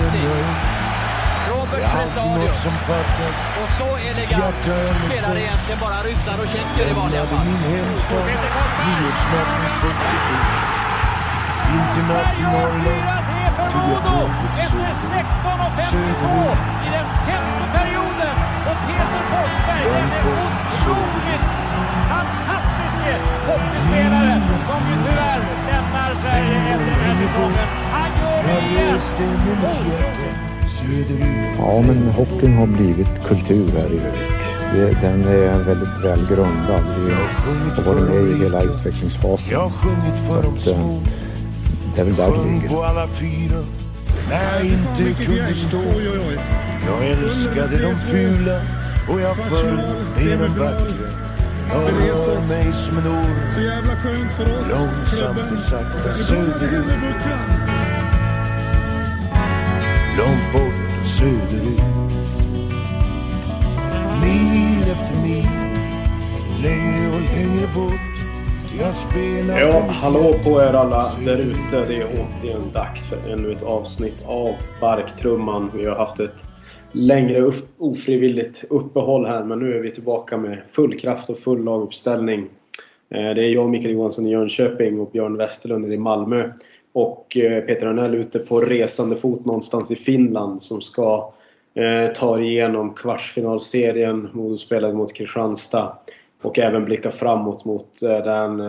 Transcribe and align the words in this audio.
vem 0.00 0.14
jag 0.24 0.38
är. 0.38 0.80
Det 1.70 1.82
är 1.82 2.00
alltid 2.00 2.30
något 2.42 2.56
som 2.56 2.72
fattas. 2.72 3.38
Och 3.62 3.70
så 3.78 3.96
elegant 3.96 4.64
spelar 4.64 5.36
egentligen 5.36 5.80
bara 5.80 6.02
ryssar 6.02 6.38
och 6.42 6.46
tjecker 6.46 6.90
i 6.90 6.94
vanliga 6.94 7.26
fall. 7.26 7.46
min 7.46 7.62
hemstad 7.76 8.24
nyårsnatten 8.86 9.68
67. 9.68 10.70
Vinternatt 11.70 12.38
i 12.38 12.42
Norrland 12.42 13.20
tog 13.70 13.90
jag 13.92 14.04
tåget 14.06 14.58
söderut. 14.58 14.96
16.52 14.96 15.90
Söderut. 15.90 17.59
Peter 18.98 19.22
Forsberg 19.32 19.82
är 19.82 20.02
Långt 20.02 20.14
en 20.14 20.24
bort, 20.24 20.56
otroligt 20.70 21.46
fantastisk 22.12 22.96
hockeyspelare 23.48 24.34
som 24.68 24.80
ju 24.90 24.96
tyvärr 25.06 25.40
lämnar 25.70 26.14
Sverige 26.20 26.56
efter 26.74 26.86
den 26.86 27.00
här 27.04 27.16
säsongen. 27.22 27.68
Han 27.96 28.10
gör 28.20 28.40
det 28.48 28.60
igen! 28.70 29.00
Ja, 31.58 31.82
men 31.86 32.08
hockeyn 32.08 32.56
har 32.56 32.66
blivit 32.66 33.24
kultur 33.28 33.70
här 33.70 33.86
i 33.86 34.00
Övik. 34.00 35.00
Den 35.00 35.24
är 35.24 35.64
väldigt 35.64 35.98
väl 36.04 36.26
grundad. 36.26 36.84
Vi 37.06 37.12
har 37.12 37.94
varit 37.94 38.08
med 38.10 38.22
i 38.22 38.42
hela 38.42 38.62
utvecklingsfasen. 38.62 39.52
Jag 39.52 39.60
har 39.60 39.70
sjungit 39.70 40.16
för 40.28 40.42
de 40.42 40.58
Så 40.58 40.70
att. 40.70 40.76
Det 41.94 42.00
är 42.00 42.04
väl 42.04 42.14
där 42.14 42.30
det 42.30 42.52
ligger. 42.52 42.68
på 42.68 42.82
alla 42.84 43.06
fyra 43.06 43.64
när 44.30 44.54
jag 44.54 44.64
inte 44.64 45.24
kunde 45.24 45.54
stå. 45.54 45.82
Jag 46.86 47.06
älskade 47.06 47.78
de 47.82 48.00
fula 48.00 48.60
och 49.12 49.20
jag 49.20 49.36
föll 49.36 49.76
med 50.16 50.38
de 50.38 50.48
vackra. 50.60 51.10
Jag 51.72 51.82
rör 51.82 52.48
mig 52.48 52.72
som 52.72 52.98
en 52.98 53.06
orm 53.06 53.52
Så 53.54 53.60
jävla 53.60 53.96
skönt 53.96 54.32
för 54.32 54.44
oss. 54.44 54.70
långsamt 54.70 55.52
och 55.52 55.58
sakta 55.58 56.14
söderut. 56.14 56.84
Långt 60.18 60.52
bort 60.52 61.04
söderut. 61.06 61.80
Mil 64.22 64.82
efter 64.92 65.22
mil, 65.22 65.48
längre 66.62 67.08
och 67.08 67.20
längre 67.36 67.66
bort. 67.74 68.00
Ja, 69.60 69.84
hallå 69.88 70.34
på 70.44 70.62
er 70.62 70.72
alla 70.74 71.04
där 71.24 71.36
ute. 71.38 71.84
Det 71.88 71.94
är 71.96 72.06
återigen 72.06 72.72
dags 72.72 73.02
för 73.02 73.32
ännu 73.32 73.52
ett 73.52 73.62
avsnitt 73.62 74.22
av 74.26 74.54
Barktrumman. 74.80 75.70
Vi 75.74 75.86
har 75.86 75.96
haft 75.96 76.20
ett 76.20 76.34
längre 76.92 77.40
upp, 77.40 77.68
ofrivilligt 77.78 78.64
uppehåll 78.70 79.26
här 79.26 79.44
men 79.44 79.58
nu 79.58 79.76
är 79.76 79.80
vi 79.80 79.90
tillbaka 79.90 80.36
med 80.36 80.62
full 80.68 80.98
kraft 80.98 81.30
och 81.30 81.38
full 81.38 81.64
laguppställning. 81.64 82.48
Eh, 83.10 83.34
det 83.34 83.44
är 83.44 83.48
jag, 83.48 83.70
Mikael 83.70 83.94
Johansson 83.94 84.26
i 84.26 84.30
Jönköping 84.30 85.00
och 85.00 85.10
Björn 85.10 85.36
Westerlund 85.36 85.92
i 85.92 85.98
Malmö. 85.98 86.52
Och 86.92 87.36
eh, 87.36 87.64
Peter 87.64 87.86
Arnell 87.86 88.14
ute 88.14 88.38
på 88.38 88.60
resande 88.60 89.16
fot 89.16 89.44
någonstans 89.44 89.90
i 89.90 89.96
Finland 89.96 90.62
som 90.62 90.80
ska 90.80 91.32
eh, 91.74 92.12
ta 92.12 92.40
igenom 92.40 92.94
kvartsfinalserien. 92.94 94.28
Modo 94.32 94.92
mot 94.92 95.12
Kristianstad. 95.12 95.96
Och 96.42 96.58
även 96.58 96.84
blicka 96.84 97.10
framåt 97.10 97.64
mot 97.64 98.00
den 98.00 98.62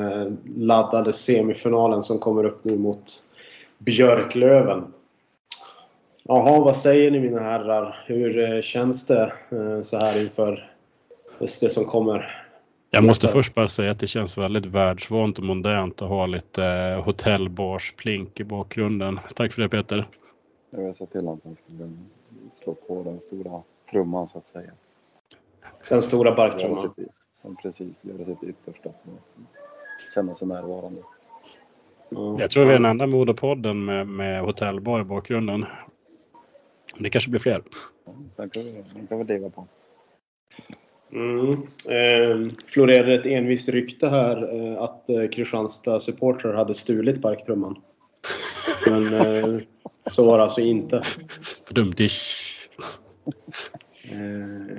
laddade 0.58 1.14
semifinalen 1.14 2.03
som 2.03 2.19
kommer 2.19 2.44
upp 2.44 2.64
nu 2.64 2.77
mot 2.77 3.23
Björklöven. 3.77 4.83
Jaha, 6.23 6.59
vad 6.59 6.77
säger 6.77 7.11
ni 7.11 7.19
mina 7.19 7.39
herrar? 7.39 8.03
Hur 8.05 8.53
eh, 8.53 8.61
känns 8.61 9.08
det 9.08 9.33
eh, 9.50 9.81
så 9.81 9.97
här 9.97 10.22
inför 10.22 10.72
det 11.39 11.69
som 11.69 11.86
kommer? 11.86 12.45
Jag 12.89 13.03
måste 13.03 13.27
först 13.27 13.55
bara 13.55 13.67
säga 13.67 13.91
att 13.91 14.00
det 14.00 14.08
känns 14.08 14.38
väldigt 14.38 14.66
världsvant 14.66 15.38
och 15.38 15.44
modernt 15.44 16.02
att 16.02 16.09
ha 16.09 16.25
lite 16.25 16.66
eh, 16.66 17.03
hotellbarsplink 17.03 18.39
i 18.39 18.43
bakgrunden. 18.43 19.20
Tack 19.36 19.54
för 19.54 19.61
det 19.61 19.70
Peter. 19.70 20.08
Jag 20.70 20.95
sa 20.95 21.05
till 21.05 21.27
att 21.27 21.39
han 21.43 21.55
skulle 21.55 21.92
slå 22.52 22.73
på 22.73 23.04
den 23.04 23.21
stora 23.21 23.61
trumman 23.92 24.27
så 24.27 24.37
att 24.37 24.48
säga. 24.48 24.71
Den 25.89 26.02
stora 26.02 26.36
barktrumman. 26.36 26.93
precis, 27.61 28.05
göra 28.05 28.26
sitt 28.26 28.43
yttersta 28.43 28.89
för 29.04 29.11
att 29.11 30.14
känna 30.14 30.36
sig 30.36 30.48
närvarande. 30.48 31.02
Ja. 32.10 32.36
Jag 32.39 32.49
tror 32.49 32.65
vi 32.65 32.70
är 32.70 32.73
den 32.73 32.86
enda 32.86 33.08
modepodden 33.08 33.86
med, 33.86 34.08
med 34.08 34.42
hotellbar 34.42 35.02
i 35.02 35.04
bakgrunden. 35.04 35.65
Det 37.00 37.10
kanske 37.10 37.30
blir 37.30 37.40
fler. 37.40 37.64
Ja, 38.06 38.14
den, 38.36 38.50
kan 38.50 38.64
vi, 38.64 38.84
den 38.94 39.08
kan 39.08 39.18
vi 39.18 39.24
leva 39.24 39.50
på. 39.50 39.68
Mm. 41.12 41.52
Eh, 41.90 42.54
florerade 42.66 43.16
ett 43.16 43.26
envist 43.26 43.70
rykte 43.70 44.08
här 44.10 44.56
eh, 44.56 44.82
att 44.82 45.10
eh, 45.10 45.28
Kristianstad 45.28 46.00
supportrar 46.00 46.54
hade 46.54 46.74
stulit 46.74 47.22
barktrumman. 47.22 47.82
Men 48.90 49.14
eh, 49.14 49.60
så 50.06 50.26
var 50.26 50.38
det 50.38 50.44
alltså 50.44 50.62
inte. 50.62 51.04
Dumt 51.70 51.96
Eh, 54.12 54.78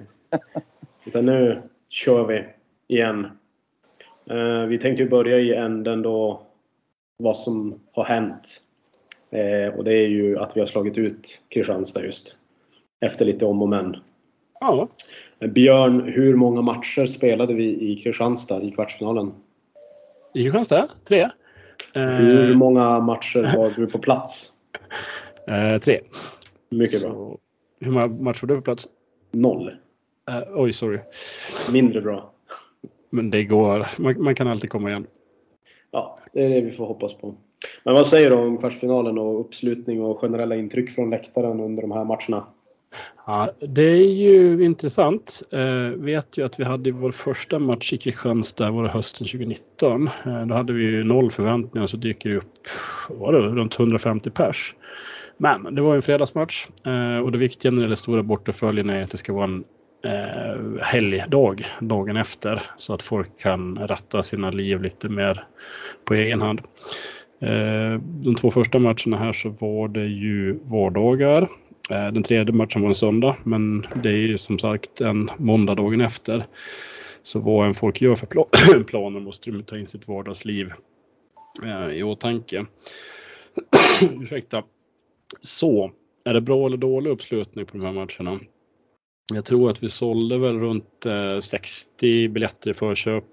utan 1.05 1.27
nu 1.27 1.62
kör 1.89 2.27
vi 2.27 2.44
igen. 2.89 3.25
Eh, 4.31 4.62
vi 4.67 4.79
tänkte 4.79 5.03
ju 5.03 5.09
börja 5.09 5.39
i 5.39 5.55
änden 5.55 6.03
då 6.03 6.47
vad 7.17 7.37
som 7.37 7.81
har 7.93 8.05
hänt. 8.05 8.61
Eh, 9.32 9.75
och 9.75 9.84
det 9.84 9.93
är 9.94 10.09
ju 10.09 10.38
att 10.38 10.56
vi 10.56 10.60
har 10.60 10.66
slagit 10.66 10.98
ut 10.98 11.41
Kristianstad 11.48 12.04
just. 12.04 12.38
Efter 13.00 13.25
lite 13.25 13.47
om 13.47 13.62
och 13.62 13.69
men. 13.69 13.97
Ja, 14.60 14.88
Björn, 15.41 16.00
hur 16.00 16.37
många 16.37 16.62
matcher 16.62 17.06
spelade 17.06 17.54
vi 17.54 17.93
i 17.93 17.97
Kristianstad 17.97 18.62
i 18.62 18.70
kvartsfinalen? 18.70 19.32
i 20.34 20.43
Kristianstad? 20.43 20.88
Tre? 21.09 21.31
Hur 21.94 22.50
Eh, 22.50 22.56
många 22.56 23.00
matcher 23.00 23.56
var 23.56 23.70
du 23.76 23.87
på 23.87 23.98
plats? 23.98 24.50
eh, 25.47 25.78
tre. 25.81 26.00
Mycket 26.70 27.03
bra. 27.03 27.10
Så, 27.10 27.38
hur 27.81 27.93
många 27.93 28.06
matcher 28.06 28.47
var 28.47 28.49
du 28.49 28.56
på 28.56 28.62
plats? 28.62 28.88
Noll. 29.31 29.69
Eh, 30.28 30.43
oj, 30.54 30.72
sorry. 30.72 30.99
Mindre 31.72 32.00
bra. 32.00 32.32
Men 33.10 33.31
det 33.31 33.44
går. 33.44 33.87
Man, 33.99 34.22
man 34.22 34.34
kan 34.34 34.49
alltid 34.49 34.70
komma 34.70 34.91
igen. 34.91 35.06
Ja, 35.91 36.16
det 36.32 36.44
är 36.44 36.49
det 36.49 36.60
vi 36.60 36.70
får 36.70 36.87
hoppas 36.87 37.14
på. 37.14 37.34
Men 37.84 37.94
vad 37.94 38.06
säger 38.06 38.31
du 38.31 38.37
om 38.37 38.59
kvartsfinalen 38.59 39.19
och 39.19 39.41
uppslutning 39.41 40.03
och 40.03 40.20
generella 40.20 40.56
intryck 40.56 40.94
från 40.94 41.10
läktaren 41.10 41.60
under 41.60 41.82
de 41.82 41.93
här 41.93 42.04
matcherna? 42.04 42.47
Ja, 43.26 43.50
det 43.60 43.82
är 43.82 44.12
ju 44.12 44.65
intressant. 44.65 45.43
Eh, 45.50 45.88
vet 45.88 46.38
ju 46.38 46.44
att 46.44 46.60
vi 46.60 46.65
hade 46.65 46.91
vår 46.91 47.10
första 47.10 47.59
match 47.59 47.93
i 47.93 47.98
Kristianstad 47.98 48.70
var 48.70 48.82
det 48.82 48.88
hösten 48.88 49.26
2019. 49.26 50.09
Eh, 50.26 50.47
då 50.47 50.54
hade 50.54 50.72
vi 50.72 50.82
ju 50.82 51.04
noll 51.04 51.31
förväntningar 51.31 51.87
så 51.87 51.97
dyker 51.97 52.31
det 52.31 52.37
upp 52.37 52.53
var 53.09 53.32
det, 53.32 53.38
runt 53.38 53.78
150 53.78 54.31
pers. 54.31 54.75
Men 55.37 55.75
det 55.75 55.82
var 55.82 55.93
ju 55.93 55.97
en 55.97 56.03
fredagsmatch 56.03 56.66
eh, 56.87 57.19
och 57.19 57.32
det 57.32 57.38
viktiga 57.38 57.70
när 57.70 57.78
det 57.78 57.82
gäller 57.82 57.97
stora 57.97 58.22
bortaföljen 58.22 58.91
är 58.91 59.03
att 59.03 59.10
det 59.10 59.19
ska 59.19 59.32
vara 59.32 59.44
en 59.44 59.64
eh, 60.04 60.82
helgdag 60.82 61.66
dagen 61.81 62.16
efter 62.16 62.62
så 62.76 62.94
att 62.94 63.03
folk 63.03 63.41
kan 63.41 63.78
ratta 63.78 64.22
sina 64.22 64.50
liv 64.50 64.82
lite 64.82 65.09
mer 65.09 65.44
på 66.04 66.14
egen 66.14 66.41
hand. 66.41 66.60
Eh, 67.42 68.00
de 68.25 68.34
två 68.34 68.50
första 68.50 68.78
matcherna 68.78 69.19
här 69.19 69.32
så 69.32 69.48
var 69.48 69.88
det 69.88 70.06
ju 70.06 70.58
vardagar. 70.64 71.42
Eh, 71.91 72.12
den 72.12 72.22
tredje 72.22 72.54
matchen 72.54 72.82
var 72.82 72.88
en 72.88 72.94
söndag, 72.94 73.36
men 73.44 73.86
det 74.03 74.08
är 74.08 74.26
ju 74.26 74.38
som 74.38 74.58
sagt 74.58 75.00
en 75.00 75.30
måndag 75.36 75.75
dagen 75.75 76.00
efter. 76.00 76.44
Så 77.22 77.41
vad 77.41 77.66
en 77.66 77.75
folk 77.75 78.00
gör 78.00 78.14
för 78.14 78.26
pla- 78.26 78.82
planer 78.86 79.20
måste 79.20 79.50
de 79.50 79.62
ta 79.62 79.78
in 79.78 79.86
sitt 79.86 80.08
vardagsliv 80.08 80.72
eh, 81.64 81.88
i 81.97 82.02
åtanke. 82.02 82.66
Ursäkta. 84.22 84.62
Så, 85.41 85.91
är 86.25 86.34
det 86.34 86.41
bra 86.41 86.66
eller 86.66 86.76
dålig 86.76 87.10
uppslutning 87.10 87.66
på 87.66 87.76
de 87.76 87.86
här 87.86 87.92
matcherna? 87.92 88.41
Jag 89.34 89.44
tror 89.44 89.71
att 89.71 89.83
vi 89.83 89.88
sålde 89.88 90.38
väl 90.38 90.60
runt 90.60 91.06
eh, 91.06 91.41
60 91.41 92.29
biljetter 92.29 92.70
i 92.70 92.75
förköp 92.75 93.25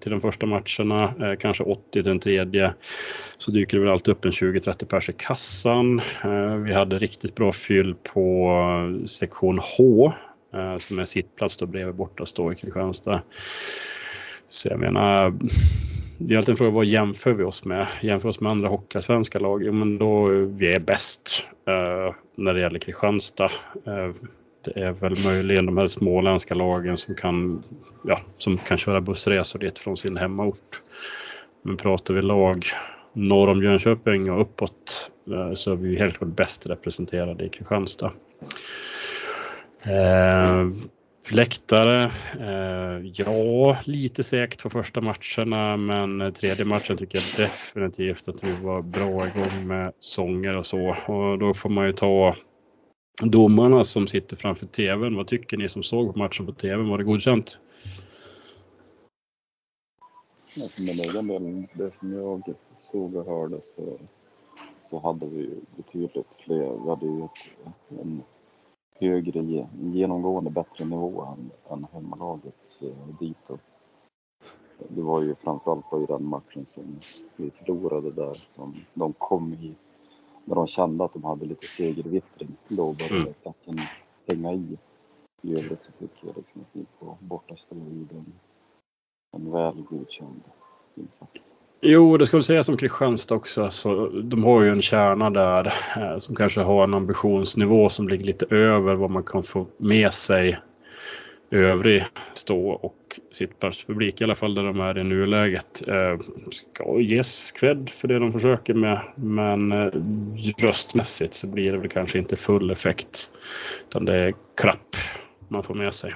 till 0.00 0.10
de 0.10 0.20
första 0.20 0.46
matcherna, 0.46 1.14
eh, 1.20 1.38
kanske 1.38 1.64
80 1.64 1.90
till 1.92 2.04
den 2.04 2.18
tredje. 2.18 2.74
Så 3.38 3.50
dyker 3.50 3.76
det 3.76 3.84
väl 3.84 3.92
alltid 3.92 4.12
upp 4.12 4.24
en 4.24 4.30
20-30 4.30 4.84
pers 4.84 5.08
i 5.08 5.12
kassan. 5.12 5.98
Eh, 6.24 6.54
vi 6.54 6.72
hade 6.72 6.98
riktigt 6.98 7.34
bra 7.34 7.52
fyll 7.52 7.94
på 8.14 8.52
sektion 9.06 9.60
H 9.76 10.12
som 10.78 10.98
är 10.98 11.04
sittplats 11.04 11.56
då 11.56 11.66
bredvid 11.66 11.94
bortastå 11.94 12.52
i 12.52 12.56
Kristianstad. 12.56 13.22
Så 14.48 14.68
jag 14.68 14.80
menar, 14.80 15.34
det 16.18 16.34
är 16.34 16.38
alltid 16.38 16.52
en 16.52 16.56
fråga 16.56 16.70
vad 16.70 16.86
jämför 16.86 17.32
vi 17.32 17.44
oss 17.44 17.64
med? 17.64 17.86
Jämför 18.00 18.28
oss 18.28 18.40
med 18.40 18.52
andra 18.52 18.68
hockeyallsvenska 18.68 19.38
lag? 19.38 19.62
Jo, 19.64 19.72
men 19.72 19.98
då 19.98 20.26
vi 20.46 20.72
är 20.72 20.80
bäst 20.80 21.46
eh, 21.68 22.14
när 22.36 22.54
det 22.54 22.60
gäller 22.60 22.78
Kristianstad. 22.78 23.50
Eh, 23.86 24.10
det 24.62 24.80
är 24.80 24.92
väl 24.92 25.24
möjligen 25.24 25.66
de 25.66 25.78
här 25.78 25.86
småländska 25.86 26.54
lagen 26.54 26.96
som 26.96 27.14
kan, 27.14 27.62
ja, 28.04 28.20
som 28.38 28.58
kan 28.58 28.78
köra 28.78 29.00
bussresor 29.00 29.58
dit 29.58 29.78
från 29.78 29.96
sin 29.96 30.16
hemmaort. 30.16 30.82
Men 31.62 31.76
pratar 31.76 32.14
vi 32.14 32.22
lag 32.22 32.66
norr 33.12 33.48
om 33.48 33.62
Jönköping 33.62 34.30
och 34.30 34.40
uppåt 34.40 35.10
eh, 35.30 35.52
så 35.52 35.72
är 35.72 35.76
vi 35.76 35.98
helt 35.98 36.18
klart 36.18 36.36
bäst 36.36 36.66
representerade 36.66 37.44
i 37.44 37.48
Kristianstad. 37.48 38.12
Eh, 39.82 40.68
läktare. 41.30 42.10
Eh, 42.40 43.06
ja, 43.14 43.76
lite 43.84 44.22
segt 44.22 44.62
för 44.62 44.68
första 44.68 45.00
matcherna, 45.00 45.76
men 45.76 46.32
tredje 46.32 46.64
matchen 46.64 46.96
tycker 46.96 47.18
jag 47.18 47.48
definitivt 47.48 48.28
att 48.28 48.44
vi 48.44 48.52
var 48.52 48.82
bra 48.82 49.26
igång 49.26 49.66
med 49.66 49.92
sånger 49.98 50.56
och 50.56 50.66
så. 50.66 50.96
Och 51.06 51.38
då 51.38 51.54
får 51.54 51.68
man 51.68 51.86
ju 51.86 51.92
ta 51.92 52.36
domarna 53.28 53.84
som 53.84 54.06
sitter 54.06 54.36
framför 54.36 54.66
tvn. 54.66 55.16
Vad 55.16 55.26
tycker 55.26 55.56
ni 55.56 55.68
som 55.68 55.82
såg 55.82 56.12
på 56.12 56.18
matchen 56.18 56.46
på 56.46 56.52
TVn? 56.52 56.88
Var 56.88 56.98
det 56.98 57.04
godkänt? 57.04 57.58
Ja, 60.56 60.68
för 60.68 60.82
min 60.82 61.00
egen 61.00 61.68
det 61.72 61.90
som 61.98 62.12
jag 62.12 62.54
såg 62.78 63.16
och 63.16 63.26
hörde 63.26 63.62
så, 63.62 63.98
så 64.82 64.98
hade 64.98 65.26
vi 65.26 65.38
ju 65.38 65.60
betydligt 65.76 66.34
fler. 66.44 66.78
Vi 66.84 66.88
hade 66.88 67.06
ju 67.06 67.28
en 67.88 68.22
högre, 68.94 69.66
genomgående 69.82 70.50
bättre 70.50 70.84
nivå 70.84 71.22
än, 71.22 71.50
än 71.70 71.86
hemmalagets 71.92 72.82
dito. 73.20 73.58
Det 74.88 75.02
var 75.02 75.22
ju 75.22 75.34
framförallt 75.34 75.92
i 75.92 76.06
den 76.12 76.24
matchen 76.24 76.66
som 76.66 77.00
vi 77.36 77.50
förlorade 77.50 78.10
där 78.10 78.42
som 78.46 78.74
de 78.94 79.12
kom 79.12 79.52
hit 79.52 79.78
när 80.50 80.56
de 80.56 80.66
kände 80.66 81.04
att 81.04 81.12
de 81.12 81.24
hade 81.24 81.46
lite 81.46 81.66
segervittring. 81.66 82.56
Då 82.68 82.92
började 82.92 83.16
mm. 83.16 83.34
klacken 83.42 83.80
hänga 84.28 84.52
i. 84.52 84.78
I 85.42 85.52
övrigt 85.52 85.82
så 85.82 85.92
tycker 85.92 86.26
jag 86.26 86.36
liksom 86.36 86.60
att 86.60 86.68
vi 86.72 86.84
på 86.98 87.18
bortaställe 87.20 87.80
gjorde 87.80 88.14
en, 88.14 88.32
en 89.36 89.52
väl 89.52 89.82
godkänd 89.90 90.42
insats. 90.94 91.54
Jo, 91.80 92.16
det 92.16 92.26
ska 92.26 92.36
väl 92.36 92.44
sägas 92.44 92.68
om 92.68 92.76
Kristianstad 92.76 93.34
också. 93.34 93.62
Alltså, 93.62 94.08
de 94.08 94.44
har 94.44 94.62
ju 94.62 94.70
en 94.70 94.82
kärna 94.82 95.30
där 95.30 95.72
eh, 95.96 96.18
som 96.18 96.34
kanske 96.34 96.60
har 96.60 96.84
en 96.84 96.94
ambitionsnivå 96.94 97.88
som 97.88 98.08
ligger 98.08 98.24
lite 98.24 98.56
över 98.56 98.94
vad 98.94 99.10
man 99.10 99.24
kan 99.24 99.42
få 99.42 99.66
med 99.76 100.12
sig 100.12 100.58
övrig 101.50 102.02
stå 102.34 102.70
och 102.70 103.20
sittplatspublik, 103.30 104.20
i 104.20 104.24
alla 104.24 104.34
fall 104.34 104.54
där 104.54 104.62
de 104.62 104.80
är 104.80 104.98
i 104.98 105.04
nuläget. 105.04 105.88
Eh, 105.88 106.18
ska 106.50 107.00
ges 107.00 107.52
cred 107.52 107.90
för 107.90 108.08
det 108.08 108.18
de 108.18 108.32
försöker 108.32 108.74
med, 108.74 109.00
men 109.14 109.72
eh, 109.72 109.92
röstmässigt 110.58 111.34
så 111.34 111.46
blir 111.46 111.72
det 111.72 111.78
väl 111.78 111.88
kanske 111.88 112.18
inte 112.18 112.36
full 112.36 112.70
effekt. 112.70 113.30
Utan 113.88 114.04
det 114.04 114.14
är 114.14 114.34
klapp 114.54 114.96
man 115.48 115.62
får 115.62 115.74
med 115.74 115.94
sig. 115.94 116.14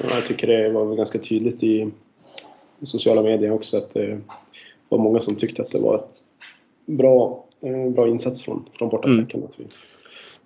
Ja, 0.00 0.14
jag 0.14 0.26
tycker 0.26 0.46
det 0.46 0.70
var 0.70 0.96
ganska 0.96 1.18
tydligt 1.18 1.62
i 1.62 1.90
sociala 2.82 3.22
medier 3.22 3.50
också 3.50 3.76
att 3.76 3.94
det 3.94 4.20
var 4.88 4.98
många 4.98 5.20
som 5.20 5.36
tyckte 5.36 5.62
att 5.62 5.70
det 5.70 5.78
var 5.78 5.96
ett 5.96 6.22
bra, 6.86 7.44
eh, 7.60 7.90
bra 7.90 8.08
insats 8.08 8.42
från, 8.42 8.68
från 8.72 8.88
bortafläcken. 8.88 9.40
Mm. 9.40 9.68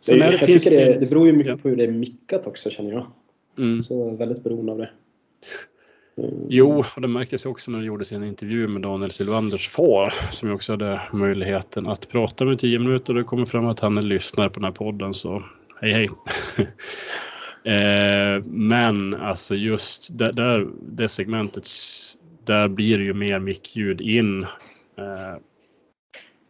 Det, 0.07 0.17
det, 0.17 0.31
jag 0.31 0.41
tycker 0.41 0.71
det, 0.71 0.99
det 0.99 1.07
beror 1.07 1.27
ju 1.27 1.33
mycket 1.33 1.51
ja. 1.51 1.57
på 1.57 1.69
hur 1.69 1.77
det 1.77 1.85
är 1.85 1.91
mickat 1.91 2.47
också 2.47 2.71
känner 2.71 2.93
jag. 2.93 3.07
Mm. 3.59 3.83
Så 3.83 4.11
väldigt 4.11 4.45
beroende 4.45 4.73
av 4.73 4.79
det. 4.79 4.91
Mm. 6.17 6.31
Jo, 6.49 6.85
och 6.97 7.01
det 7.01 7.09
märktes 7.09 7.47
också 7.47 7.71
när 7.71 7.79
det 7.79 7.87
gjordes 7.87 8.13
en 8.13 8.25
intervju 8.25 8.69
med 8.69 8.83
Daniel 8.83 9.11
Sylvanders 9.11 9.69
far 9.69 10.15
som 10.31 10.49
ju 10.49 10.55
också 10.55 10.73
hade 10.73 11.01
möjligheten 11.13 11.87
att 11.87 12.09
prata 12.09 12.45
med 12.45 12.59
tio 12.59 12.79
minuter. 12.79 13.15
Det 13.15 13.25
kommer 13.25 13.45
fram 13.45 13.67
att 13.67 13.81
han 13.81 13.99
är 13.99 14.03
lyssnare 14.03 14.51
på 14.51 14.55
den 14.55 14.65
här 14.65 14.73
podden 14.73 15.15
så 15.15 15.45
hej 15.81 15.93
hej. 15.93 16.11
eh, 17.75 18.45
men 18.45 19.15
alltså 19.15 19.55
just 19.55 20.19
där, 20.19 20.33
där, 20.33 20.69
det 20.83 21.09
segmentet, 21.09 21.67
där 22.45 22.69
blir 22.69 22.99
det 22.99 23.05
ju 23.05 23.15
mer 23.15 23.39
mickljud 23.39 24.01
in. 24.01 24.43
Eh, 24.99 25.39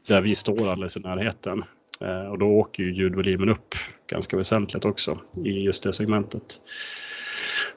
där 0.08 0.20
vi 0.20 0.34
står 0.34 0.68
alldeles 0.70 0.96
i 0.96 1.00
närheten. 1.00 1.64
Eh, 2.00 2.30
och 2.30 2.38
då 2.38 2.46
åker 2.46 2.82
ju 2.82 2.92
ljudvolymen 2.92 3.48
upp 3.48 3.74
ganska 4.06 4.36
väsentligt 4.36 4.84
också 4.84 5.18
i 5.44 5.50
just 5.50 5.82
det 5.82 5.92
segmentet. 5.92 6.60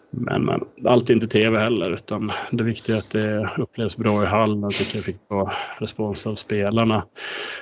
Men, 0.10 0.46
men 0.46 0.62
allt 0.86 1.10
är 1.10 1.14
inte 1.14 1.28
tv 1.28 1.60
heller 1.60 1.92
utan 1.94 2.32
det 2.52 2.64
viktiga 2.64 2.96
är 2.96 3.00
att 3.00 3.12
det 3.12 3.50
upplevs 3.58 3.98
bra 3.98 4.24
i 4.24 4.26
hallen. 4.26 4.62
Jag 4.62 4.72
tycker 4.72 4.98
jag 4.98 5.06
fick 5.06 5.28
bra 5.28 5.52
respons 5.78 6.28
av 6.28 6.36
spelarna. 6.36 7.06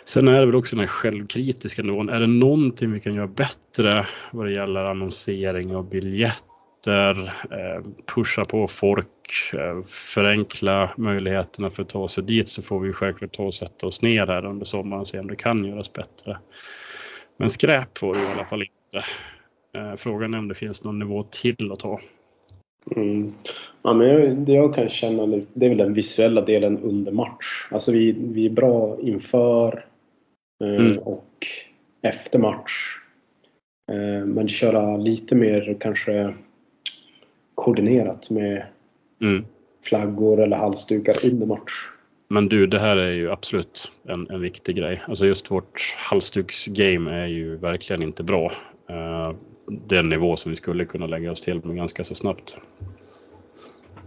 Sen 0.06 0.28
är 0.28 0.40
det 0.40 0.46
väl 0.46 0.56
också 0.56 0.76
den 0.76 0.80
här 0.80 0.88
självkritiska 0.88 1.84
nivån. 1.84 2.10
Är 2.10 2.20
det 2.20 2.28
någonting 2.28 2.92
vi 2.92 3.00
kan 3.00 3.14
göra 3.14 3.28
bättre 3.28 4.06
vad 4.32 4.46
det 4.46 4.54
gäller 4.54 4.84
annonsering 4.84 5.76
och 5.76 5.86
biljett? 5.86 6.44
Eh, 6.88 7.84
pusha 8.16 8.46
på 8.46 8.68
folk, 8.68 9.08
eh, 9.54 9.82
förenkla 9.88 10.92
möjligheterna 10.98 11.70
för 11.70 11.84
att 11.84 11.90
ta 11.90 12.08
sig 12.08 12.24
dit 12.24 12.50
så 12.50 12.62
får 12.62 12.80
vi 12.80 12.94
självklart 12.94 13.32
ta 13.32 13.44
och 13.44 13.54
sätta 13.54 13.88
oss 13.88 14.02
ner 14.02 14.28
här 14.28 14.46
under 14.46 14.66
sommaren 14.66 15.02
och 15.02 15.08
se 15.08 15.20
om 15.20 15.28
det 15.28 15.36
kan 15.36 15.66
göras 15.66 15.94
bättre. 15.94 16.38
Men 17.38 17.50
skräp 17.50 17.98
får 17.98 18.16
det 18.16 18.22
i 18.22 18.26
alla 18.26 18.46
fall 18.46 18.62
inte. 18.62 19.08
Eh, 19.78 19.96
frågan 19.96 20.34
är 20.34 20.38
om 20.38 20.48
det 20.48 20.56
finns 20.56 20.84
någon 20.84 21.00
nivå 21.00 21.24
till 21.24 21.72
att 21.72 21.80
ta. 21.80 22.00
Mm. 22.96 23.34
Ja, 23.82 23.94
men 23.94 24.46
det 24.46 24.54
jag 24.54 24.76
kan 24.76 24.90
känna 24.90 25.28
det 25.54 25.66
är 25.66 25.70
väl 25.70 25.78
den 25.78 25.94
visuella 25.94 26.42
delen 26.42 26.80
under 26.80 27.12
match. 27.12 27.68
Alltså 27.72 27.92
vi, 27.92 28.12
vi 28.12 28.46
är 28.46 28.50
bra 28.50 28.98
inför 29.02 29.86
mm. 30.64 30.98
och 30.98 31.48
efter 32.02 32.40
match. 32.40 32.98
Men 34.26 34.48
köra 34.48 34.98
lite 34.98 35.36
mer 35.36 35.78
kanske 35.80 36.34
koordinerat 37.56 38.30
med 38.30 38.66
mm. 39.22 39.46
flaggor 39.84 40.42
eller 40.42 40.58
halsdukar 40.58 41.16
under 41.26 41.46
match. 41.46 41.90
Men 42.28 42.50
du, 42.50 42.68
det 42.68 42.80
här 42.80 42.98
är 42.98 43.12
ju 43.12 43.32
absolut 43.32 43.92
en, 44.04 44.30
en 44.30 44.42
viktig 44.42 44.76
grej. 44.76 45.02
Alltså 45.08 45.26
just 45.26 45.52
vårt 45.52 45.96
halsduksgame 45.98 47.12
är 47.12 47.28
ju 47.28 47.58
verkligen 47.58 48.04
inte 48.04 48.24
bra. 48.24 48.52
Uh, 48.90 49.34
den 49.68 50.10
nivå 50.10 50.36
som 50.36 50.50
vi 50.50 50.56
skulle 50.56 50.86
kunna 50.86 51.08
lägga 51.08 51.32
oss 51.32 51.42
till 51.42 51.66
med 51.66 51.76
ganska 51.76 52.04
så 52.04 52.16
snabbt. 52.16 52.58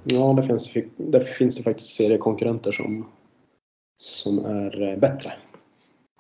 Ja, 0.04 0.32
där 0.37 0.42
finns 0.42 0.72
det, 0.72 0.84
där 0.96 1.25
finns 1.25 1.56
det 1.56 1.62
faktiskt 1.62 1.94
seriekonkurrenter 1.94 2.72
som, 2.72 3.06
som 3.96 4.44
är 4.44 4.82
eh, 4.82 4.99
bättre. 4.99 5.32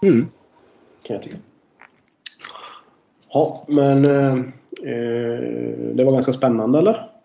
Mm. 0.02 0.26
Kan 1.02 1.14
jag 1.14 1.22
tycka. 1.22 1.36
Ja, 3.32 3.64
men 3.68 4.04
eh, 4.04 4.32
eh 4.82 5.40
det 5.94 6.04
var 6.04 6.12
ganska 6.12 6.32
spännande 6.32 6.78
eller? 6.78 7.15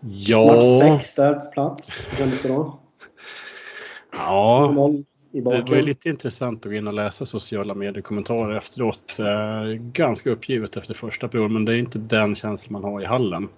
Ja. 0.00 0.54
Match 0.54 1.04
6 1.04 1.14
där 1.14 1.34
på 1.34 1.50
plats. 1.50 2.06
Väldigt 2.20 2.42
bra. 2.42 2.78
Ja. 4.12 4.92
Det 5.32 5.40
var 5.40 5.76
ju 5.76 5.82
lite 5.82 6.08
intressant 6.08 6.66
att 6.66 6.72
gå 6.72 6.76
in 6.76 6.86
och 6.86 6.94
läsa 6.94 7.24
sociala 7.26 7.74
medier-kommentarer 7.74 8.56
efteråt. 8.56 9.18
Ganska 9.78 10.30
uppgivet 10.30 10.76
efter 10.76 10.94
första 10.94 11.28
perioden, 11.28 11.52
men 11.52 11.64
det 11.64 11.72
är 11.72 11.76
inte 11.76 11.98
den 11.98 12.34
känslan 12.34 12.82
man 12.82 12.92
har 12.92 13.02
i 13.02 13.04
hallen. 13.04 13.48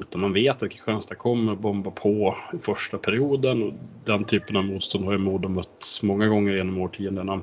Utan 0.00 0.20
man 0.20 0.32
vet 0.32 0.62
att 0.62 0.70
Kristianstad 0.70 1.14
kommer 1.14 1.54
bomba 1.54 1.90
på 1.90 2.36
i 2.54 2.58
första 2.58 2.98
perioden 2.98 3.62
och 3.62 3.72
den 4.04 4.24
typen 4.24 4.56
av 4.56 4.64
motstånd 4.64 5.04
har 5.04 5.12
ju 5.12 5.18
Modo 5.18 5.48
mött 5.48 6.00
många 6.02 6.26
gånger 6.26 6.56
genom 6.56 6.78
årtiondena. 6.78 7.40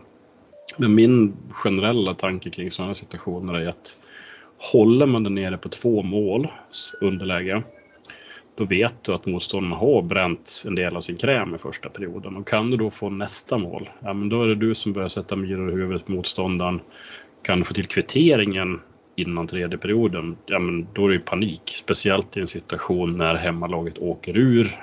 Men 0.77 0.95
min 0.95 1.33
generella 1.49 2.13
tanke 2.13 2.49
kring 2.49 2.71
sådana 2.71 2.95
situationer 2.95 3.53
är 3.53 3.67
att 3.67 3.97
håller 4.71 5.05
man 5.05 5.23
det 5.23 5.29
nere 5.29 5.57
på 5.57 5.69
två 5.69 6.03
mål 6.03 6.47
underläge 7.01 7.63
då 8.55 8.65
vet 8.65 9.03
du 9.03 9.13
att 9.13 9.25
motståndarna 9.25 9.75
har 9.75 10.01
bränt 10.01 10.63
en 10.65 10.75
del 10.75 10.95
av 10.95 11.01
sin 11.01 11.17
kräm 11.17 11.55
i 11.55 11.57
första 11.57 11.89
perioden. 11.89 12.35
Och 12.35 12.47
kan 12.47 12.71
du 12.71 12.77
då 12.77 12.89
få 12.89 13.09
nästa 13.09 13.57
mål, 13.57 13.89
ja, 13.99 14.13
men 14.13 14.29
då 14.29 14.43
är 14.43 14.47
det 14.47 14.55
du 14.55 14.75
som 14.75 14.93
börjar 14.93 15.09
sätta 15.09 15.35
myror 15.35 15.71
i 15.71 15.75
huvudet 15.75 16.05
på 16.05 16.11
motståndaren. 16.11 16.81
Kan 17.41 17.59
du 17.59 17.65
få 17.65 17.73
till 17.73 17.87
kvitteringen 17.87 18.79
innan 19.15 19.47
tredje 19.47 19.77
perioden, 19.77 20.37
ja, 20.45 20.59
men 20.59 20.87
då 20.93 21.07
är 21.07 21.09
det 21.09 21.19
panik. 21.19 21.61
Speciellt 21.65 22.37
i 22.37 22.39
en 22.39 22.47
situation 22.47 23.17
när 23.17 23.35
hemmalaget 23.35 23.97
åker 23.97 24.37
ur 24.37 24.79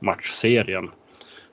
matchserien 0.00 0.90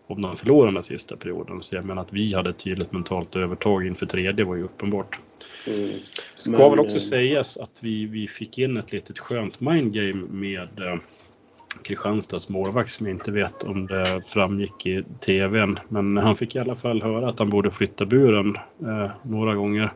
om 0.07 0.21
de 0.21 0.35
förlorar 0.35 0.71
den 0.71 0.83
sista 0.83 1.17
perioden. 1.17 1.61
Så 1.61 1.75
jag 1.75 1.85
menar 1.85 2.01
att 2.01 2.13
vi 2.13 2.33
hade 2.33 2.49
ett 2.49 2.57
tydligt 2.57 2.91
mentalt 2.91 3.35
övertag 3.35 3.87
inför 3.87 4.05
tredje 4.05 4.45
var 4.45 4.55
ju 4.55 4.63
uppenbart. 4.63 5.19
Mm. 5.67 5.89
Ska 6.35 6.51
Men, 6.51 6.69
väl 6.69 6.79
också 6.79 6.95
eh, 6.95 7.01
sägas 7.01 7.57
att 7.57 7.79
vi, 7.83 8.05
vi 8.05 8.27
fick 8.27 8.57
in 8.57 8.77
ett 8.77 8.91
litet 8.91 9.19
skönt 9.19 9.59
mindgame 9.59 10.13
med 10.13 10.79
eh, 10.79 10.95
Kristianstads 11.83 12.49
målvakt 12.49 12.91
som 12.91 13.05
jag 13.05 13.15
inte 13.15 13.31
vet 13.31 13.63
om 13.63 13.87
det 13.87 14.21
framgick 14.25 14.85
i 14.85 15.03
tvn. 15.25 15.79
Men 15.89 16.17
han 16.17 16.35
fick 16.35 16.55
i 16.55 16.59
alla 16.59 16.75
fall 16.75 17.01
höra 17.01 17.27
att 17.27 17.39
han 17.39 17.49
borde 17.49 17.71
flytta 17.71 18.05
buren 18.05 18.55
eh, 18.81 19.11
några 19.23 19.55
gånger. 19.55 19.93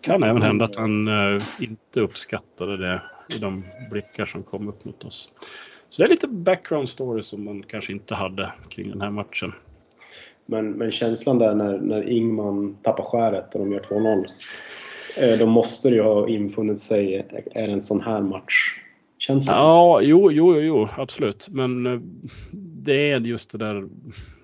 Kan 0.00 0.22
även 0.22 0.42
hända 0.42 0.64
att 0.64 0.76
han 0.76 1.08
eh, 1.08 1.42
inte 1.60 2.00
uppskattade 2.00 2.76
det 2.76 3.02
i 3.36 3.38
de 3.38 3.64
blickar 3.90 4.26
som 4.26 4.42
kom 4.42 4.68
upp 4.68 4.84
mot 4.84 5.04
oss. 5.04 5.32
Så 5.88 6.02
det 6.02 6.06
är 6.06 6.10
lite 6.10 6.28
background 6.28 6.88
story 6.88 7.22
som 7.22 7.44
man 7.44 7.62
kanske 7.62 7.92
inte 7.92 8.14
hade 8.14 8.52
kring 8.68 8.90
den 8.90 9.00
här 9.00 9.10
matchen. 9.10 9.52
Men, 10.46 10.70
men 10.70 10.92
känslan 10.92 11.38
där 11.38 11.54
när, 11.54 11.78
när 11.78 12.08
Ingman 12.08 12.76
tappar 12.82 13.04
skäret 13.04 13.54
och 13.54 13.60
de 13.60 13.72
gör 13.72 13.80
2-0. 13.80 14.26
Eh, 15.16 15.38
då 15.38 15.46
måste 15.46 15.88
det 15.88 15.94
ju 15.94 16.02
ha 16.02 16.28
infunnit 16.28 16.78
sig, 16.78 17.26
är 17.54 17.66
det 17.66 17.72
en 17.72 17.82
sån 17.82 18.00
här 18.00 18.20
match 18.20 18.83
känslan. 19.24 19.56
Ja, 19.56 20.00
jo, 20.00 20.32
jo, 20.32 20.60
jo, 20.60 20.88
absolut. 20.96 21.48
Men 21.50 21.86
eh, 21.86 22.00
det 22.52 23.10
är 23.10 23.20
just 23.20 23.50
det 23.50 23.58
där 23.58 23.88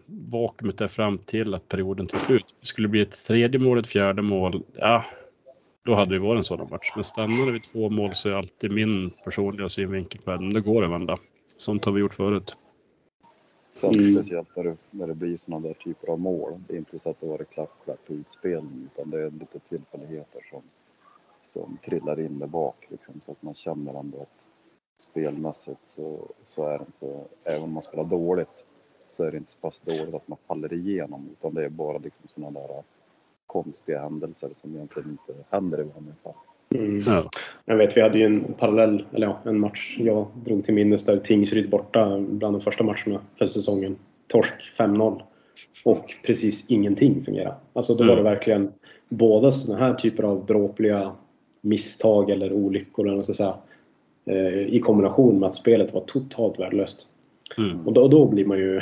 vakuumet 0.07 0.79
där 0.79 0.89
fram 0.89 1.19
till 1.19 1.55
att 1.55 1.69
perioden 1.69 2.07
till 2.07 2.21
slut. 2.21 2.55
Det 2.61 2.67
skulle 2.67 2.89
bli 2.89 3.01
ett 3.01 3.27
tredje 3.27 3.61
mål, 3.61 3.79
ett 3.79 3.87
fjärde 3.87 4.23
mål. 4.23 4.63
Ja, 4.75 5.05
Då 5.85 5.95
hade 5.95 6.15
det 6.15 6.19
varit 6.19 6.39
en 6.39 6.45
sådan 6.45 6.69
match. 6.71 6.93
Men 6.95 7.05
stannar 7.05 7.47
det 7.47 7.53
vid 7.53 7.63
två 7.63 7.91
mål 7.91 8.15
så 8.15 8.29
är 8.29 8.33
alltid 8.33 8.71
min 8.71 9.11
personliga 9.25 9.69
synvinkel 9.69 10.21
på 10.23 10.31
det. 10.31 10.39
Men 10.41 10.55
det 10.55 10.61
går 10.61 10.85
att 10.85 10.91
vända. 10.91 11.17
Sånt 11.57 11.85
har 11.85 11.93
vi 11.93 12.01
gjort 12.01 12.15
förut. 12.15 12.57
Sen 13.73 13.91
Mm. 13.95 14.15
speciellt 14.15 14.57
när 14.57 14.65
det, 14.65 14.77
när 14.91 15.07
det 15.07 15.15
blir 15.15 15.37
sådana 15.37 15.67
där 15.69 15.75
typer 15.75 16.09
av 16.09 16.21
mål. 16.21 16.61
Det 16.69 16.75
är 16.75 16.79
inte 16.79 16.99
så 16.99 17.11
att 17.11 17.21
det 17.21 17.27
var 17.27 17.39
klapp, 17.39 17.71
klapp 17.85 18.07
på 18.07 18.13
utspelning 18.13 18.89
utan 18.95 19.11
det 19.11 19.21
är 19.21 19.31
lite 19.31 19.59
tillfälligheter 19.69 20.41
som, 20.51 20.63
som 21.43 21.79
trillar 21.85 22.21
in 22.21 22.39
där 22.39 22.47
bak 22.47 22.87
liksom, 22.89 23.21
så 23.23 23.33
att 23.33 23.43
man 23.43 23.55
känner 23.55 24.01
ändå 24.01 24.23
att 24.23 24.40
spelmässigt 25.01 25.81
så, 25.85 26.19
så 26.45 26.67
är 26.67 26.79
det 26.79 26.85
inte, 26.87 27.21
även 27.45 27.63
om 27.63 27.73
man 27.73 27.83
spelar 27.83 28.05
dåligt 28.05 28.65
så 29.07 29.25
är 29.25 29.31
det 29.31 29.37
inte 29.37 29.51
så 29.51 29.59
pass 29.59 29.81
dåligt 29.81 30.15
att 30.15 30.29
man 30.29 30.39
faller 30.47 30.73
igenom 30.73 31.29
utan 31.33 31.55
det 31.55 31.65
är 31.65 31.69
bara 31.69 31.99
liksom 31.99 32.25
sådana 32.29 32.61
där 32.61 32.83
konstiga 33.47 34.03
händelser 34.03 34.51
som 34.53 34.77
egentligen 34.77 35.11
inte 35.11 35.45
händer 35.51 35.81
i 35.81 35.83
vanliga 35.83 36.15
fall. 36.23 36.35
Mm. 36.75 37.03
Ja. 37.07 37.31
Jag 37.65 37.77
vet, 37.77 37.97
vi 37.97 38.01
hade 38.01 38.19
ju 38.19 38.25
en 38.25 38.55
parallell, 38.59 39.07
eller 39.13 39.27
ja, 39.27 39.39
en 39.45 39.61
match 39.61 39.97
jag 40.01 40.27
drog 40.45 40.65
till 40.65 40.75
minnes 40.75 41.05
där 41.05 41.17
Tingsryd 41.17 41.71
borta 41.71 42.21
bland 42.21 42.55
de 42.55 42.61
första 42.61 42.85
matcherna 42.85 43.21
för 43.39 43.47
säsongen. 43.47 43.97
Torsk 44.27 44.73
5-0. 44.79 45.23
Och 45.85 46.15
precis 46.27 46.71
ingenting 46.71 47.25
fungerade. 47.25 47.55
Alltså 47.73 47.95
då 47.95 48.05
var 48.05 48.15
det 48.15 48.21
Mm. 48.21 48.33
verkligen 48.33 48.73
båda 49.09 49.53
sådana 49.53 49.85
här 49.85 49.95
typer 49.95 50.23
av 50.23 50.47
dråpliga 50.47 51.13
misstag 51.61 52.31
eller 52.31 52.53
olyckor 52.53 53.05
eller 53.05 53.17
vad 53.17 53.19
man 53.19 53.25
ska 53.25 53.35
säga. 53.35 53.55
Eh, 54.31 54.75
I 54.75 54.81
kombination 54.81 55.39
med 55.39 55.49
att 55.49 55.55
spelet 55.55 55.95
var 55.95 56.01
totalt 56.01 56.61
värdelöst. 56.61 57.07
Mm. 57.59 57.87
Och 57.87 57.93
då, 57.93 58.09
då 58.09 58.27
blir 58.27 58.45
man 58.45 58.59
ju 58.59 58.81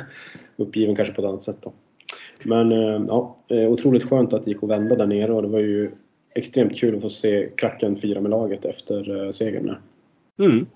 uppgiven 0.56 0.96
kanske 0.96 1.14
på 1.14 1.22
ett 1.22 1.28
annat 1.28 1.42
sätt 1.42 1.58
då. 1.60 1.72
Men 2.44 2.72
eh, 2.72 3.04
ja, 3.08 3.36
eh, 3.48 3.68
otroligt 3.68 4.08
skönt 4.08 4.32
att 4.32 4.44
det 4.44 4.50
gick 4.50 4.62
att 4.62 4.70
vända 4.70 4.96
där 4.96 5.06
nere 5.06 5.32
och 5.32 5.42
det 5.42 5.48
var 5.48 5.60
ju 5.60 5.90
extremt 6.34 6.76
kul 6.76 6.96
att 6.96 7.02
få 7.02 7.10
se 7.10 7.48
klacken 7.56 7.96
fira 7.96 8.20
med 8.20 8.30
laget 8.30 8.64
efter 8.64 9.32
segern. 9.32 9.76
Mm. 10.38 10.66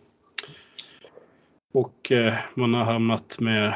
Och 1.72 2.12
eh, 2.12 2.34
man 2.54 2.75
har 2.75 2.84
hamnat 2.84 3.37
med, 3.40 3.75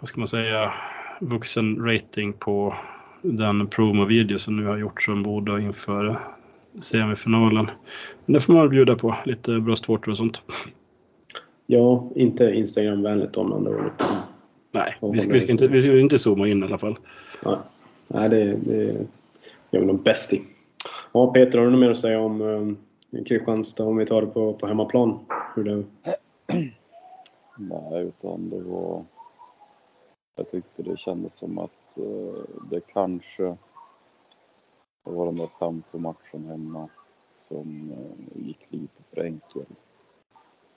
vad 0.00 0.08
ska 0.08 0.20
man 0.20 0.28
säga, 0.28 0.72
vuxen 1.20 1.84
rating 1.84 2.32
på 2.32 2.74
den 3.22 3.66
promo-video 3.66 4.38
som 4.38 4.56
nu 4.56 4.66
har 4.66 4.78
gjorts 4.78 5.08
om 5.08 5.22
Boda 5.22 5.60
inför 5.60 6.18
semifinalen. 6.80 7.70
Men 8.24 8.32
det 8.32 8.40
får 8.40 8.52
man 8.52 8.68
bjuda 8.68 8.94
på, 8.94 9.14
lite 9.24 9.60
bröstvårtor 9.60 10.10
och 10.10 10.16
sånt. 10.16 10.42
Ja, 11.66 12.10
inte 12.14 12.44
Instagram-vänligt 12.44 13.36
om 13.36 13.52
andra 13.52 13.70
ord. 13.70 13.92
Nej, 14.72 14.96
vi 15.12 15.20
ska, 15.20 15.32
vi 15.32 15.40
ska, 15.40 15.52
inte, 15.52 15.68
vi 15.68 15.82
ska 15.82 15.98
inte 15.98 16.18
zooma 16.18 16.48
in 16.48 16.62
i 16.62 16.66
alla 16.66 16.78
fall. 16.78 16.98
Nej, 17.44 17.56
Nej 18.08 18.28
det, 18.28 18.56
det 18.56 19.06
gör 19.70 19.80
vi 19.80 19.86
nog 19.86 20.02
bäst 20.02 20.32
i. 20.32 20.42
Ja, 21.12 21.32
Peter, 21.32 21.58
har 21.58 21.64
du 21.64 21.70
något 21.70 21.80
mer 21.80 21.90
att 21.90 21.98
säga 21.98 22.20
om 22.20 22.40
eh, 23.12 23.24
Kristianstad 23.24 23.84
om 23.84 23.96
vi 23.96 24.06
tar 24.06 24.20
det 24.20 24.26
på, 24.26 24.52
på 24.52 24.66
hemmaplan? 24.66 25.18
Hur 25.54 25.64
det, 25.64 25.84
Nej, 27.58 28.02
utan 28.02 28.50
det 28.50 28.60
var... 28.60 29.04
Jag 30.36 30.50
tyckte 30.50 30.82
det 30.82 30.98
kändes 30.98 31.34
som 31.34 31.58
att 31.58 31.98
eh, 31.98 32.42
det 32.70 32.80
kanske 32.92 33.56
det 35.04 35.10
var 35.10 35.26
den 35.26 35.36
där 35.36 35.50
5-2 35.58 35.82
matchen 35.92 36.46
hemma 36.46 36.88
som 37.38 37.90
eh, 37.90 38.46
gick 38.46 38.66
lite 38.68 39.02
för 39.10 39.24
enkel. 39.24 39.66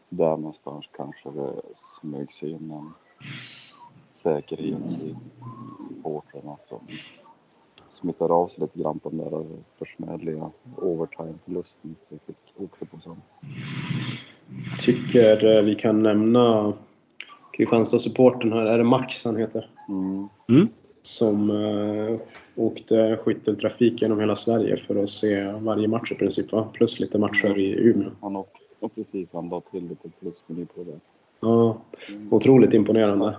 Där 0.10 0.38
någonstans 0.38 0.86
kanske 0.92 1.32
det 1.32 1.62
smög 1.74 2.32
sig 2.32 2.52
in 2.52 2.72
en 2.72 2.94
säkerhet 4.08 4.82
i 4.82 5.16
supportrarna 5.88 6.58
som 6.60 6.88
smittade 7.90 8.34
av 8.34 8.48
sig 8.48 8.62
lite 8.62 8.80
grann 8.80 9.00
på 9.00 9.10
den 9.10 9.18
där 9.18 9.46
försmädliga 9.78 10.52
overtime-förlusten 10.78 11.96
vi 12.10 12.20
fick 12.26 12.54
åkte 12.58 12.86
på 12.86 13.00
sen. 13.00 13.22
tycker 14.80 15.58
eh, 15.58 15.64
vi 15.64 15.76
kan 15.76 16.04
nämna 16.04 16.74
Kristianstad-supporten 17.54 18.54
här. 18.54 18.66
Är 18.66 18.78
det 18.78 18.84
Max 18.84 19.26
han 19.26 19.38
heter? 19.38 19.70
Mm. 20.48 20.68
Som 21.02 21.50
eh, 21.50 22.20
åkte 22.56 23.18
skytteltrafik 23.18 24.02
genom 24.02 24.20
hela 24.20 24.36
Sverige 24.36 24.78
för 24.78 25.04
att 25.04 25.10
se 25.10 25.52
varje 25.52 25.88
match 25.88 26.12
i 26.12 26.16
princip 26.16 26.52
va? 26.52 26.70
Plus 26.74 27.00
lite 27.00 27.20
matcher 27.20 27.58
i 27.58 27.90
Umeå. 27.90 28.12
Han 28.22 28.36
och 28.36 28.96
precis, 28.96 29.34
han 29.34 29.50
la 29.50 29.62
till 29.62 29.88
lite 29.88 30.10
plusmeny 30.20 30.66
på 30.66 30.84
det. 30.84 31.00
Ja, 31.40 31.82
otroligt 32.32 32.74
imponerande. 32.74 33.38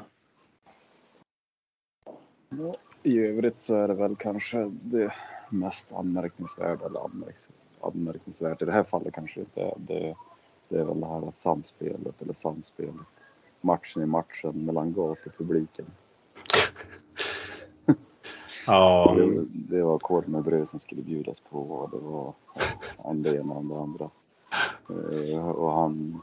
Ja, 2.48 2.74
I 3.02 3.18
övrigt 3.18 3.60
så 3.60 3.74
är 3.74 3.88
det 3.88 3.94
väl 3.94 4.16
kanske 4.16 4.72
det 4.82 5.12
mest 5.50 5.92
anmärkningsvärda, 5.92 6.86
eller 6.86 7.00
anmärkningsvärt 7.80 8.62
i 8.62 8.64
det 8.64 8.72
här 8.72 8.82
fallet 8.82 9.14
kanske 9.14 9.40
inte. 9.40 9.74
Det, 9.76 10.14
det 10.68 10.78
är 10.78 10.84
väl 10.84 11.00
det 11.00 11.06
här 11.06 11.30
samspelet, 11.34 12.22
eller 12.22 12.32
samspelet, 12.32 12.94
matchen 13.60 14.02
i 14.02 14.06
matchen 14.06 14.64
mellan 14.64 14.92
gatupubliken. 14.92 15.86
Ja, 18.66 19.14
Det, 19.18 19.44
det 19.76 19.82
var 19.82 19.98
korv 19.98 20.28
med 20.28 20.42
bröd 20.42 20.68
som 20.68 20.80
skulle 20.80 21.02
bjudas 21.02 21.40
på 21.40 21.58
och 21.58 21.90
det 21.90 21.98
var 21.98 22.34
det 23.14 23.36
ena 23.36 23.54
och 23.54 23.64
det 23.64 23.78
andra. 23.80 24.10
Eh, 24.90 25.48
Och 25.48 25.72
han, 25.72 26.20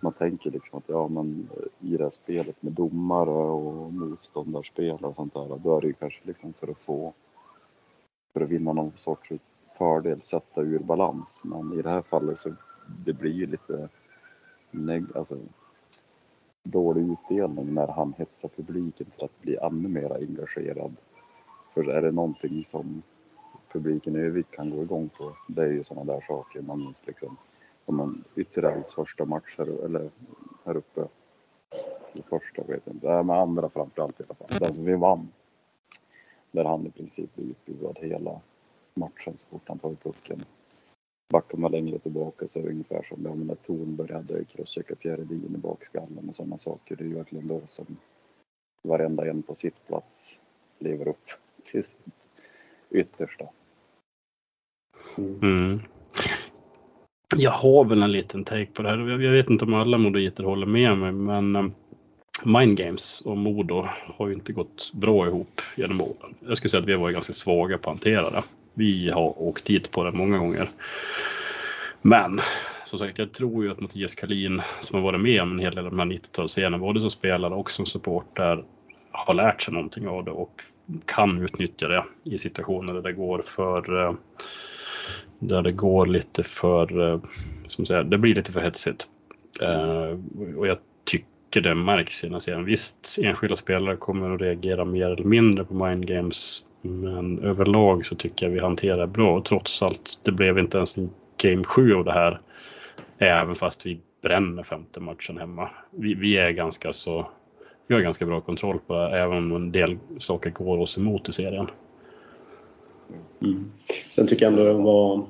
man 0.00 0.12
tänker 0.12 0.50
liksom 0.50 0.78
att 0.78 0.84
ja 0.86 1.08
men 1.08 1.48
i 1.80 1.96
det 1.96 2.02
här 2.02 2.10
spelet 2.10 2.62
med 2.62 2.72
domare 2.72 3.30
och 3.30 3.92
motståndarspelare 3.92 5.06
och 5.06 5.14
sånt 5.16 5.34
där, 5.34 5.58
då 5.64 5.76
är 5.76 5.80
det 5.80 5.86
ju 5.86 5.92
kanske 5.92 6.20
liksom 6.24 6.52
för 6.52 6.68
att 6.70 6.78
få, 6.78 7.12
för 8.32 8.40
att 8.40 8.48
vinna 8.50 8.72
någon 8.72 8.92
sorts 8.94 9.32
fördel, 9.78 10.22
sätta 10.22 10.60
ur 10.60 10.78
balans. 10.78 11.42
Men 11.44 11.72
i 11.72 11.82
det 11.82 11.90
här 11.90 12.02
fallet 12.02 12.38
så 12.38 12.50
det 13.04 13.12
blir 13.12 13.32
ju 13.32 13.46
lite 13.46 13.88
neg- 14.70 15.16
alltså, 15.18 15.38
dålig 16.64 17.12
utdelning 17.12 17.74
när 17.74 17.86
han 17.88 18.14
hetsar 18.18 18.48
publiken 18.48 19.06
till 19.06 19.24
att 19.24 19.40
bli 19.42 19.56
ännu 19.56 19.88
mer 19.88 20.12
engagerad. 20.16 20.96
För 21.74 21.88
är 21.88 22.02
det 22.02 22.10
någonting 22.10 22.64
som 22.64 23.02
publiken 23.72 24.16
i 24.16 24.18
övrigt 24.18 24.50
kan 24.50 24.70
gå 24.70 24.82
igång 24.82 25.08
på, 25.08 25.36
det 25.48 25.62
är 25.62 25.70
ju 25.70 25.84
sådana 25.84 26.12
där 26.12 26.24
saker. 26.28 26.62
Man 26.62 26.78
minns 26.78 27.06
liksom, 27.06 27.36
om 27.84 27.96
man 27.96 28.24
Ytterälvs 28.36 28.94
första 28.94 29.24
match 29.24 29.54
här, 29.58 29.84
eller 29.84 30.10
här 30.64 30.76
uppe. 30.76 31.04
Det 32.12 32.22
första 32.22 32.62
vet 32.62 32.82
jag 32.84 32.94
inte, 32.94 33.06
men 33.06 33.30
andra 33.30 33.68
framförallt 33.68 34.20
i 34.20 34.22
alla 34.22 34.34
fall. 34.34 34.58
Den 34.60 34.74
som 34.74 34.84
vi 34.84 34.94
vann. 34.94 35.28
Där 36.50 36.64
han 36.64 36.86
i 36.86 36.90
princip 36.90 37.34
blir 37.34 37.46
utbuad 37.46 37.98
hela 38.00 38.40
matchen 38.94 39.36
så 39.36 39.46
fort 39.46 39.68
han 39.68 39.78
tar 39.78 39.94
pucken. 39.94 40.40
Backar 41.28 41.58
man 41.58 41.72
längre 41.72 41.98
tillbaka 41.98 42.48
så 42.48 42.58
är 42.58 42.62
det 42.62 42.68
ungefär 42.70 43.02
som 43.02 43.24
ja, 43.24 43.34
när 43.34 43.54
Thornberg 43.54 44.12
hade 44.12 44.44
crosscheckat 44.44 44.98
Fjäredin 44.98 45.54
i 45.54 45.58
bakskallen 45.58 46.28
och 46.28 46.34
sådana 46.34 46.58
saker. 46.58 46.96
Det 46.96 47.04
är 47.04 47.08
ju 47.08 47.14
verkligen 47.14 47.48
då 47.48 47.60
som 47.66 47.96
varenda 48.82 49.26
en 49.26 49.42
på 49.42 49.54
sitt 49.54 49.86
plats 49.86 50.40
lever 50.78 51.08
upp 51.08 51.43
till 51.64 51.84
sitt 51.84 52.14
yttersta. 52.90 53.44
Mm. 55.18 55.80
Jag 57.36 57.50
har 57.50 57.84
väl 57.84 58.02
en 58.02 58.12
liten 58.12 58.44
take 58.44 58.66
på 58.66 58.82
det 58.82 58.88
här. 58.88 59.22
Jag 59.22 59.32
vet 59.32 59.50
inte 59.50 59.64
om 59.64 59.74
alla 59.74 59.98
moditer 59.98 60.44
håller 60.44 60.66
med 60.66 60.98
mig, 60.98 61.12
men 61.12 61.56
eh, 61.56 61.66
Mind 62.44 62.76
Games 62.76 63.20
och 63.20 63.36
Modo 63.36 63.88
har 64.06 64.28
ju 64.28 64.34
inte 64.34 64.52
gått 64.52 64.92
bra 64.94 65.26
ihop 65.26 65.60
genom 65.76 66.00
åren. 66.00 66.34
Jag 66.40 66.56
skulle 66.56 66.68
säga 66.68 66.80
att 66.82 66.88
vi 66.88 66.92
har 66.92 67.00
varit 67.00 67.14
ganska 67.14 67.32
svaga 67.32 67.78
på 67.78 67.90
att 67.90 67.94
hantera 67.94 68.30
det. 68.30 68.42
Vi 68.74 69.10
har 69.10 69.42
åkt 69.42 69.64
dit 69.64 69.90
på 69.90 70.04
det 70.04 70.12
många 70.12 70.38
gånger. 70.38 70.68
Men 72.02 72.40
som 72.84 72.98
sagt, 72.98 73.18
jag 73.18 73.32
tror 73.32 73.64
ju 73.64 73.70
att 73.70 73.80
Mattias 73.80 74.14
Kalin 74.14 74.62
som 74.80 74.96
har 74.96 75.02
varit 75.02 75.20
med 75.20 75.42
om 75.42 75.52
en 75.52 75.58
hel 75.58 75.74
del 75.74 75.84
av 75.84 75.90
de 75.90 75.98
här 75.98 76.06
90-talsscenerna, 76.06 76.78
både 76.78 77.00
som 77.00 77.10
spelare 77.10 77.54
och 77.54 77.70
som 77.70 77.86
supporter, 77.86 78.64
har 79.10 79.34
lärt 79.34 79.62
sig 79.62 79.74
någonting 79.74 80.08
av 80.08 80.24
det 80.24 80.30
och 80.30 80.62
kan 81.04 81.42
utnyttja 81.42 81.88
det 81.88 82.04
i 82.24 82.38
situationer 82.38 82.94
där 82.94 83.02
det 83.02 83.12
går 83.12 83.38
för 83.38 84.02
eh, 84.02 84.14
där 85.38 85.62
det 85.62 85.72
går 85.72 86.06
lite 86.06 86.42
för, 86.42 87.12
eh, 87.12 87.20
som 87.66 87.86
säger, 87.86 88.04
det 88.04 88.18
blir 88.18 88.34
lite 88.34 88.52
för 88.52 88.60
hetsigt. 88.60 89.08
Eh, 89.60 90.18
och 90.56 90.66
jag 90.66 90.78
tycker 91.04 91.60
det 91.60 91.74
märks 91.74 92.24
i 92.24 92.26
den 92.26 92.34
här 92.34 92.40
serien. 92.40 92.64
Visst, 92.64 93.18
enskilda 93.22 93.56
spelare 93.56 93.96
kommer 93.96 94.34
att 94.34 94.40
reagera 94.40 94.84
mer 94.84 95.10
eller 95.10 95.24
mindre 95.24 95.64
på 95.64 95.74
mind 95.74 96.06
games. 96.06 96.64
Men 96.82 97.38
överlag 97.38 98.06
så 98.06 98.14
tycker 98.14 98.46
jag 98.46 98.52
vi 98.52 98.60
hanterar 98.60 99.06
bra. 99.06 99.36
Och 99.36 99.44
trots 99.44 99.82
allt, 99.82 100.20
det 100.24 100.32
blev 100.32 100.58
inte 100.58 100.76
ens 100.76 100.96
en 100.96 101.10
game 101.42 101.64
7 101.64 101.94
av 101.94 102.04
det 102.04 102.12
här. 102.12 102.40
Även 103.18 103.54
fast 103.54 103.86
vi 103.86 104.00
bränner 104.22 104.62
femte 104.62 105.00
matchen 105.00 105.38
hemma. 105.38 105.70
Vi, 105.90 106.14
vi 106.14 106.36
är 106.36 106.50
ganska 106.50 106.92
så, 106.92 107.28
vi 107.86 107.94
har 107.94 108.02
ganska 108.02 108.26
bra 108.26 108.40
kontroll 108.40 108.78
på 108.86 108.94
det. 108.94 109.18
Även 109.18 109.38
om 109.38 109.52
en 109.52 109.72
del 109.72 109.98
saker 110.18 110.50
går 110.50 110.78
oss 110.78 110.98
emot 110.98 111.28
i 111.28 111.32
serien. 111.32 111.66
Mm. 113.42 113.72
Sen 114.10 114.26
tycker 114.26 114.44
jag 114.44 114.52
ändå 114.52 114.64
det 114.64 114.72
var... 114.72 115.26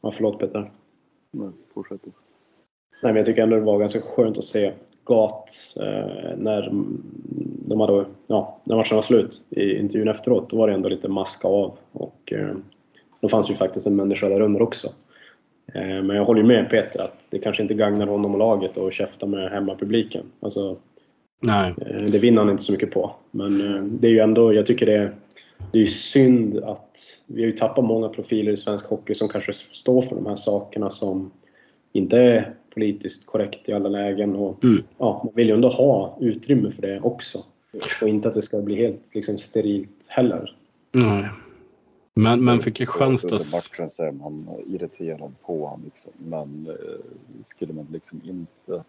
Ja, 0.00 0.10
förlåt 0.10 0.38
Peter. 0.38 0.70
Men 1.30 1.52
fortsätt. 1.74 2.00
Nej, 3.02 3.12
men 3.12 3.16
jag 3.16 3.26
tycker 3.26 3.42
ändå 3.42 3.56
det 3.56 3.62
var 3.62 3.78
ganska 3.78 4.00
skönt 4.00 4.38
att 4.38 4.44
se 4.44 4.72
Gat 5.04 5.50
eh, 5.80 6.36
när 6.36 6.68
de 7.68 7.80
hade, 7.80 8.04
ja, 8.26 8.60
när 8.64 8.76
matchen 8.76 8.96
var 8.96 9.02
slut 9.02 9.42
i 9.50 9.76
intervjun 9.76 10.08
efteråt. 10.08 10.50
Då 10.50 10.56
var 10.56 10.68
det 10.68 10.74
ändå 10.74 10.88
lite 10.88 11.08
maska 11.08 11.48
av 11.48 11.78
och 11.92 12.32
eh, 12.32 12.54
Då 13.20 13.28
fanns 13.28 13.50
ju 13.50 13.54
faktiskt 13.54 13.86
en 13.86 13.96
människa 13.96 14.28
där 14.28 14.40
under 14.40 14.62
också. 14.62 14.88
Eh, 15.74 16.02
Men 16.02 16.16
jag 16.16 16.24
håller 16.24 16.40
ju 16.40 16.46
med 16.46 16.70
Peter 16.70 17.00
att 17.00 17.26
det 17.30 17.38
kanske 17.38 17.62
inte 17.62 17.74
gagnar 17.74 18.06
honom 18.06 18.32
och 18.32 18.38
laget 18.38 18.78
att 18.78 18.92
käfta 18.92 19.26
med 19.26 19.50
hemmapubliken. 19.50 20.24
Alltså, 20.40 20.76
Nej. 21.40 21.74
Eh, 21.78 22.02
Det 22.02 22.18
vinner 22.18 22.38
han 22.42 22.50
inte 22.50 22.62
så 22.62 22.72
mycket 22.72 22.90
på. 22.90 23.12
Men 23.30 23.60
eh, 23.76 23.82
det 23.82 24.06
är 24.06 24.10
ju 24.12 24.18
ändå, 24.18 24.52
jag 24.54 24.66
tycker 24.66 24.86
det 24.86 24.92
är, 24.96 25.14
det 25.72 25.82
är 25.82 25.86
synd 25.86 26.58
att 26.58 26.96
vi 27.26 27.42
har 27.42 27.46
ju 27.46 27.56
tappat 27.56 27.84
många 27.84 28.08
profiler 28.08 28.52
i 28.52 28.56
svensk 28.56 28.86
hockey 28.86 29.14
som 29.14 29.28
kanske 29.28 29.52
står 29.54 30.02
för 30.02 30.14
de 30.16 30.26
här 30.26 30.36
sakerna 30.36 30.90
som 30.90 31.30
inte 31.92 32.18
är 32.18 32.54
politiskt 32.74 33.26
korrekt 33.26 33.68
i 33.68 33.72
alla 33.72 33.88
lägen. 33.88 34.36
Och, 34.36 34.64
Mm. 34.64 34.82
ja, 34.98 35.20
man 35.24 35.32
vill 35.34 35.48
ju 35.48 35.54
ändå 35.54 35.68
ha 35.68 36.16
utrymme 36.20 36.70
för 36.70 36.82
det 36.82 37.00
också. 37.00 37.44
Och 38.02 38.08
inte 38.08 38.28
att 38.28 38.34
det 38.34 38.42
ska 38.42 38.62
bli 38.62 38.74
helt 38.74 39.14
liksom, 39.14 39.38
sterilt 39.38 40.06
heller. 40.08 40.56
Nej. 40.92 41.28
Men, 42.14 42.44
men 42.44 42.58
för 42.58 42.62
Så 42.62 42.68
under 42.68 42.70
Kristianstads... 42.70 43.54
matchen 43.54 43.90
så 43.90 44.02
är 44.04 44.12
man 44.12 44.48
irriterad 44.66 45.32
på 45.42 45.58
honom 45.66 45.80
liksom. 45.84 46.12
Men 46.18 46.66
eh, 46.68 46.74
skulle 47.42 47.72
man 47.72 47.86
liksom 47.92 48.20
inte 48.24 48.84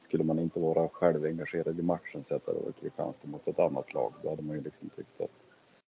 skulle 0.00 0.24
man 0.24 0.38
inte 0.38 0.60
vara 0.60 0.88
självengagerad 0.88 1.78
i 1.78 1.82
matchen 1.82 2.24
sätta 2.24 2.50
över 2.50 2.72
Kristianstad 2.80 3.28
mot 3.28 3.48
ett 3.48 3.58
annat 3.58 3.94
lag 3.94 4.12
då 4.22 4.30
hade 4.30 4.42
man 4.42 4.56
ju 4.56 4.62
liksom 4.62 4.90
tyckt 4.96 5.20
att 5.20 5.48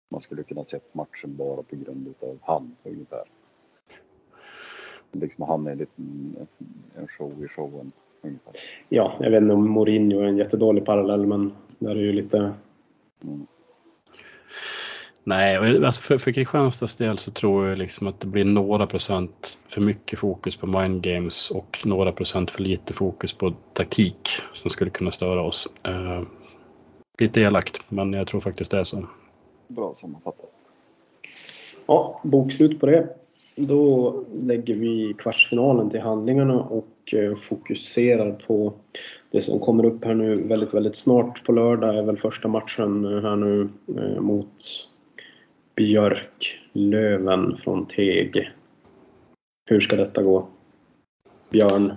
man 0.08 0.20
skulle 0.20 0.42
kunna 0.42 0.64
sett 0.64 0.94
matchen 0.94 1.36
bara 1.36 1.62
på 1.62 1.76
grund 1.76 2.08
utav 2.08 2.38
han 2.42 2.76
ungefär. 2.82 3.24
Liksom 5.12 5.44
han 5.44 5.66
är 5.66 5.70
en 5.70 5.78
liten 5.78 6.36
en 6.94 7.08
show 7.08 7.44
i 7.44 7.48
showen 7.48 7.92
ungefär. 8.22 8.52
Ja, 8.88 9.12
jag 9.20 9.30
vet 9.30 9.42
inte 9.42 9.54
om 9.54 9.70
Mourinho 9.70 10.20
är 10.20 10.24
en 10.24 10.36
jättedålig 10.36 10.84
parallell 10.84 11.26
men 11.26 11.52
där 11.78 11.90
är 11.90 12.00
ju 12.00 12.12
lite... 12.12 12.54
Mm. 13.22 13.46
Nej, 15.26 15.58
och 15.58 15.84
alltså 15.84 16.02
för, 16.02 16.18
för 16.18 16.32
Kristianstads 16.32 16.96
del 16.96 17.18
så 17.18 17.30
tror 17.30 17.68
jag 17.68 17.78
liksom 17.78 18.06
att 18.06 18.20
det 18.20 18.26
blir 18.26 18.44
några 18.44 18.86
procent 18.86 19.60
för 19.66 19.80
mycket 19.80 20.18
fokus 20.18 20.56
på 20.56 20.66
mind 20.66 21.02
games 21.02 21.50
och 21.50 21.78
några 21.84 22.12
procent 22.12 22.50
för 22.50 22.62
lite 22.62 22.92
fokus 22.92 23.32
på 23.32 23.52
taktik 23.72 24.28
som 24.52 24.70
skulle 24.70 24.90
kunna 24.90 25.10
störa 25.10 25.42
oss. 25.42 25.74
Eh, 25.82 26.22
lite 27.18 27.40
elakt, 27.40 27.80
men 27.88 28.12
jag 28.12 28.26
tror 28.26 28.40
faktiskt 28.40 28.70
det 28.70 28.78
är 28.78 28.84
så. 28.84 29.06
Bra 29.68 29.94
sammanfattat. 29.94 30.50
Ja, 31.86 32.20
bokslut 32.24 32.80
på 32.80 32.86
det. 32.86 33.08
Då 33.56 34.14
lägger 34.42 34.74
vi 34.74 35.14
kvartsfinalen 35.18 35.90
till 35.90 36.00
handlingarna 36.00 36.60
och 36.60 37.14
eh, 37.14 37.36
fokuserar 37.36 38.32
på 38.32 38.72
det 39.30 39.40
som 39.40 39.60
kommer 39.60 39.84
upp 39.84 40.04
här 40.04 40.14
nu 40.14 40.34
väldigt, 40.34 40.74
väldigt 40.74 40.96
snart. 40.96 41.44
På 41.44 41.52
lördag 41.52 41.98
är 41.98 42.02
väl 42.02 42.16
första 42.16 42.48
matchen 42.48 43.04
eh, 43.04 43.22
här 43.22 43.36
nu 43.36 43.68
eh, 43.98 44.20
mot 44.20 44.88
Björklöven 45.76 47.56
från 47.56 47.86
Teg. 47.86 48.50
Hur 49.66 49.80
ska 49.80 49.96
detta 49.96 50.22
gå? 50.22 50.48
Björn, 51.50 51.92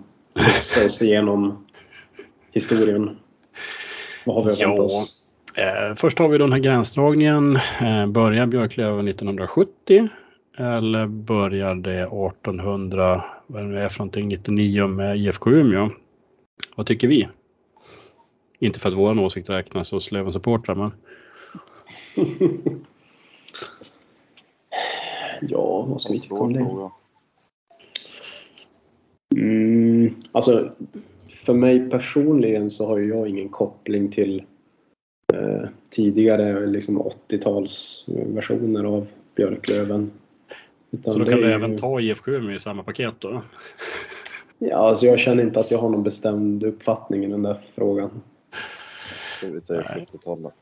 ta 0.75 0.85
oss 0.85 1.01
igenom 1.01 1.65
historien. 2.51 3.17
Vad 4.25 4.35
har 4.35 4.43
vi 4.43 4.51
att 4.51 4.61
vänta 4.61 4.81
oss? 4.81 5.23
Eh, 5.57 5.95
först 5.95 6.19
har 6.19 6.29
vi 6.29 6.37
den 6.37 6.51
här 6.51 6.59
gränsdragningen. 6.59 7.55
Eh, 7.81 8.07
börjar 8.07 8.47
Björklöven 8.47 9.07
1970 9.07 10.09
eller 10.57 11.07
börjar 11.07 11.75
det 11.75 12.01
1800, 12.01 13.23
vad 13.47 13.61
det 13.61 13.67
nu 13.67 13.79
är 13.79 13.89
för 13.89 13.99
någonting, 13.99 14.27
99 14.27 14.87
med 14.87 15.17
IFK 15.17 15.51
Umeå? 15.51 15.89
Vad 16.75 16.85
tycker 16.85 17.07
vi? 17.07 17.27
Inte 18.59 18.79
för 18.79 18.89
att 18.89 18.95
vår 18.95 19.19
åsikt 19.19 19.49
räknas 19.49 19.91
hos 19.91 20.11
Löven-supportrar, 20.11 20.75
men 20.75 20.91
Ja, 25.41 25.81
vad 25.81 26.01
ska 26.01 26.13
vi 26.13 26.19
tycka 26.19 26.35
om 26.35 26.53
det? 26.53 26.89
Mm, 29.35 30.15
alltså, 30.31 30.71
för 31.27 31.53
mig 31.53 31.89
personligen 31.89 32.71
så 32.71 32.85
har 32.87 32.97
ju 32.97 33.07
jag 33.09 33.27
ingen 33.27 33.49
koppling 33.49 34.11
till 34.11 34.43
eh, 35.33 35.61
tidigare 35.89 36.65
liksom 36.65 37.01
80-talsversioner 37.01 38.83
av 38.83 39.07
Björklöven. 39.35 40.11
Utan 40.91 41.13
så 41.13 41.19
då 41.19 41.25
kan 41.25 41.39
du 41.39 41.47
ju- 41.47 41.53
även 41.53 41.77
ta 41.77 41.99
IFK 42.01 42.31
Umeå 42.31 42.55
i 42.55 42.59
samma 42.59 42.83
paket 42.83 43.13
då? 43.19 43.41
Ja, 44.59 44.75
alltså 44.77 45.05
jag 45.05 45.19
känner 45.19 45.43
inte 45.43 45.59
att 45.59 45.71
jag 45.71 45.79
har 45.79 45.89
någon 45.89 46.03
bestämd 46.03 46.63
uppfattning 46.63 47.23
i 47.23 47.27
den 47.27 47.43
där 47.43 47.59
frågan. 47.75 48.09
Så 49.41 49.49
vi 49.49 49.61
säger 49.61 49.91
Nej. 49.95 50.05
70-talet. 50.13 50.53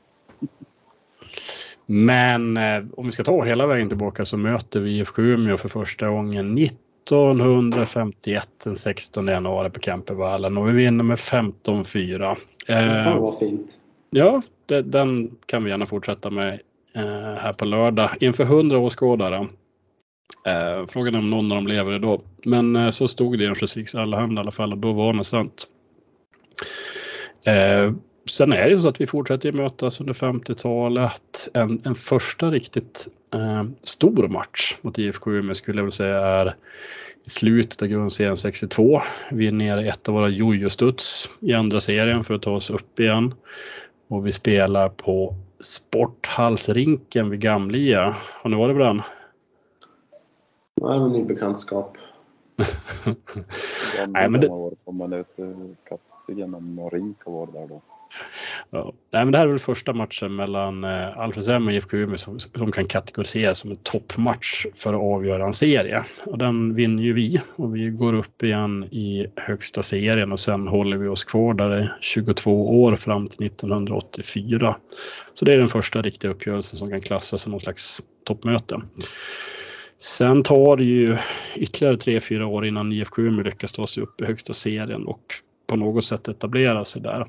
Men 1.85 2.57
eh, 2.57 2.83
om 2.97 3.05
vi 3.05 3.11
ska 3.11 3.23
ta 3.23 3.43
hela 3.43 3.67
vägen 3.67 3.87
tillbaka 3.87 4.25
så 4.25 4.37
möter 4.37 4.79
vi 4.79 4.97
IFK 4.97 5.21
Umeå 5.21 5.57
för 5.57 5.69
första 5.69 6.09
gången 6.09 6.57
1951 6.57 8.49
den 8.63 8.75
16 8.75 9.27
januari 9.27 9.69
på 9.69 9.79
Campervallen 9.79 10.57
och 10.57 10.69
vi 10.69 10.73
vinner 10.73 11.03
med 11.03 11.17
15-4. 11.17 12.19
Fan 12.25 12.37
Eh, 12.67 13.19
vad 13.19 13.39
fint. 13.39 13.71
ja, 14.09 14.41
det, 14.65 14.81
den 14.81 15.31
kan 15.45 15.63
vi 15.63 15.69
gärna 15.69 15.85
fortsätta 15.85 16.29
med 16.29 16.59
eh, 16.95 17.33
här 17.37 17.53
på 17.53 17.65
lördag 17.65 18.09
inför 18.19 18.43
100 18.43 18.77
åskådare. 18.77 19.47
Eh, 20.47 20.85
frågan 20.87 21.15
är 21.15 21.19
om 21.19 21.29
någon 21.29 21.51
av 21.51 21.57
dem 21.57 21.67
lever 21.67 21.95
idag. 21.95 22.21
Men 22.45 22.75
eh, 22.75 22.89
så 22.89 23.07
stod 23.07 23.37
det 23.37 23.43
i 23.43 23.47
Örnsköldsviks 23.47 23.95
Allehanda 23.95 24.39
i 24.39 24.43
alla 24.43 24.51
fall 24.51 24.71
och 24.71 24.77
då 24.77 24.93
var 24.93 25.13
det 25.13 25.23
sant. 25.23 25.67
Eh, 27.45 27.93
sen 28.29 28.53
är 28.53 28.69
det 28.69 28.79
så 28.79 28.87
att 28.89 29.01
vi 29.01 29.07
fortsätter 29.07 29.51
mötas 29.51 29.99
under 29.99 30.13
50-talet. 30.13 31.49
En, 31.53 31.81
en 31.85 31.95
första 31.95 32.51
riktigt 32.51 33.07
eh, 33.33 33.63
stor 33.81 34.27
match 34.27 34.75
mot 34.81 34.97
IFK 34.97 35.31
Umeå 35.31 35.55
skulle 35.55 35.77
jag 35.77 35.83
vilja 35.83 35.91
säga 35.91 36.17
är 36.19 36.55
i 37.25 37.29
slutet 37.29 37.81
av 37.81 37.87
grundserien 37.87 38.37
62. 38.37 39.01
Vi 39.31 39.47
är 39.47 39.51
nere 39.51 39.81
i 39.81 39.87
ett 39.87 40.07
av 40.09 40.15
våra 40.15 40.29
jojo-studs 40.29 41.29
i 41.39 41.53
andra 41.53 41.79
serien 41.79 42.23
för 42.23 42.33
att 42.33 42.41
ta 42.41 42.51
oss 42.51 42.69
upp 42.69 42.99
igen. 42.99 43.33
Och 44.07 44.27
vi 44.27 44.31
spelar 44.31 44.89
på 44.89 45.35
Sporthallsrinken 45.59 47.29
vid 47.29 47.39
Gamlia. 47.39 48.15
Har 48.41 48.49
ni 48.49 48.55
varit 48.55 48.75
på 48.75 48.83
den? 48.83 49.01
Nej, 50.81 50.99
men 50.99 51.11
ny 51.11 51.23
bekantskap. 51.23 51.97
Nej, 54.07 54.29
men 54.29 54.41
det- 54.41 54.47
på 54.47 54.91
man 54.91 55.13
är 55.13 55.19
ute 55.19 55.43
och 56.81 56.93
Rink 56.93 57.17
har 57.25 57.31
varit 57.31 57.53
där 57.53 57.67
då. 57.67 57.81
Ja. 58.69 58.93
Nej, 59.11 59.25
men 59.25 59.31
det 59.31 59.37
här 59.37 59.45
är 59.45 59.49
väl 59.49 59.59
första 59.59 59.93
matchen 59.93 60.35
mellan 60.35 60.83
eh, 60.83 61.17
Alfredshem 61.17 61.67
och 61.67 61.73
IFK 61.73 61.97
Umeå 61.97 62.17
som, 62.17 62.39
som 62.39 62.71
kan 62.71 62.85
kategoriseras 62.85 63.59
som 63.59 63.71
en 63.71 63.77
toppmatch 63.77 64.65
för 64.75 64.93
att 64.93 65.01
avgöra 65.01 65.45
en 65.45 65.53
serie. 65.53 66.03
Och 66.25 66.37
den 66.37 66.75
vinner 66.75 67.03
ju 67.03 67.13
vi 67.13 67.41
och 67.55 67.75
vi 67.75 67.89
går 67.89 68.13
upp 68.13 68.43
igen 68.43 68.83
i 68.83 69.27
högsta 69.35 69.83
serien 69.83 70.31
och 70.31 70.39
sen 70.39 70.67
håller 70.67 70.97
vi 70.97 71.07
oss 71.07 71.23
kvar 71.23 71.53
där 71.53 71.83
i 71.83 71.89
22 72.01 72.83
år 72.83 72.95
fram 72.95 73.27
till 73.27 73.45
1984. 73.45 74.75
Så 75.33 75.45
det 75.45 75.53
är 75.53 75.57
den 75.57 75.67
första 75.67 76.01
riktiga 76.01 76.31
uppgörelsen 76.31 76.79
som 76.79 76.89
kan 76.89 77.01
klassas 77.01 77.41
som 77.41 77.51
någon 77.51 77.61
slags 77.61 78.01
toppmöte. 78.23 78.81
Sen 79.99 80.43
tar 80.43 80.77
det 80.77 80.83
ju 80.83 81.17
ytterligare 81.55 81.95
3-4 81.95 82.43
år 82.43 82.65
innan 82.65 82.91
IFK 82.91 83.21
Umeå 83.21 83.43
lyckas 83.43 83.71
ta 83.71 83.87
sig 83.87 84.03
upp 84.03 84.21
i 84.21 84.25
högsta 84.25 84.53
serien 84.53 85.05
och 85.05 85.21
på 85.67 85.75
något 85.75 86.05
sätt 86.05 86.27
etablera 86.27 86.85
sig 86.85 87.01
där. 87.01 87.27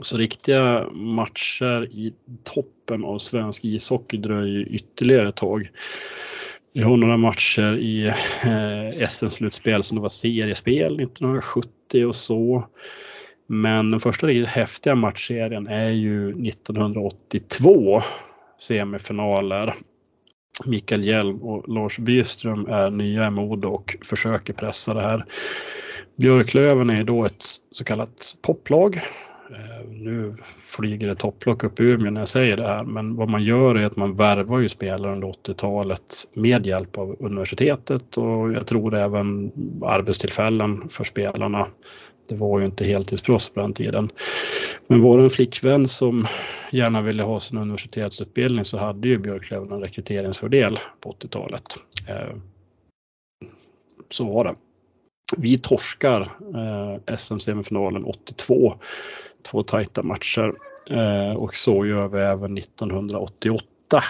Så 0.00 0.16
riktiga 0.16 0.90
matcher 0.90 1.84
i 1.84 2.14
toppen 2.44 3.04
av 3.04 3.18
svensk 3.18 3.64
ishockey 3.64 4.16
dröjer 4.16 4.68
ytterligare 4.68 5.28
ett 5.28 5.36
tag. 5.36 5.70
Vi 6.72 6.82
har 6.82 6.96
några 6.96 7.16
matcher 7.16 7.76
i 7.76 8.06
eh, 8.06 9.08
SM-slutspel 9.08 9.82
som 9.82 9.96
det 9.96 10.02
var 10.02 10.08
seriespel 10.08 11.00
1970 11.00 12.06
och 12.06 12.16
så. 12.16 12.64
Men 13.46 13.90
den 13.90 14.00
första 14.00 14.26
riktigt 14.26 14.48
häftiga 14.48 14.94
matchserien 14.94 15.66
är 15.66 15.90
ju 15.90 16.30
1982 16.30 18.00
semifinaler. 18.60 19.74
Mikael 20.64 21.04
Hjelm 21.04 21.42
och 21.42 21.68
Lars 21.68 21.98
Byström 21.98 22.66
är 22.66 22.90
nya 22.90 23.26
i 23.26 23.30
Modo 23.30 23.68
och 23.68 23.96
försöker 24.02 24.52
pressa 24.52 24.94
det 24.94 25.02
här. 25.02 25.24
Björklöven 26.16 26.90
är 26.90 27.04
då 27.04 27.24
ett 27.24 27.44
så 27.70 27.84
kallat 27.84 28.36
poplag. 28.42 29.00
Eh, 29.50 29.88
nu 29.90 30.34
flyger 30.64 31.08
det 31.08 31.14
topplock 31.14 31.64
upp 31.64 31.80
i 31.80 31.82
Umeå 31.82 32.10
när 32.10 32.20
jag 32.20 32.28
säger 32.28 32.56
det 32.56 32.68
här, 32.68 32.84
men 32.84 33.16
vad 33.16 33.28
man 33.28 33.42
gör 33.42 33.74
är 33.74 33.86
att 33.86 33.96
man 33.96 34.16
värvar 34.16 34.58
ju 34.58 34.68
spelare 34.68 35.12
under 35.12 35.28
80-talet 35.28 36.14
med 36.32 36.66
hjälp 36.66 36.98
av 36.98 37.16
universitetet 37.18 38.16
och 38.16 38.52
jag 38.52 38.66
tror 38.66 38.94
även 38.94 39.52
arbetstillfällen 39.82 40.88
för 40.88 41.04
spelarna. 41.04 41.66
Det 42.28 42.34
var 42.34 42.58
ju 42.58 42.66
inte 42.66 42.84
heltidsproffs 42.84 43.48
på 43.48 43.60
den 43.60 43.72
tiden. 43.72 44.10
Men 44.86 45.02
var 45.02 45.18
det 45.18 45.24
en 45.24 45.30
flickvän 45.30 45.88
som 45.88 46.26
gärna 46.70 47.02
ville 47.02 47.22
ha 47.22 47.40
sin 47.40 47.58
universitetsutbildning 47.58 48.64
så 48.64 48.78
hade 48.78 49.08
ju 49.08 49.18
Björklöven 49.18 49.72
en 49.72 49.80
rekryteringsfördel 49.80 50.78
på 51.00 51.12
80-talet. 51.12 51.62
Eh, 52.08 52.36
så 54.10 54.24
var 54.24 54.44
det. 54.44 54.54
Vi 55.36 55.58
torskar 55.58 56.20
eh, 56.54 57.16
SM-semifinalen 57.16 58.04
82. 58.04 58.74
Två 59.50 59.62
tajta 59.62 60.02
matcher. 60.02 60.52
Eh, 60.90 61.32
och 61.32 61.54
så 61.54 61.86
gör 61.86 62.08
vi 62.08 62.20
även 62.20 62.58
1988. 62.58 64.02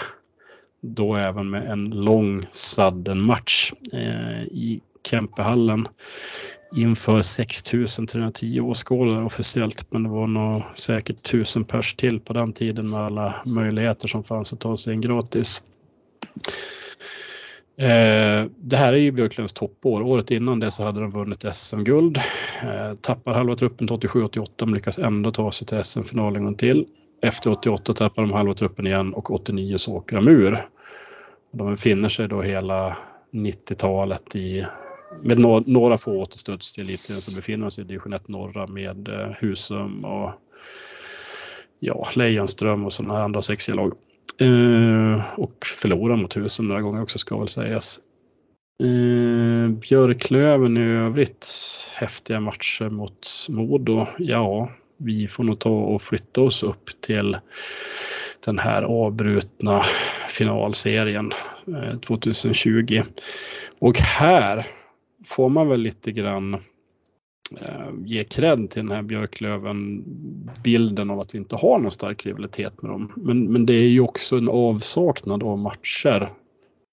Då 0.80 1.16
även 1.16 1.50
med 1.50 1.70
en 1.70 1.90
lång 1.90 2.46
sudden-match 2.50 3.72
eh, 3.92 4.42
i 4.42 4.80
Kempehallen 5.04 5.88
inför 6.76 7.22
6310 7.22 8.60
åskådare 8.60 9.24
officiellt. 9.24 9.92
Men 9.92 10.02
det 10.02 10.08
var 10.08 10.26
nog 10.26 10.62
säkert 10.74 11.22
tusen 11.22 11.64
pers 11.64 11.94
till 11.94 12.20
på 12.20 12.32
den 12.32 12.52
tiden 12.52 12.90
med 12.90 13.00
alla 13.00 13.34
möjligheter 13.46 14.08
som 14.08 14.24
fanns 14.24 14.52
att 14.52 14.60
ta 14.60 14.76
sig 14.76 14.94
in 14.94 15.00
gratis. 15.00 15.62
Eh, 17.78 18.46
det 18.56 18.76
här 18.76 18.92
är 18.92 18.96
ju 18.96 19.10
Björklövens 19.10 19.52
toppår. 19.52 20.02
Året 20.02 20.30
innan 20.30 20.60
det 20.60 20.70
så 20.70 20.82
hade 20.82 21.00
de 21.00 21.10
vunnit 21.10 21.44
SM-guld. 21.52 22.18
Eh, 22.62 22.94
tappar 23.00 23.34
halva 23.34 23.54
truppen 23.54 23.86
till 23.86 23.96
87-88 23.96 24.48
men 24.66 24.74
lyckas 24.74 24.98
ändå 24.98 25.30
ta 25.30 25.52
sig 25.52 25.66
till 25.66 25.84
SM-final 25.84 26.36
en 26.36 26.44
gång 26.44 26.54
till. 26.54 26.86
Efter 27.22 27.50
88 27.50 27.92
tappar 27.92 28.22
de 28.22 28.32
halva 28.32 28.54
truppen 28.54 28.86
igen 28.86 29.14
och 29.14 29.30
89 29.30 29.78
så 29.78 29.92
åker 29.92 30.16
de 30.16 30.28
ur. 30.28 30.66
De 31.52 31.70
befinner 31.70 32.08
sig 32.08 32.28
då 32.28 32.42
hela 32.42 32.96
90-talet 33.32 34.36
i 34.36 34.66
med 35.22 35.38
no 35.38 35.62
några 35.66 35.98
få 35.98 36.12
återstuds 36.12 36.72
till 36.72 36.84
elitserien 36.84 37.20
så 37.20 37.36
befinner 37.36 37.64
de 37.64 37.70
sig 37.70 37.84
i 37.84 37.86
division 37.86 38.12
1 38.12 38.28
norra 38.28 38.66
med 38.66 39.08
eh, 39.08 39.30
Husum 39.40 40.04
och 40.04 40.30
ja, 41.78 42.08
Lejonström 42.14 42.84
och 42.84 42.92
sådana 42.92 43.14
här 43.14 43.22
andra 43.22 43.42
sexiga 43.42 43.76
lag. 43.76 43.92
Eh, 44.40 45.38
och 45.38 45.66
förlorar 45.66 46.16
mot 46.16 46.36
Husum 46.36 46.68
några 46.68 46.82
gånger 46.82 47.02
också 47.02 47.18
ska 47.18 47.38
väl 47.38 47.48
sägas. 47.48 48.00
Eh, 48.82 49.70
Björklöven 49.70 50.76
i 50.76 50.80
övrigt, 50.80 51.46
häftiga 51.94 52.40
matcher 52.40 52.90
mot 52.90 53.46
Modo. 53.48 54.06
Ja, 54.18 54.70
vi 54.96 55.28
får 55.28 55.44
nog 55.44 55.58
ta 55.58 55.70
och 55.70 56.02
flytta 56.02 56.40
oss 56.40 56.62
upp 56.62 57.00
till 57.00 57.36
den 58.44 58.58
här 58.58 58.82
avbrutna 58.82 59.82
finalserien 60.28 61.32
eh, 61.66 61.98
2020. 61.98 63.02
Och 63.78 63.98
här 63.98 64.66
får 65.26 65.48
man 65.48 65.68
väl 65.68 65.80
lite 65.80 66.12
grann 66.12 66.54
eh, 66.54 66.60
Eh, 67.56 67.90
ge 68.04 68.24
cred 68.24 68.70
till 68.70 68.82
den 68.82 68.96
här 68.96 69.02
Björklöven 69.02 70.04
bilden 70.64 71.10
av 71.10 71.20
att 71.20 71.34
vi 71.34 71.38
inte 71.38 71.56
har 71.56 71.78
någon 71.78 71.90
stark 71.90 72.26
rivalitet 72.26 72.82
med 72.82 72.90
dem. 72.90 73.12
Men, 73.16 73.52
men 73.52 73.66
det 73.66 73.74
är 73.74 73.88
ju 73.88 74.00
också 74.00 74.36
en 74.36 74.48
avsaknad 74.48 75.42
av 75.42 75.58
matcher 75.58 76.28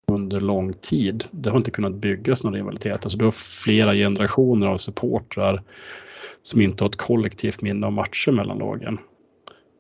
under 0.08 0.40
lång 0.40 0.74
tid. 0.74 1.24
Det 1.32 1.50
har 1.50 1.58
inte 1.58 1.72
kunnat 1.72 1.96
byggas 1.96 2.44
någon 2.44 2.54
rivalitet. 2.54 3.04
Alltså 3.04 3.18
du 3.18 3.26
har 3.26 3.32
flera 3.32 3.94
generationer 3.94 4.68
av 4.68 4.78
supportrar 4.78 5.64
som 6.44 6.62
inte 6.62 6.84
har 6.84 6.90
ett 6.90 6.96
kollektivt 6.96 7.62
minne 7.62 7.86
av 7.86 7.94
matcher 7.94 8.32
mellan 8.32 8.58
lagen. 8.58 8.98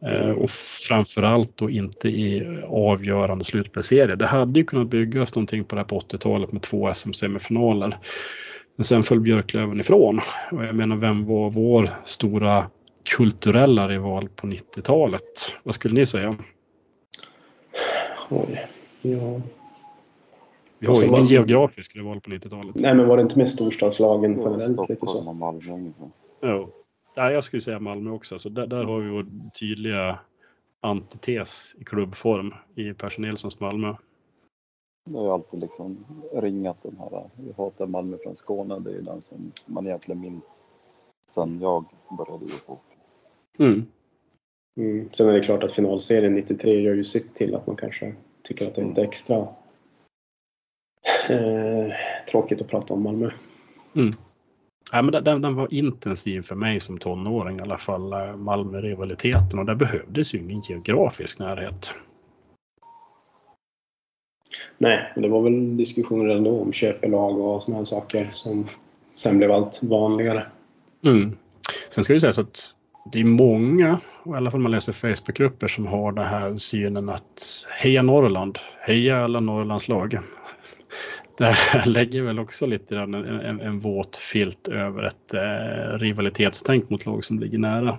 Eh, 0.05 0.29
och 0.29 0.49
framförallt 0.88 1.57
då 1.57 1.69
inte 1.69 2.09
i 2.09 2.59
avgörande 2.67 3.45
slutspelsserier. 3.45 4.15
Det 4.15 4.27
hade 4.27 4.59
ju 4.59 4.65
kunnat 4.65 4.89
byggas 4.89 5.35
någonting 5.35 5.63
på 5.63 5.75
det 5.75 5.81
här 5.81 5.88
på 5.88 5.99
80-talet 5.99 6.51
med 6.51 6.61
två 6.61 6.89
SM-semifinaler. 6.93 7.97
Men 8.75 8.85
sen 8.85 9.03
föll 9.03 9.19
Björklöven 9.19 9.79
ifrån. 9.79 10.19
Och 10.51 10.65
jag 10.65 10.75
menar, 10.75 10.95
vem 10.95 11.25
var 11.25 11.49
vår 11.49 11.89
stora 12.03 12.67
kulturella 13.17 13.88
rival 13.88 14.29
på 14.35 14.47
90-talet? 14.47 15.21
Vad 15.63 15.75
skulle 15.75 15.93
ni 15.93 16.05
säga? 16.05 16.38
Oj, 18.29 18.67
ja. 19.01 19.41
Vi 20.79 20.88
har 20.88 20.93
ju 20.93 20.99
Alltså, 20.99 21.05
ingen 21.05 21.25
geografisk 21.25 21.95
rival 21.95 22.21
på 22.21 22.29
90-talet. 22.29 22.75
Nej, 22.75 22.95
men 22.95 23.07
var 23.07 23.17
det 23.17 23.23
inte 23.23 23.38
med 23.38 23.49
storstadslagen 23.49 24.31
generellt 24.38 24.89
lite 24.89 24.95
Stockholm 24.95 25.23
så? 25.23 25.29
och 25.29 25.35
Malmö 25.35 25.73
ungefär. 25.73 26.09
Jo. 26.41 26.69
Ja, 27.15 27.31
jag 27.31 27.43
skulle 27.43 27.61
säga 27.61 27.79
Malmö 27.79 28.11
också. 28.11 28.39
Så 28.39 28.49
där, 28.49 28.67
där 28.67 28.83
har 28.83 28.99
vi 28.99 29.09
vår 29.09 29.25
tydliga 29.59 30.19
antites 30.81 31.75
i 31.79 31.83
klubbform 31.83 32.53
i 32.75 32.93
Per 32.93 33.21
Nilssons 33.21 33.59
Malmö. 33.59 33.95
Det 35.05 35.17
har 35.17 35.25
ju 35.25 35.31
alltid 35.31 35.59
liksom 35.59 36.05
ringat 36.33 36.77
den 36.83 36.97
här, 36.99 37.29
vi 37.35 37.53
hatar 37.57 37.87
Malmö 37.87 38.17
från 38.23 38.35
Skåne, 38.35 38.79
det 38.79 38.89
är 38.89 38.93
ju 38.93 39.01
den 39.01 39.21
som 39.21 39.51
man 39.65 39.87
egentligen 39.87 40.21
minns 40.21 40.63
sen 41.31 41.59
jag 41.61 41.85
började 42.17 42.45
ge 42.45 42.57
på. 42.67 42.77
Mm. 43.57 43.85
Mm. 44.77 45.09
Sen 45.11 45.29
är 45.29 45.33
det 45.33 45.43
klart 45.43 45.63
att 45.63 45.71
finalserien 45.71 46.33
93 46.33 46.81
gör 46.81 46.93
ju 46.93 47.03
sitt 47.03 47.35
till 47.35 47.55
att 47.55 47.67
man 47.67 47.75
kanske 47.75 48.15
tycker 48.43 48.67
att 48.67 48.75
det 48.75 48.81
är 48.81 48.85
lite 48.85 49.03
extra 49.03 49.47
eh, 51.29 51.91
tråkigt 52.29 52.61
att 52.61 52.67
prata 52.67 52.93
om 52.93 53.03
Malmö. 53.03 53.31
Ja, 54.91 55.01
men 55.01 55.23
den, 55.23 55.41
den 55.41 55.55
var 55.55 55.73
intensiv 55.73 56.41
för 56.41 56.55
mig 56.55 56.79
som 56.79 56.97
tonåring 56.97 57.57
i 57.57 57.61
alla 57.61 57.77
fall, 57.77 58.13
eh, 58.13 58.35
Malmö-rivaliteten 58.35 59.59
och 59.59 59.65
där 59.65 59.75
behövdes 59.75 60.33
ju 60.33 60.39
ingen 60.39 60.61
geografisk 60.61 61.39
närhet. 61.39 61.95
Nej, 64.78 65.13
det 65.15 65.28
var 65.28 65.41
väl 65.41 65.78
diskussioner 65.78 66.36
ändå 66.36 66.62
om 66.62 66.73
köpelag 66.73 67.39
och 67.39 67.63
sådana 67.63 67.78
här 67.78 67.86
saker 67.86 68.30
som 68.32 68.65
sen 69.15 69.38
blev 69.38 69.51
allt 69.51 69.80
vanligare. 69.84 70.45
Mm. 71.06 71.38
Sen 71.89 72.04
ska 72.04 72.13
det 72.13 72.19
sägas 72.19 72.39
att 72.39 72.75
det 73.12 73.19
är 73.19 73.25
många, 73.25 73.99
i 74.25 74.30
alla 74.30 74.51
fall 74.51 74.58
om 74.58 74.63
man 74.63 74.71
läser 74.71 74.91
Facebookgrupper 74.91 75.67
som 75.67 75.88
har 75.88 76.12
den 76.12 76.25
här 76.25 76.58
synen 76.58 77.10
att 77.10 77.67
heja 77.82 78.01
Norrland, 78.01 78.58
heja 78.80 79.23
alla 79.23 79.39
Norrlandslag. 79.39 80.17
Det 81.38 81.45
här 81.45 81.86
lägger 81.86 82.21
väl 82.21 82.39
också 82.39 82.65
lite 82.65 82.95
grann 82.95 83.13
en, 83.13 83.39
en, 83.39 83.62
en 83.62 83.80
våt 83.80 84.17
filt 84.17 84.67
över 84.67 85.04
ett 85.04 85.34
eh, 85.34 85.97
rivalitetstänk 85.97 86.89
mot 86.89 87.06
lag 87.06 87.23
som 87.23 87.39
ligger 87.39 87.58
nära. 87.58 87.97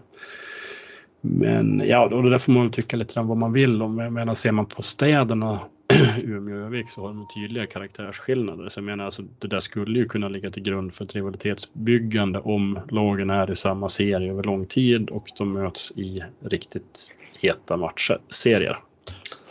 Men 1.21 1.83
ja, 1.87 2.09
då, 2.09 2.23
där 2.23 2.39
får 2.39 2.53
man 2.53 2.63
väl 2.63 2.73
tycka 2.73 2.97
lite 2.97 3.15
grann 3.15 3.27
vad 3.27 3.37
man 3.37 3.53
vill 3.53 3.83
om. 3.83 3.99
Jag 3.99 4.13
menar, 4.13 4.35
ser 4.35 4.53
man 4.53 4.67
på 4.67 4.83
städerna 4.83 5.61
Umeå 6.23 6.57
och 6.57 6.67
Övik 6.67 6.89
så 6.89 7.01
har 7.01 7.09
de 7.09 7.27
tydliga 7.35 7.67
karaktärsskillnader. 7.67 8.69
Så 8.69 8.79
jag 8.79 8.85
menar, 8.85 9.05
alltså, 9.05 9.23
det 9.39 9.49
där 9.49 9.61
skulle 9.61 9.99
ju 9.99 10.09
kunna 10.09 10.29
ligga 10.29 10.51
till 10.51 10.63
grund 10.63 10.95
för 10.95 11.05
ett 11.05 11.15
rivalitetsbyggande 11.15 12.39
om 12.39 12.79
lagen 12.91 13.31
är 13.31 13.51
i 13.51 13.55
samma 13.55 13.89
serie 13.89 14.31
över 14.31 14.43
lång 14.43 14.67
tid 14.67 15.11
och 15.11 15.31
de 15.39 15.53
möts 15.53 15.93
i 15.97 16.23
riktigt 16.41 17.13
heta 17.41 17.77
matcher, 17.77 18.21
serier. 18.29 18.79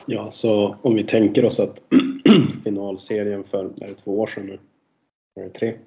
Ja, 0.05 0.29
så 0.29 0.75
om 0.81 0.95
vi 0.95 1.03
tänker 1.03 1.45
oss 1.45 1.59
att 1.59 1.83
finalserien 2.63 3.43
för, 3.43 3.65
är 3.65 3.87
det 3.87 3.95
två 3.95 4.19
år 4.19 4.27
sedan 4.27 4.45
nu? 4.45 4.59
Är 5.35 5.43
det 5.43 5.49
tre? 5.49 5.77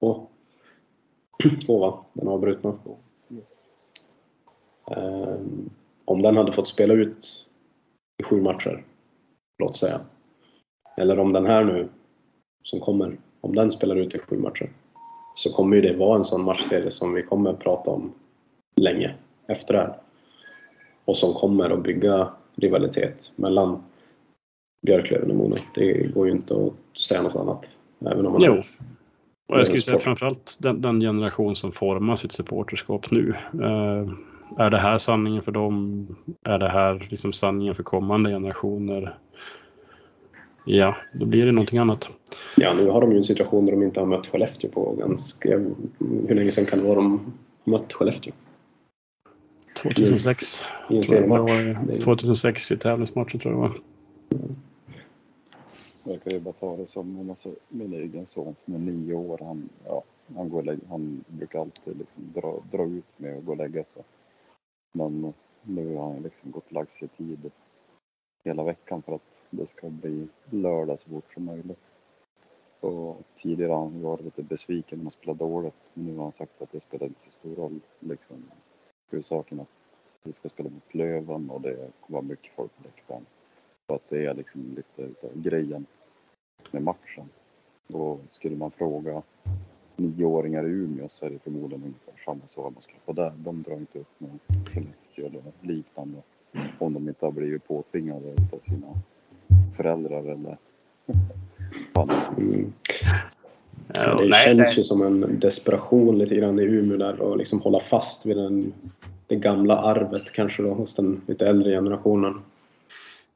Två? 0.00 0.26
Två 1.66 1.78
va? 1.78 2.04
Den 2.12 2.28
avbrutna. 2.28 2.78
Yes. 3.30 3.64
Ehm, 4.90 5.70
om 6.04 6.22
den 6.22 6.36
hade 6.36 6.52
fått 6.52 6.68
spela 6.68 6.94
ut 6.94 7.46
i 8.18 8.22
sju 8.22 8.40
matcher, 8.40 8.84
låt 9.58 9.76
säga. 9.76 10.00
Eller 10.96 11.18
om 11.18 11.32
den 11.32 11.46
här 11.46 11.64
nu, 11.64 11.88
som 12.62 12.80
kommer, 12.80 13.16
om 13.40 13.54
den 13.54 13.70
spelar 13.70 13.96
ut 13.96 14.14
i 14.14 14.18
sju 14.18 14.38
matcher. 14.38 14.70
Så 15.34 15.52
kommer 15.52 15.76
ju 15.76 15.82
det 15.82 15.96
vara 15.96 16.18
en 16.18 16.24
sån 16.24 16.42
matchserie 16.42 16.90
som 16.90 17.14
vi 17.14 17.22
kommer 17.22 17.52
prata 17.52 17.90
om 17.90 18.12
länge 18.80 19.14
efter 19.46 19.74
det 19.74 19.80
här. 19.80 19.96
Och 21.04 21.16
som 21.16 21.34
kommer 21.34 21.70
att 21.70 21.82
bygga 21.82 22.28
rivalitet 22.56 23.32
mellan 23.36 23.82
Björklöven 24.86 25.30
och 25.30 25.36
Modo. 25.36 25.56
Det 25.74 26.12
går 26.14 26.26
ju 26.26 26.32
inte 26.32 26.54
att 26.54 26.98
säga 26.98 27.22
något 27.22 27.36
annat. 27.36 27.68
Även 28.00 28.26
om 28.26 28.32
man 28.32 28.42
Jo. 28.42 28.62
Och 29.48 29.58
jag 29.58 29.66
skulle 29.66 29.82
säga 29.82 29.98
framförallt 29.98 30.58
den, 30.60 30.80
den 30.80 31.00
generation 31.00 31.56
som 31.56 31.72
formar 31.72 32.16
sitt 32.16 32.32
supporterskap 32.32 33.10
nu. 33.10 33.34
Eh, 33.52 34.12
är 34.58 34.70
det 34.70 34.78
här 34.78 34.98
sanningen 34.98 35.42
för 35.42 35.52
dem? 35.52 36.06
Är 36.42 36.58
det 36.58 36.68
här 36.68 37.06
liksom 37.10 37.32
sanningen 37.32 37.74
för 37.74 37.82
kommande 37.82 38.30
generationer? 38.30 39.18
Ja, 40.64 40.96
då 41.14 41.26
blir 41.26 41.46
det 41.46 41.52
någonting 41.52 41.78
annat. 41.78 42.10
Ja, 42.56 42.74
nu 42.74 42.88
har 42.88 43.00
de 43.00 43.12
ju 43.12 43.18
en 43.18 43.24
situation 43.24 43.66
där 43.66 43.72
de 43.72 43.82
inte 43.82 44.00
har 44.00 44.06
mött 44.06 44.26
Skellefteå 44.26 44.70
på 44.70 44.92
ganska... 44.92 45.48
Hur 45.98 46.34
länge 46.34 46.52
sedan 46.52 46.66
kan 46.66 46.78
det 46.78 46.84
vara 46.84 46.94
de 46.94 47.34
har 47.64 47.70
mött 47.70 47.92
Skellefteå? 47.92 48.32
2006. 49.82 50.62
I 50.90 50.96
en 50.96 51.02
tror 51.02 51.16
jag 51.16 51.26
det 51.26 51.28
seriematch. 51.28 51.88
var, 51.88 52.00
2006 52.00 52.72
i 52.72 52.76
tävlingsmatchen 52.76 53.40
tror 53.40 53.54
jag 53.54 53.62
det 53.62 53.68
var. 53.68 53.80
Jag 56.12 56.22
kan 56.22 56.32
ju 56.32 56.40
bara 56.40 56.54
ta 56.54 56.76
det 56.76 56.86
som 56.86 57.20
om 57.20 57.30
alltså, 57.30 57.48
min 57.68 57.92
egen 57.92 58.26
son 58.26 58.54
som 58.56 58.74
är 58.74 58.78
nio 58.78 59.14
år. 59.14 59.38
Han, 59.42 59.68
ja, 59.86 60.02
han, 60.36 60.48
går 60.48 60.78
han 60.88 61.24
brukar 61.26 61.60
alltid 61.60 61.98
liksom 61.98 62.22
dra, 62.34 62.62
dra 62.72 62.84
ut 62.84 63.04
med 63.16 63.38
att 63.38 63.44
gå 63.44 63.52
och 63.52 63.58
lägga 63.58 63.84
sig. 63.84 64.02
Men 64.92 65.34
nu 65.62 65.96
har 65.96 66.12
han 66.12 66.22
liksom 66.22 66.50
gått 66.50 66.66
och 66.66 66.72
lagt 66.72 66.92
sig 66.92 67.08
i 67.14 67.16
tid 67.16 67.50
hela 68.44 68.64
veckan 68.64 69.02
för 69.02 69.14
att 69.14 69.46
det 69.50 69.66
ska 69.66 69.88
bli 69.88 70.28
lördag 70.50 70.98
så 70.98 71.10
fort 71.10 71.32
som 71.32 71.44
möjligt. 71.44 71.92
Och 72.80 73.22
tidigare 73.36 73.72
har 73.72 73.78
han 73.78 74.02
varit 74.02 74.24
lite 74.24 74.42
besviken 74.42 74.98
när 74.98 75.04
man 75.04 75.10
spelar 75.10 75.34
dåligt. 75.34 75.88
Men 75.94 76.06
nu 76.06 76.16
har 76.16 76.22
han 76.22 76.32
sagt 76.32 76.62
att 76.62 76.72
det 76.72 76.80
spelar 76.80 77.06
inte 77.06 77.20
så 77.20 77.30
stor 77.30 77.54
roll. 77.54 77.80
Liksom, 77.98 78.50
huvudsaken 79.10 79.60
att 79.60 79.68
vi 80.22 80.32
ska 80.32 80.48
spela 80.48 80.70
mot 80.70 80.94
Löven 80.94 81.50
och 81.50 81.60
det 81.60 81.76
kommer 82.00 82.18
vara 82.18 82.22
mycket 82.22 82.54
folk 82.54 82.76
på 82.76 82.82
läktaren. 82.84 83.26
Så 83.86 83.94
att 83.94 84.08
det 84.08 84.26
är 84.26 84.34
liksom 84.34 84.74
lite 84.76 85.02
utav 85.02 85.30
grejen 85.34 85.86
med 86.70 86.82
matchen. 86.82 87.28
Och 87.92 88.20
skulle 88.26 88.56
man 88.56 88.70
fråga 88.70 89.22
nioåringar 89.96 90.68
i 90.68 90.70
Umeå 90.70 91.08
så 91.08 91.26
är 91.26 91.30
det 91.30 91.38
förmodligen 91.38 91.84
ungefär 91.84 92.24
samma 92.24 92.46
svar 92.46 92.70
man 92.70 92.82
skulle 92.82 92.98
få 93.04 93.12
där. 93.12 93.32
De 93.36 93.62
drar 93.62 93.74
inte 93.74 93.98
upp 93.98 94.14
med 94.18 94.38
Skellefteå 94.66 95.26
eller 95.26 95.42
liknande 95.60 96.18
om 96.78 96.94
de 96.94 97.08
inte 97.08 97.24
har 97.24 97.32
blivit 97.32 97.68
påtvingade 97.68 98.32
av 98.52 98.58
sina 98.62 98.86
föräldrar 99.76 100.22
eller 100.22 100.56
vad 101.92 102.10
annat. 102.10 102.38
Mm. 102.38 102.72
Ja, 103.94 104.14
det 104.14 104.28
nej, 104.28 104.44
känns 104.44 104.58
nej. 104.58 104.74
ju 104.76 104.84
som 104.84 105.02
en 105.02 105.40
desperation 105.40 106.18
lite 106.18 106.36
grann 106.36 106.58
i 106.58 106.62
Umeå 106.62 106.96
där 106.96 107.20
och 107.20 107.36
liksom 107.36 107.60
hålla 107.60 107.80
fast 107.80 108.26
vid 108.26 108.36
den, 108.36 108.72
det 109.26 109.36
gamla 109.36 109.78
arvet 109.78 110.32
kanske 110.32 110.62
då 110.62 110.74
hos 110.74 110.94
den 110.94 111.20
lite 111.26 111.46
äldre 111.46 111.70
generationen. 111.70 112.40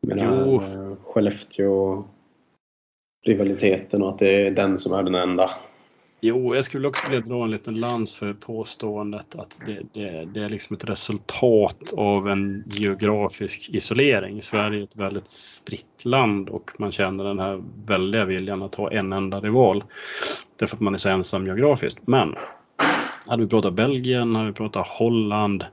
Med 0.01 0.16
den 0.16 0.27
här 0.27 0.55
eh, 0.55 0.61
Skellefteå-rivaliteten 1.05 4.03
och 4.03 4.09
att 4.09 4.18
det 4.18 4.46
är 4.46 4.51
den 4.51 4.79
som 4.79 4.92
är 4.92 5.03
den 5.03 5.14
enda. 5.14 5.51
Jo, 6.22 6.54
jag 6.54 6.64
skulle 6.64 6.88
också 6.88 7.09
vilja 7.11 7.26
dra 7.26 7.44
en 7.44 7.50
liten 7.50 7.80
lans 7.80 8.16
för 8.16 8.33
påståendet 8.33 9.35
att 9.35 9.61
det, 9.66 9.80
det, 9.92 10.24
det 10.24 10.40
är 10.40 10.48
liksom 10.48 10.76
ett 10.76 10.85
resultat 10.85 11.92
av 11.96 12.28
en 12.28 12.64
geografisk 12.66 13.68
isolering. 13.68 14.42
Sverige 14.42 14.80
är 14.80 14.85
ett 14.85 14.96
väldigt 14.96 15.30
spritt 15.30 16.04
land 16.04 16.48
och 16.48 16.70
man 16.78 16.92
känner 16.92 17.24
den 17.24 17.38
här 17.38 17.62
väldiga 17.87 18.24
viljan 18.24 18.62
att 18.62 18.74
ha 18.74 18.92
en 18.92 19.12
enda 19.12 19.40
rival. 19.40 19.85
Därför 20.59 20.76
att 20.76 20.80
man 20.80 20.94
är 20.94 20.98
så 20.98 21.09
ensam 21.09 21.46
geografiskt. 21.46 22.06
Men 22.06 22.35
hade 23.26 23.42
vi 23.42 23.48
pratat 23.48 23.74
Belgien, 23.74 24.35
hade 24.35 24.48
vi 24.48 24.54
pratat 24.54 24.87
Holland. 24.87 25.64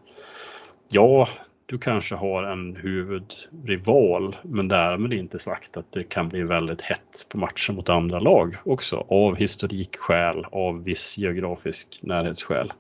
Ja, 0.89 1.27
du 1.69 1.77
kanske 1.77 2.15
har 2.15 2.43
en 2.43 2.75
huvudrival, 2.75 4.36
men 4.41 4.67
därmed 4.67 5.13
inte 5.13 5.39
sagt 5.39 5.77
att 5.77 5.91
det 5.91 6.03
kan 6.03 6.30
bli 6.30 6.43
väldigt 6.43 6.82
hett 6.82 7.27
på 7.30 7.38
matchen 7.38 7.75
mot 7.75 7.89
andra 7.89 8.19
lag 8.19 8.56
också 8.63 9.06
av 9.10 9.36
historikskäl, 9.36 10.45
av 10.51 10.84
viss 10.84 11.17
geografisk 11.17 11.99
närhetsskäl. 12.01 12.73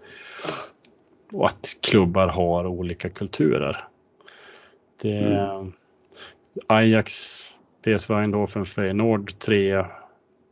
Och 1.31 1.45
att 1.45 1.67
klubbar 1.81 2.27
har 2.27 2.67
olika 2.67 3.09
kulturer. 3.09 3.77
Det, 5.01 5.47
Ajax, 6.67 7.41
PSV 7.83 8.13
Eindhoven, 8.13 8.65
Feyenoord, 8.65 9.39
tre 9.39 9.85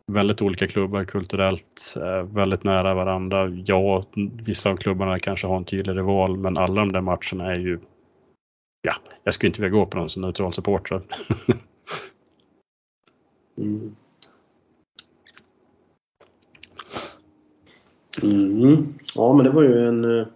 väldigt 0.07 0.41
olika 0.41 0.67
klubbar 0.67 1.03
kulturellt, 1.03 1.95
eh, 1.97 2.23
väldigt 2.23 2.63
nära 2.63 2.93
varandra. 2.93 3.49
Ja, 3.65 4.05
vissa 4.45 4.69
av 4.69 4.77
klubbarna 4.77 5.19
kanske 5.19 5.47
har 5.47 5.57
en 5.57 5.65
tydlig 5.65 5.97
rival, 5.97 6.37
men 6.37 6.57
alla 6.57 6.81
de 6.81 6.91
där 6.91 7.01
matcherna 7.01 7.51
är 7.51 7.59
ju 7.59 7.79
Ja, 8.85 8.93
jag 9.23 9.33
skulle 9.33 9.47
inte 9.47 9.61
vilja 9.61 9.77
gå 9.77 9.85
på 9.85 9.97
dem 9.97 10.09
som 10.09 10.21
neutral 10.21 10.53
supporter. 10.53 11.01
Mm. 13.57 13.95
Mm. 18.23 18.93
Ja, 19.15 19.33
men 19.33 19.45
det 19.45 19.51
var 19.51 19.63
ju 19.63 19.87
en 19.87 20.19
eh, 20.19 20.27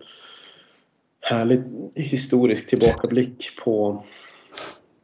härlig 1.22 1.64
historisk 1.96 2.68
tillbakablick 2.68 3.60
på 3.64 4.04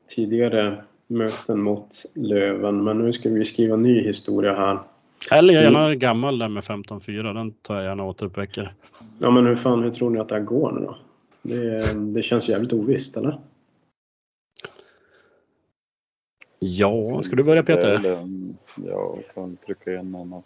tidigare 0.07 0.83
möten 1.07 1.61
mot 1.61 2.05
Löven. 2.13 2.83
Men 2.83 2.97
nu 2.97 3.13
ska 3.13 3.29
vi 3.29 3.45
skriva 3.45 3.75
ny 3.75 4.01
historia 4.01 4.53
här. 4.53 4.79
Eller 5.31 5.53
jag 5.53 5.63
är 5.63 5.71
gärna 5.71 5.95
gammal 5.95 6.39
där 6.39 6.49
med 6.49 6.63
15-4, 6.63 7.33
den 7.33 7.51
tar 7.51 7.75
jag 7.75 7.83
gärna 7.83 8.03
återuppväcker. 8.03 8.73
Ja, 9.19 9.31
men 9.31 9.45
hur 9.45 9.55
fan, 9.55 9.83
hur 9.83 9.91
tror 9.91 10.09
ni 10.09 10.19
att 10.19 10.29
det 10.29 10.35
här 10.35 10.41
går 10.41 10.71
nu 10.71 10.85
då? 10.85 10.97
Det, 11.47 11.93
det 12.13 12.21
känns 12.23 12.49
jävligt 12.49 12.73
ovisst, 12.73 13.17
eller? 13.17 13.39
Ja, 16.59 17.21
ska 17.23 17.35
du 17.35 17.43
börja 17.45 17.63
Peter? 17.63 17.97
väl 17.97 18.05
en- 18.05 18.57
Jag 18.85 19.23
kan 19.33 19.57
trycka 19.57 19.99
in 19.99 20.15
en 20.15 20.33
att 20.33 20.45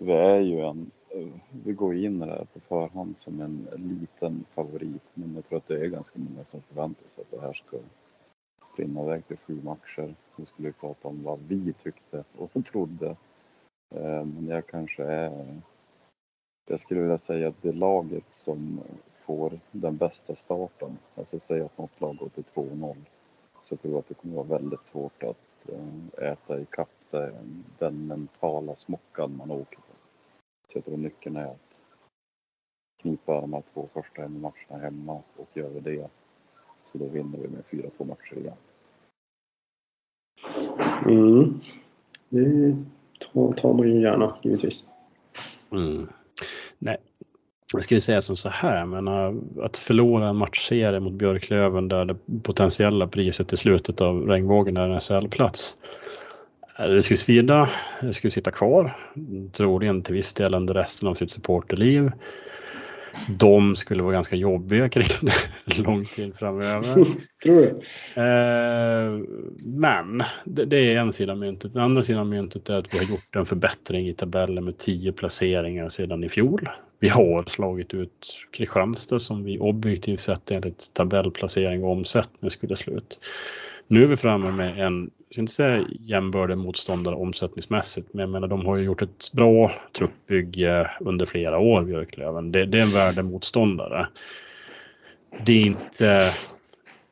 vi 0.00 0.12
är 0.12 0.40
ju 0.40 0.60
en, 0.60 0.90
vi 1.64 1.72
går 1.72 1.96
in 1.96 2.22
i 2.22 2.26
det 2.26 2.32
här 2.32 2.46
på 2.52 2.60
förhand 2.60 3.18
som 3.18 3.40
en 3.40 3.68
liten 3.76 4.44
favorit 4.50 5.02
men 5.14 5.34
jag 5.34 5.44
tror 5.44 5.58
att 5.58 5.66
det 5.66 5.80
är 5.80 5.86
ganska 5.86 6.18
många 6.18 6.44
som 6.44 6.62
förväntar 6.62 7.08
sig 7.08 7.22
att 7.22 7.30
det 7.30 7.40
här 7.46 7.52
ska 7.52 7.78
brinna 8.76 9.02
iväg 9.02 9.26
till 9.26 9.36
sju 9.36 9.58
matcher. 9.62 10.14
Nu 10.36 10.46
skulle 10.46 10.68
vi 10.68 10.72
prata 10.72 11.08
om 11.08 11.22
vad 11.22 11.38
vi 11.48 11.72
tyckte 11.72 12.24
och 12.38 12.64
trodde. 12.64 13.16
Eh, 13.94 14.24
Men 14.24 14.46
jag 14.48 14.66
kanske 14.66 15.04
är, 15.04 15.60
jag 16.70 16.80
skulle 16.80 17.00
vilja 17.00 17.18
säga 17.18 17.48
att 17.48 17.62
det 17.62 17.72
laget 17.72 18.24
som 18.34 18.80
får 19.20 19.60
den 19.70 19.96
bästa 19.96 20.34
starten, 20.34 20.98
alltså 21.14 21.40
säg 21.40 21.60
att 21.60 21.78
något 21.78 22.00
lag 22.00 22.16
går 22.16 22.28
till 22.28 22.44
2-0 22.54 22.96
så 23.62 23.74
jag 23.74 23.82
tror 23.82 23.98
att 23.98 24.08
det 24.08 24.14
kommer 24.14 24.36
vara 24.36 24.58
väldigt 24.58 24.84
svårt 24.84 25.22
att 25.22 25.68
eh, 25.68 26.32
äta 26.32 26.60
ikapp 26.60 26.88
den 27.78 28.06
mentala 28.06 28.74
smockan 28.74 29.36
man 29.36 29.50
åker 29.50 29.76
på. 29.76 29.92
Så 30.72 30.78
jag 30.78 30.84
tror 30.84 30.96
nyckeln 30.96 31.36
är 31.36 31.46
att 31.46 31.80
knipa 33.00 33.40
de 33.40 33.52
här 33.52 33.62
två 33.74 33.88
första 33.92 34.28
matcherna 34.28 34.78
hemma 34.82 35.22
och 35.36 35.48
gör 35.54 35.68
vi 35.68 35.80
det 35.80 36.08
så 36.86 36.98
då 36.98 37.06
vinner 37.06 37.38
vi 37.38 37.48
med 37.48 37.64
4-2 37.70 38.04
matcher 38.04 38.38
igen. 38.38 38.56
Mm. 41.06 41.60
Det 42.28 42.76
tar, 43.18 43.52
tar 43.52 43.74
man 43.74 43.88
ju 43.88 44.00
gärna, 44.00 44.36
givetvis. 44.42 44.90
Mm. 45.70 46.08
Nej, 46.78 46.96
jag 47.78 47.84
skulle 47.84 48.00
säga 48.00 48.20
som 48.20 48.36
så 48.36 48.48
här, 48.48 48.86
men 48.86 49.08
äh, 49.08 49.64
att 49.64 49.76
förlora 49.76 50.28
en 50.28 50.36
matchserie 50.36 51.00
mot 51.00 51.12
Björklöven 51.12 51.88
där 51.88 52.04
det 52.04 52.16
potentiella 52.42 53.06
priset 53.06 53.52
i 53.52 53.56
slutet 53.56 54.00
av 54.00 54.26
regnbågen 54.26 54.76
är 54.76 54.88
en 54.88 55.00
SHL-plats. 55.00 55.76
äh, 56.78 56.86
Det 56.86 57.02
skulle 57.02 57.16
svida, 57.16 57.68
det 58.02 58.12
skulle 58.12 58.30
sitta 58.30 58.50
kvar, 58.50 58.96
troligen 59.52 60.02
till 60.02 60.14
viss 60.14 60.32
del 60.32 60.54
under 60.54 60.74
resten 60.74 61.08
av 61.08 61.14
sitt 61.14 61.30
supporterliv. 61.30 62.10
De 63.28 63.76
skulle 63.76 64.02
vara 64.02 64.12
ganska 64.12 64.36
jobbiga 64.36 64.88
kring 64.88 65.06
det 65.20 65.78
lång 65.84 66.06
tid 66.06 66.34
framöver. 66.36 66.94
Tror 67.42 67.52
du? 67.56 67.66
Eh, 68.14 69.24
men 69.64 70.22
det, 70.44 70.64
det 70.64 70.94
är 70.94 70.96
en 70.96 71.12
sida 71.12 71.32
av 71.32 71.38
myntet. 71.38 71.72
Den 71.72 71.82
andra 71.82 72.02
sidan 72.02 72.20
av 72.20 72.26
myntet 72.26 72.68
är 72.68 72.74
att 72.74 72.94
vi 72.94 72.98
har 72.98 73.04
gjort 73.04 73.36
en 73.36 73.46
förbättring 73.46 74.08
i 74.08 74.14
tabellen 74.14 74.64
med 74.64 74.78
10 74.78 75.12
placeringar 75.12 75.88
sedan 75.88 76.24
i 76.24 76.28
fjol. 76.28 76.68
Vi 77.00 77.08
har 77.08 77.44
slagit 77.46 77.94
ut 77.94 78.46
Kristianstad 78.52 79.18
som 79.18 79.44
vi 79.44 79.58
objektivt 79.58 80.20
sett 80.20 80.50
enligt 80.50 80.94
tabellplacering 80.94 81.84
och 81.84 81.92
omsättning 81.92 82.50
skulle 82.50 82.76
slut. 82.76 83.20
Nu 83.86 84.02
är 84.02 84.06
vi 84.06 84.16
framme 84.16 84.50
med 84.50 84.86
en, 84.86 85.10
jag 85.18 85.32
ska 85.32 85.40
inte 85.40 85.52
säga 85.52 85.84
jämbördig 86.00 86.58
motståndare 86.58 87.14
omsättningsmässigt, 87.14 88.14
men 88.14 88.20
jag 88.20 88.30
menar 88.30 88.48
de 88.48 88.66
har 88.66 88.76
ju 88.76 88.84
gjort 88.84 89.02
ett 89.02 89.32
bra 89.32 89.72
truppbygge 89.92 90.90
under 91.00 91.26
flera 91.26 91.58
år, 91.58 91.82
Björklöven. 91.82 92.52
Det, 92.52 92.66
det 92.66 92.78
är 92.78 92.82
en 92.82 92.90
värdemotståndare. 92.90 94.06
Det 95.44 95.52
är 95.52 95.66
inte 95.66 96.20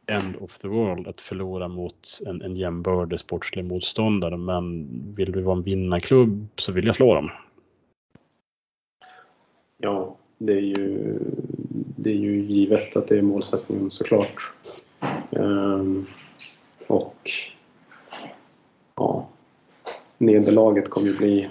end 0.06 0.36
of 0.40 0.58
the 0.58 0.68
world 0.68 1.08
att 1.08 1.20
förlora 1.20 1.68
mot 1.68 2.20
en, 2.26 2.42
en 2.42 2.56
jämbördig 2.56 3.20
sportslig 3.20 3.64
motståndare. 3.64 4.36
Men 4.36 4.88
vill 5.14 5.32
vi 5.32 5.40
vara 5.40 5.56
en 5.56 5.62
vinnarklubb 5.62 6.48
så 6.56 6.72
vill 6.72 6.86
jag 6.86 6.94
slå 6.94 7.14
dem. 7.14 7.30
Ja, 9.78 10.16
det 10.38 10.52
är 10.52 10.60
ju, 10.60 11.18
det 11.96 12.10
är 12.10 12.14
ju 12.14 12.42
givet 12.42 12.96
att 12.96 13.08
det 13.08 13.18
är 13.18 13.22
målsättningen 13.22 13.90
såklart. 13.90 14.52
Ehm, 15.30 16.06
och 16.86 17.30
ja, 18.96 19.28
nederlaget 20.18 20.88
kommer 20.88 21.06
ju 21.06 21.16
bli... 21.16 21.48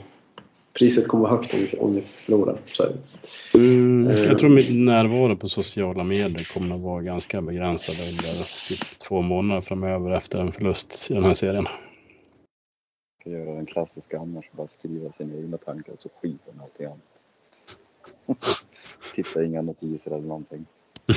Priset 0.73 1.07
kommer 1.07 1.23
vara 1.23 1.35
högt 1.35 1.53
om 1.53 1.59
vi, 1.59 1.77
om 1.77 1.95
vi 1.95 2.01
förlorar. 2.01 2.57
Mm, 3.53 4.09
jag 4.09 4.39
tror 4.39 4.49
min 4.49 4.85
närvaro 4.85 5.35
på 5.35 5.47
sociala 5.47 6.03
medier 6.03 6.53
kommer 6.53 6.75
att 6.75 6.81
vara 6.81 7.01
ganska 7.01 7.41
begränsad 7.41 7.95
under 7.95 8.67
typ 8.69 8.99
två 8.99 9.21
månader 9.21 9.61
framöver 9.61 10.11
efter 10.11 10.39
en 10.39 10.51
förlust 10.51 11.11
i 11.11 11.13
den 11.13 11.23
här 11.23 11.33
serien. 11.33 11.65
Ska 13.19 13.29
göra 13.29 13.55
den 13.55 13.65
klassiska 13.65 14.19
annars, 14.19 14.51
bara 14.51 14.67
skriva 14.67 15.11
sina 15.11 15.35
egna 15.35 15.57
tankar 15.57 15.93
så 15.95 16.09
skiter 16.21 16.53
man 16.53 16.63
allting 16.63 16.85
annat. 16.85 17.16
Titta 19.15 19.43
inga 19.43 19.61
notiser 19.61 20.11
eller 20.11 20.27
någonting. 20.27 20.65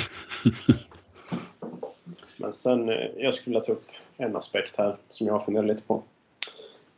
Men 2.37 2.53
sen, 2.53 2.88
eh, 2.88 3.07
jag 3.16 3.35
skulle 3.35 3.55
vilja 3.55 3.64
ta 3.64 3.72
upp 3.72 3.85
en 4.16 4.37
aspekt 4.37 4.76
här 4.76 4.96
som 5.09 5.26
jag 5.26 5.35
har 5.35 5.40
funderat 5.40 5.66
lite 5.66 5.83
på. 5.83 6.03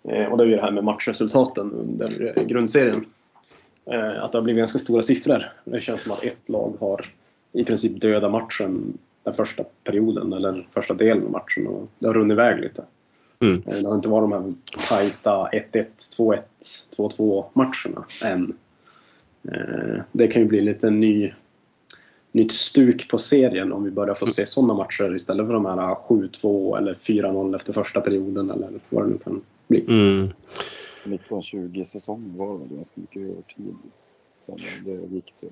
Eh, 0.08 0.24
Och 0.32 0.38
det 0.38 0.44
är 0.44 0.48
ju 0.48 0.56
det 0.56 0.62
här 0.62 0.70
med 0.70 0.84
matchresultaten 0.84 1.72
under 1.72 2.34
grundserien. 2.46 3.06
Eh, 3.84 4.24
Att 4.24 4.32
det 4.32 4.38
har 4.38 4.42
blivit 4.42 4.60
ganska 4.60 4.78
stora 4.78 5.02
siffror. 5.02 5.52
Det 5.64 5.78
känns 5.80 6.02
som 6.02 6.12
att 6.12 6.24
ett 6.24 6.48
lag 6.48 6.76
har 6.80 7.12
i 7.52 7.64
princip 7.64 8.00
döda 8.00 8.28
matchen 8.28 8.98
den 9.22 9.34
första 9.34 9.64
perioden 9.84 10.32
eller 10.32 10.68
första 10.72 10.94
delen 10.94 11.24
av 11.24 11.30
matchen 11.30 11.66
och 11.66 11.88
det 11.98 12.06
har 12.06 12.14
runnit 12.14 12.32
iväg 12.34 12.60
lite. 12.60 12.84
Mm. 13.40 13.62
Det 13.66 13.88
har 13.88 13.94
inte 13.94 14.08
varit 14.08 14.30
de 14.30 14.32
här 14.32 14.54
tajta 14.88 15.48
1-1, 15.52 15.86
2-1, 16.18 16.42
2-2 16.96 17.44
matcherna 17.52 18.04
än. 18.24 18.56
Eh, 19.44 20.02
Det 20.12 20.28
kan 20.28 20.42
ju 20.42 20.48
bli 20.48 20.60
lite 20.60 20.90
ny, 20.90 21.32
nytt 22.32 22.52
stuk 22.52 23.08
på 23.08 23.18
serien 23.18 23.72
om 23.72 23.84
vi 23.84 23.90
börjar 23.90 24.14
få 24.14 24.26
se 24.26 24.46
sådana 24.46 24.74
matcher 24.74 25.14
istället 25.14 25.46
för 25.46 25.54
de 25.54 25.66
här 25.66 25.94
7-2 25.94 26.78
eller 26.78 26.94
4-0 26.94 27.56
efter 27.56 27.72
första 27.72 28.00
perioden 28.00 28.50
eller 28.50 28.70
vad 28.88 29.04
det 29.04 29.10
nu 29.10 29.18
kan 29.18 29.40
bli. 29.68 29.84
Mm. 29.88 30.30
1920 31.04 31.84
säsong 31.84 32.34
var 32.36 32.58
det 32.58 32.74
ganska 32.74 33.00
mycket 33.00 33.22
övertid 33.22 33.74
som 34.46 34.56
det 34.84 35.14
gick 35.14 35.34
till. 35.40 35.50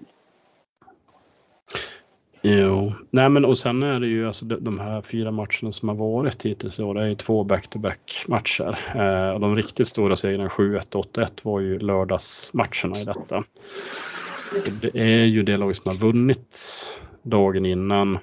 Jo, 2.43 2.93
nej 3.11 3.29
men 3.29 3.45
och 3.45 3.59
sen 3.59 3.83
är 3.83 4.01
det 4.01 4.07
ju 4.07 4.27
alltså 4.27 4.45
de, 4.45 4.65
de 4.65 4.79
här 4.79 5.03
fyra 5.03 5.31
matcherna 5.31 5.73
som 5.73 5.89
har 5.89 5.97
varit 5.97 6.47
hittills 6.47 6.79
i 6.79 6.83
år. 6.83 6.95
Det 6.95 7.03
är 7.03 7.07
ju 7.07 7.15
två 7.15 7.45
back-to-back 7.45 8.25
matcher. 8.29 8.79
Eh, 8.95 9.35
och 9.35 9.41
de 9.41 9.57
riktigt 9.57 9.89
stora 9.89 10.17
segrarna 10.17 10.49
7-1 10.49 10.97
och 10.97 11.05
8-1 11.05 11.31
var 11.43 11.61
ju 11.61 11.79
lördagsmatcherna 11.79 13.01
i 13.01 13.05
detta. 13.05 13.45
Det 14.81 15.01
är 15.01 15.25
ju 15.25 15.43
det 15.43 15.57
lag 15.57 15.77
som 15.77 15.91
har 15.91 15.99
vunnit 15.99 16.57
dagen 17.23 17.67
innan 17.67 18.19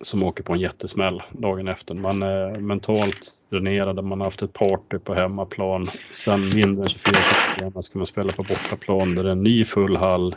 som 0.00 0.22
åker 0.22 0.44
på 0.44 0.52
en 0.52 0.60
jättesmäll 0.60 1.22
dagen 1.32 1.68
efter. 1.68 1.94
Man 1.94 2.22
är 2.22 2.60
mentalt 2.60 3.48
dränerad, 3.50 4.04
man 4.04 4.20
har 4.20 4.26
haft 4.26 4.42
ett 4.42 4.52
party 4.52 4.98
på 4.98 5.14
hemmaplan. 5.14 5.86
Sen 6.12 6.40
mindre 6.54 6.84
än 6.84 6.88
24 6.88 7.12
timmar 7.12 7.70
senare 7.70 7.82
ska 7.82 7.98
man 7.98 8.06
spela 8.06 8.32
på 8.32 8.42
bortaplan 8.42 9.14
där 9.14 9.22
det 9.22 9.28
är 9.28 9.32
en 9.32 9.42
ny 9.42 9.64
full 9.64 9.96
hall 9.96 10.36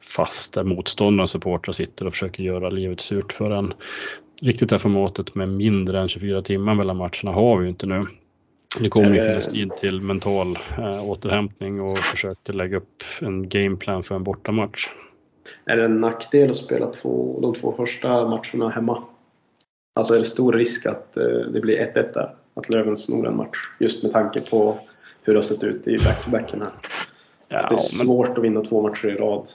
fast 0.00 0.54
där 0.54 0.64
motståndarens 0.64 1.30
supportrar 1.30 1.72
sitter 1.72 2.06
och 2.06 2.12
försöker 2.12 2.42
göra 2.42 2.70
livet 2.70 3.00
surt 3.00 3.32
för 3.32 3.50
en. 3.50 3.74
Riktigt 4.42 4.68
det 4.68 4.74
här 4.74 4.78
formatet 4.78 5.34
med 5.34 5.48
mindre 5.48 6.00
än 6.00 6.08
24 6.08 6.42
timmar 6.42 6.74
mellan 6.74 6.96
matcherna 6.96 7.32
har 7.32 7.58
vi 7.58 7.64
ju 7.64 7.70
inte 7.70 7.86
nu. 7.86 8.06
Det 8.80 8.88
kommer 8.88 9.14
ju 9.14 9.18
Eh. 9.18 9.26
finnas 9.26 9.48
tid 9.48 9.76
till 9.76 10.00
mental 10.00 10.58
äh, 10.78 11.04
återhämtning 11.04 11.80
och 11.80 11.98
försök 11.98 12.38
till 12.44 12.56
lägga 12.56 12.76
upp 12.76 13.02
en 13.20 13.48
gameplan 13.48 14.02
för 14.02 14.14
en 14.14 14.24
bortamatch. 14.24 14.88
Är 15.64 15.76
det 15.76 15.84
en 15.84 16.00
nackdel 16.00 16.50
att 16.50 16.56
spela 16.56 16.86
två, 16.86 17.38
de 17.42 17.54
två 17.54 17.72
första 17.72 18.08
matcherna 18.28 18.68
hemma? 18.68 19.02
Alltså 19.94 20.14
är 20.14 20.18
det 20.18 20.24
stor 20.24 20.52
risk 20.52 20.86
att 20.86 21.16
eh, 21.16 21.24
det 21.24 21.60
blir 21.60 21.78
1-1 21.78 22.12
där? 22.14 22.34
Att 22.54 22.68
Löven 22.70 22.96
snor 22.96 23.26
en 23.28 23.36
match? 23.36 23.56
Just 23.80 24.02
med 24.02 24.12
tanke 24.12 24.50
på 24.50 24.78
hur 25.22 25.32
det 25.32 25.38
har 25.38 25.44
sett 25.44 25.62
ut 25.62 25.88
i 25.88 25.98
back-to-backen 25.98 26.60
här. 26.62 26.70
Ja, 27.48 27.58
Att 27.58 27.68
det 27.68 27.74
är 27.74 27.98
men, 27.98 28.06
svårt 28.06 28.38
att 28.38 28.44
vinna 28.44 28.64
två 28.64 28.82
matcher 28.82 29.06
i 29.06 29.14
rad. 29.14 29.48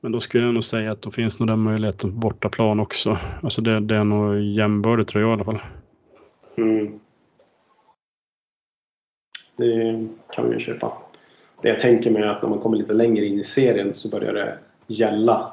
men 0.00 0.12
då 0.12 0.20
skulle 0.20 0.44
jag 0.44 0.54
nog 0.54 0.64
säga 0.64 0.92
att 0.92 1.02
då 1.02 1.10
finns 1.10 1.38
nog 1.40 1.48
den 1.48 1.58
möjligheten 1.58 2.10
på 2.10 2.16
bortaplan 2.16 2.80
också. 2.80 3.18
Alltså 3.42 3.60
det, 3.62 3.80
det 3.80 3.94
är 3.96 4.04
nog 4.04 4.40
jämbördigt 4.40 5.08
tror 5.08 5.22
jag 5.22 5.30
i 5.30 5.32
alla 5.32 5.44
fall. 5.44 5.58
Mm. 6.56 7.00
Det 9.58 10.06
kan 10.34 10.48
vi 10.48 10.54
ju 10.54 10.60
köpa. 10.60 10.92
Det 11.62 11.68
jag 11.68 11.80
tänker 11.80 12.10
mig 12.10 12.22
är 12.22 12.26
att 12.26 12.42
när 12.42 12.48
man 12.48 12.58
kommer 12.58 12.76
lite 12.76 12.92
längre 12.92 13.26
in 13.26 13.38
i 13.38 13.44
serien 13.44 13.94
så 13.94 14.08
börjar 14.08 14.32
det 14.32 14.58
gälla 14.90 15.52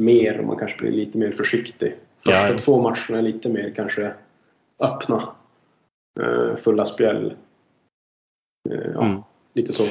mer 0.00 0.38
och 0.38 0.44
man 0.44 0.56
kanske 0.58 0.78
blir 0.78 0.90
lite 0.92 1.18
mer 1.18 1.32
försiktig. 1.32 1.94
Första 2.24 2.48
Ja. 2.52 2.58
två 2.58 2.82
matcherna 2.82 3.18
är 3.18 3.22
lite 3.22 3.48
mer 3.48 3.72
kanske 3.76 4.14
öppna. 4.78 5.34
Eh, 6.20 6.56
fulla 6.56 6.86
spjäll. 6.86 7.34
Eh, 8.70 8.90
ja, 8.94 9.04
Mm. 9.04 9.22
lite 9.54 9.72
så. 9.72 9.82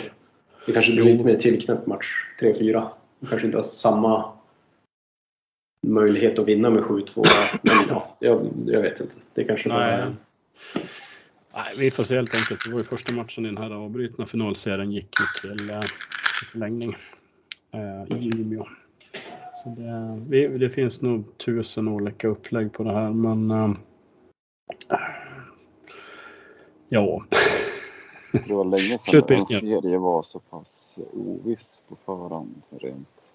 Det 0.66 0.72
kanske 0.72 0.92
blir 0.92 1.04
lite 1.04 1.26
mer 1.26 1.36
tillknäppt 1.38 1.88
match 1.88 2.06
3-4. 2.40 2.82
Man 3.20 3.30
kanske 3.30 3.46
inte 3.48 3.58
har 3.58 3.64
samma 3.64 4.34
möjlighet 5.88 6.40
att 6.40 6.48
vinna 6.48 6.70
med 6.70 6.84
7-2. 6.84 7.24
Men 7.62 7.76
ja, 7.90 8.18
jag, 8.20 8.50
jag 8.66 8.82
vet 8.82 9.00
inte. 9.00 9.14
Det 9.34 9.44
kanske 9.44 9.70
Nej. 9.70 9.94
är 9.94 10.16
Nej, 11.56 11.74
vi 11.78 11.92
får 11.92 12.04
se 12.04 12.16
helt 12.16 12.36
enkelt. 12.36 12.64
Det 12.66 12.72
var 12.72 12.78
ju 12.78 12.84
första 12.84 13.14
matchen 13.14 13.46
i 13.46 13.50
den 13.50 13.58
här 13.58 13.72
avbrutna 13.72 14.26
finalserien 14.26 14.92
gick 14.92 15.10
ju 15.20 15.26
till, 15.50 15.70
eh, 15.70 15.80
förlängning 16.52 16.98
i 18.08 18.32
Umeå. 18.36 18.68
Så 19.54 19.70
det, 19.70 20.48
det 20.58 20.70
finns 20.70 21.02
nog 21.02 21.38
tusen 21.38 21.88
olika 21.88 22.28
upplägg 22.28 22.74
på 22.74 22.84
det 22.84 22.94
här 22.94 23.10
men 23.14 23.52
eh, 23.52 23.76
ja, 26.90 27.24
Det 28.34 28.54
var 28.54 28.66
länge 28.66 28.98
sedan 28.98 29.24
en 29.30 29.42
serie 29.42 29.98
var 29.98 30.22
så 30.22 30.40
pass 30.40 31.00
oviss 31.14 31.84
på 31.88 31.96
förhand 31.96 32.62
rent. 32.70 33.32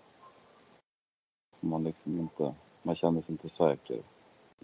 Man 1.60 1.84
liksom 1.84 2.20
inte, 2.20 2.54
man 2.82 2.94
kände 2.94 3.22
sig 3.22 3.32
inte 3.32 3.48
säker. 3.48 4.02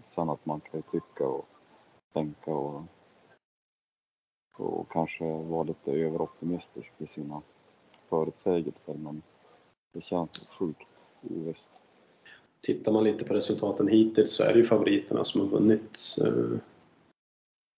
Sen 0.05 0.29
att 0.29 0.45
man 0.45 0.59
kan 0.59 0.81
tycka 0.81 1.27
och 1.27 1.45
tänka 2.13 2.51
och, 2.51 2.83
och 4.57 4.89
kanske 4.91 5.23
vara 5.23 5.63
lite 5.63 5.91
överoptimistisk 5.91 6.93
i 6.97 7.07
sina 7.07 7.41
förutsägelser 8.09 8.93
men 8.93 9.21
det 9.95 10.01
känns 10.01 10.47
sjukt 10.59 10.87
ovisst. 11.21 11.69
Tittar 12.61 12.91
man 12.91 13.03
lite 13.03 13.25
på 13.25 13.33
resultaten 13.33 13.87
hittills 13.87 14.31
så 14.31 14.43
är 14.43 14.53
det 14.53 14.59
ju 14.59 14.65
favoriterna 14.65 15.23
som 15.23 15.41
har 15.41 15.47
vunnit 15.47 15.99
eh, 16.25 16.59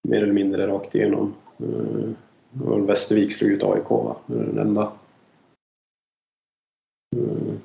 mer 0.08 0.24
eller 0.24 0.34
mindre 0.34 0.68
rakt 0.68 0.96
igenom. 0.96 1.36
Eh, 1.60 2.10
väl 2.52 2.82
Västervik 2.82 3.34
slog 3.36 3.52
ut 3.52 3.64
AIK 3.64 3.90
va? 3.90 4.18
Det 4.26 4.34
är 4.34 4.44
den 4.46 4.58
enda 4.58 4.92
eh, 7.16 7.56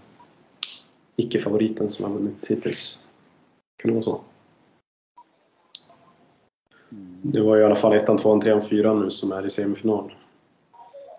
icke-favoriten 1.17 1.91
som 1.91 2.05
har 2.05 2.13
vunnit 2.19 2.47
hittills. 2.47 3.05
Kan 3.77 3.89
det 3.89 3.95
vara 3.95 4.05
så? 4.05 4.21
Mm, 6.93 7.19
Det 7.23 7.41
var 7.41 7.59
i 7.59 7.65
alla 7.65 7.77
fall 7.77 7.93
ettan, 7.93 8.19
tvåan, 8.19 8.41
trean, 8.41 8.63
fyran 8.63 9.01
nu 9.01 9.11
som 9.11 9.33
är 9.33 9.47
i 9.47 9.51
semifinal. 9.51 10.15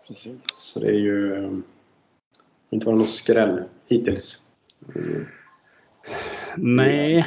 precis. 0.08 0.42
Så 0.46 0.80
det 0.80 0.88
är 0.88 1.00
ju 1.00 1.46
eh, 1.46 1.52
inte 2.74 2.86
varit 2.86 2.98
någon 2.98 3.08
skräll 3.08 3.64
hittills. 3.88 4.52
Mm. 4.96 5.26
nej, 6.58 7.26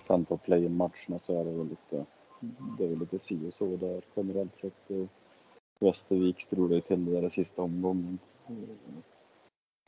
Sen 0.00 0.24
på 0.24 0.36
play-in-matcherna 0.36 1.18
så 1.18 1.40
är 1.40 1.44
det 1.44 1.50
väl 1.50 1.68
lite, 1.68 2.04
det 2.78 2.84
är 2.84 2.96
lite 2.96 3.18
si 3.18 3.48
och 3.48 3.54
så 3.54 3.76
där 3.76 4.02
generellt 4.16 4.56
sett. 4.56 4.90
Västervik 5.80 6.40
strulade 6.40 6.80
till 6.80 7.04
det 7.04 7.12
där 7.12 7.26
i 7.26 7.30
sista 7.30 7.62
omgången. 7.62 8.18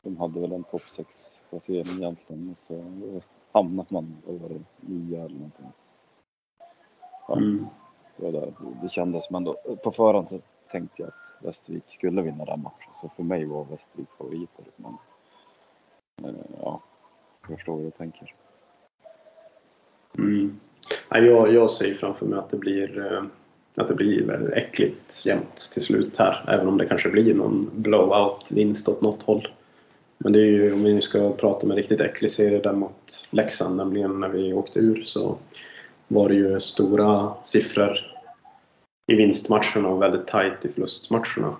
De 0.03 0.17
hade 0.17 0.39
väl 0.39 0.51
en 0.51 0.63
topp 0.63 0.81
6-placering 0.81 1.97
egentligen 1.97 2.49
och 2.51 2.57
så 2.57 2.83
hamnade 3.51 3.87
man 3.91 4.17
över 4.27 4.61
nia 4.79 5.19
eller 5.25 5.35
någonting. 5.35 5.65
Ja, 7.27 7.37
Mm. 7.37 7.65
det, 8.17 8.23
var 8.23 8.31
där. 8.31 8.53
det 8.81 8.89
kändes 8.89 9.25
som 9.25 9.35
ändå, 9.35 9.53
på 9.83 9.91
förhand 9.91 10.29
så 10.29 10.39
tänkte 10.71 11.01
jag 11.01 11.07
att 11.07 11.45
Västervik 11.45 11.83
skulle 11.87 12.21
vinna 12.21 12.45
den 12.45 12.61
matchen. 12.61 12.91
Så 13.01 13.09
för 13.15 13.23
mig 13.23 13.45
var 13.45 13.65
Västervik 13.65 14.09
favoriter. 14.17 14.65
Men 14.75 14.97
eh, 16.35 16.41
ja, 16.61 16.81
jag 17.47 17.57
förstår 17.57 17.77
hur 17.77 17.83
du 17.83 17.91
tänker. 17.91 18.33
Mm. 20.17 20.59
Ja, 21.09 21.19
jag, 21.19 21.53
jag 21.53 21.69
ser 21.69 21.93
framför 21.93 22.25
mig 22.25 22.39
att 22.39 22.49
det 22.49 22.57
blir 22.57 23.13
eh, 23.13 23.23
att 23.81 23.87
det 23.87 23.95
blir 23.95 24.23
väldigt 24.23 24.53
äckligt 24.53 25.25
jämnt 25.25 25.57
till 25.73 25.83
slut 25.83 26.17
här. 26.17 26.45
Även 26.47 26.67
om 26.67 26.77
det 26.77 26.85
kanske 26.85 27.09
blir 27.09 27.33
någon 27.33 27.69
blowout-vinst 27.73 28.89
åt 28.89 29.01
något 29.01 29.23
håll. 29.23 29.47
Men 30.17 30.33
det 30.33 30.39
är 30.39 30.45
ju, 30.45 30.73
om 30.73 30.83
vi 30.83 30.93
nu 30.93 31.01
ska 31.01 31.31
prata 31.31 31.65
om 31.65 31.71
en 31.71 31.77
riktigt 31.77 32.01
äcklig 32.01 32.31
serie 32.31 32.59
där 32.59 32.73
mot 32.73 33.27
Leksand, 33.29 33.77
nämligen 33.77 34.19
när 34.19 34.29
vi 34.29 34.53
åkte 34.53 34.79
ur, 34.79 35.03
så 35.03 35.37
var 36.07 36.29
det 36.29 36.35
ju 36.35 36.59
stora 36.59 37.33
siffror 37.43 38.18
i 39.09 39.15
vinstmatcherna 39.15 39.89
och 39.89 40.01
väldigt 40.01 40.27
tajt 40.27 40.65
i 40.65 40.69
förlustmatcherna. 40.69 41.55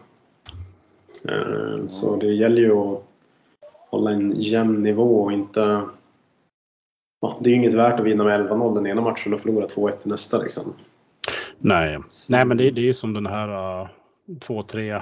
Eh, 1.30 1.88
Så 1.88 2.16
det 2.16 2.34
gäller 2.34 2.62
ju 2.62 2.72
att 2.72 3.04
hålla 3.90 4.12
en 4.12 4.42
jämn 4.42 4.84
nivå 4.84 5.24
och 5.24 5.32
inte 5.32 5.82
Ja, 7.22 7.38
det 7.42 7.50
är 7.50 7.52
ju 7.52 7.58
inget 7.58 7.74
värt 7.74 8.00
att 8.00 8.06
vinna 8.06 8.24
med 8.24 8.40
11-0 8.40 8.76
den 8.76 8.88
ena 8.88 9.02
matchen 9.02 9.34
och 9.34 9.42
förlora 9.42 9.68
2-1 9.68 9.94
i 10.06 10.10
nästa 10.10 10.38
liksom. 10.38 10.74
nej, 11.58 12.00
nej 12.30 12.46
men 12.46 12.58
det, 12.58 12.72
det 12.72 12.82
är 12.82 12.86
ju 12.86 12.94
som 12.94 13.14
den 13.14 13.26
här 13.26 13.82
uh, 13.82 13.88
2-3 14.28 15.02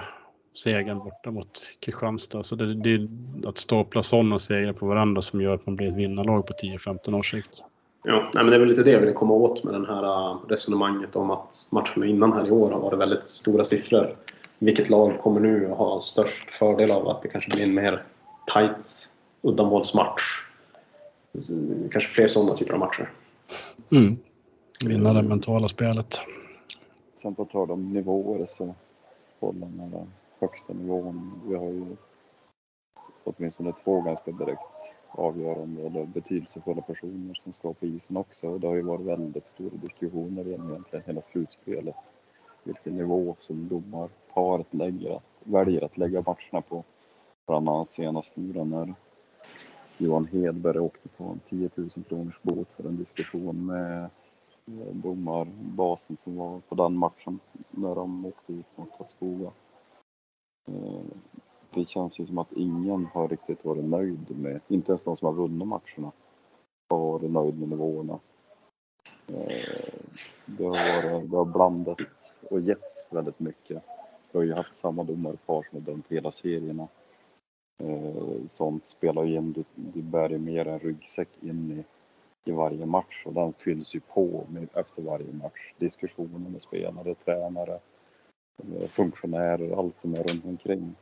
segern 0.56 1.00
borta 1.00 1.32
mot 1.32 1.60
Kristianstad. 1.80 2.44
Så 2.44 2.56
det, 2.56 2.74
det 2.74 2.94
är 2.94 3.08
att 3.46 3.58
stapla 3.58 4.04
sådana 4.04 4.40
segrar 4.40 4.74
på 4.74 4.86
varandra 4.86 5.22
som 5.22 5.42
gör 5.42 5.56
att 5.56 5.66
man 5.66 5.76
blir 5.76 5.88
ett 5.88 5.96
vinnarlag 5.96 6.48
på 6.48 6.54
10-15 6.54 7.18
års 7.20 7.32
sikt. 7.32 7.64
Ja, 8.10 8.30
nej, 8.34 8.44
men 8.44 8.48
det 8.48 8.56
är 8.56 8.60
väl 8.60 8.70
lite 8.70 8.84
det 8.84 8.92
jag 8.92 9.00
vill 9.00 9.14
komma 9.14 9.34
åt 9.34 9.64
med 9.64 9.74
det 9.74 9.88
här 9.88 10.04
uh, 10.04 10.40
resonemanget 10.48 11.16
om 11.16 11.32
att 11.32 11.68
matcherna 11.72 12.06
innan 12.06 12.34
här 12.34 12.48
i 12.48 12.52
år 12.52 12.72
har 12.72 12.80
varit 12.80 13.00
väldigt 13.00 13.28
stora 13.28 13.66
siffror. 13.66 14.18
Vilket 14.60 14.90
lag 14.90 15.20
kommer 15.22 15.40
nu 15.40 15.72
att 15.72 15.78
ha 15.78 16.02
störst 16.02 16.52
fördel 16.52 16.92
av 16.92 17.08
att 17.08 17.22
det 17.22 17.28
kanske 17.28 17.56
blir 17.56 17.64
en 17.64 17.76
mer 17.76 18.04
tight 18.54 19.10
uddamålsmatch? 19.42 20.22
Kanske 21.92 22.10
fler 22.10 22.28
sådana 22.28 22.56
typer 22.56 22.74
av 22.74 22.80
matcher. 22.80 23.12
Mm. 23.92 24.18
Vinna 24.86 25.14
det 25.14 25.22
mentala 25.22 25.68
spelet. 25.68 26.22
Sen 27.16 27.36
på 27.36 27.46
tal 27.46 27.72
om 27.72 27.94
nivåer 27.94 28.46
så 28.46 28.76
håller 29.40 29.68
med 29.68 29.90
den 29.92 30.08
högsta 30.40 30.74
nivån. 30.74 31.42
Vi 31.48 31.56
har 31.56 31.70
ju 31.70 31.86
åtminstone 33.24 33.74
två 33.84 34.02
ganska 34.02 34.32
direkt 34.32 34.62
avgörande 35.20 35.82
eller 35.82 36.06
betydelsefulla 36.06 36.82
personer 36.82 37.34
som 37.34 37.54
ska 37.54 37.74
på 37.74 37.86
isen 37.86 38.18
också. 38.18 38.48
Och 38.48 38.60
det 38.60 38.68
har 38.68 38.76
ju 38.76 38.82
varit 38.82 39.06
väldigt 39.06 39.50
stora 39.50 39.76
diskussioner 39.76 40.44
genom 40.44 40.70
egentligen 40.70 41.06
hela 41.06 41.22
slutspelet. 41.22 41.96
Vilken 42.64 42.98
nivå 42.98 43.36
som 43.40 43.68
domarparet 43.68 44.74
lägger, 44.74 45.20
väljer 45.44 45.86
att 45.86 45.98
lägga 45.98 46.24
matcherna 46.26 46.62
på. 46.70 46.84
Bland 47.48 47.70
annat 47.70 47.90
senast 47.90 48.36
nu 48.36 48.54
då 48.54 48.64
när 48.64 48.94
Johan 49.98 50.26
Hedberg 50.26 50.80
åkte 50.80 51.10
på 51.10 51.24
en 51.24 51.40
10 51.50 51.70
000 51.76 51.90
kronors 51.90 52.42
bot 52.42 52.74
för 52.74 52.84
en 52.84 52.98
diskussion 52.98 53.66
med 53.66 54.10
domarbasen 54.92 56.18
som 56.18 56.36
var 56.36 56.60
på 56.60 56.76
den 56.76 56.98
matchen 56.98 57.40
när 57.72 57.96
de 57.96 58.26
åkte 58.26 58.54
ut 58.54 58.66
mot 58.76 58.98
Karlskoga. 58.98 59.52
Eh, 60.68 61.02
det 61.74 61.86
känns 61.86 62.20
ju 62.20 62.26
som 62.26 62.38
att 62.38 62.54
ingen 62.54 63.06
har 63.06 63.28
riktigt 63.28 63.66
varit 63.66 63.86
nöjd 63.86 64.38
med, 64.38 64.60
inte 64.68 64.92
ens 64.92 65.04
de 65.04 65.16
som 65.16 65.26
har 65.26 65.34
vunnit 65.34 65.68
matcherna, 65.68 66.12
har 66.90 67.12
varit 67.12 67.32
nöjd 67.32 67.60
med 67.60 67.70
nivåerna. 67.70 68.20
Eh, 69.28 69.94
det 70.46 70.64
har, 70.64 71.04
varit, 71.04 71.32
det 71.32 71.38
har 71.38 71.46
blandats 71.46 72.40
och 72.50 72.60
getts 72.60 73.10
väldigt 73.12 73.40
mycket. 73.40 73.84
Vi 74.32 74.40
har 74.40 74.46
ju 74.46 74.54
haft 74.54 74.78
samma 74.78 75.04
domarpar 75.04 75.68
som 75.70 75.80
har 75.80 75.86
dömt 75.86 76.06
hela 76.10 76.32
serierna. 76.32 76.88
Eh, 77.84 78.46
sånt 78.48 78.86
spelar 78.86 79.24
ju 79.24 79.36
in, 79.36 79.54
du, 79.54 79.64
du 79.76 80.02
bär 80.02 80.30
ju 80.30 80.38
mer 80.38 80.68
en 80.68 80.80
ryggsäck 80.80 81.30
in 81.42 81.72
i, 81.72 81.84
i 82.50 82.54
varje 82.54 82.86
match 82.86 83.24
och 83.26 83.34
den 83.34 83.54
fylls 83.54 83.96
ju 83.96 84.00
på 84.00 84.46
med, 84.50 84.68
efter 84.74 85.02
varje 85.02 85.34
match. 85.34 85.74
Diskussioner 85.78 86.50
med 86.50 86.62
spelare, 86.62 87.16
tränare, 87.16 87.80
eh, 88.64 88.88
funktionärer, 88.88 89.80
allt 89.80 90.00
som 90.00 90.14
är 90.14 90.24
runt 90.24 90.46
omkring. 90.46 90.96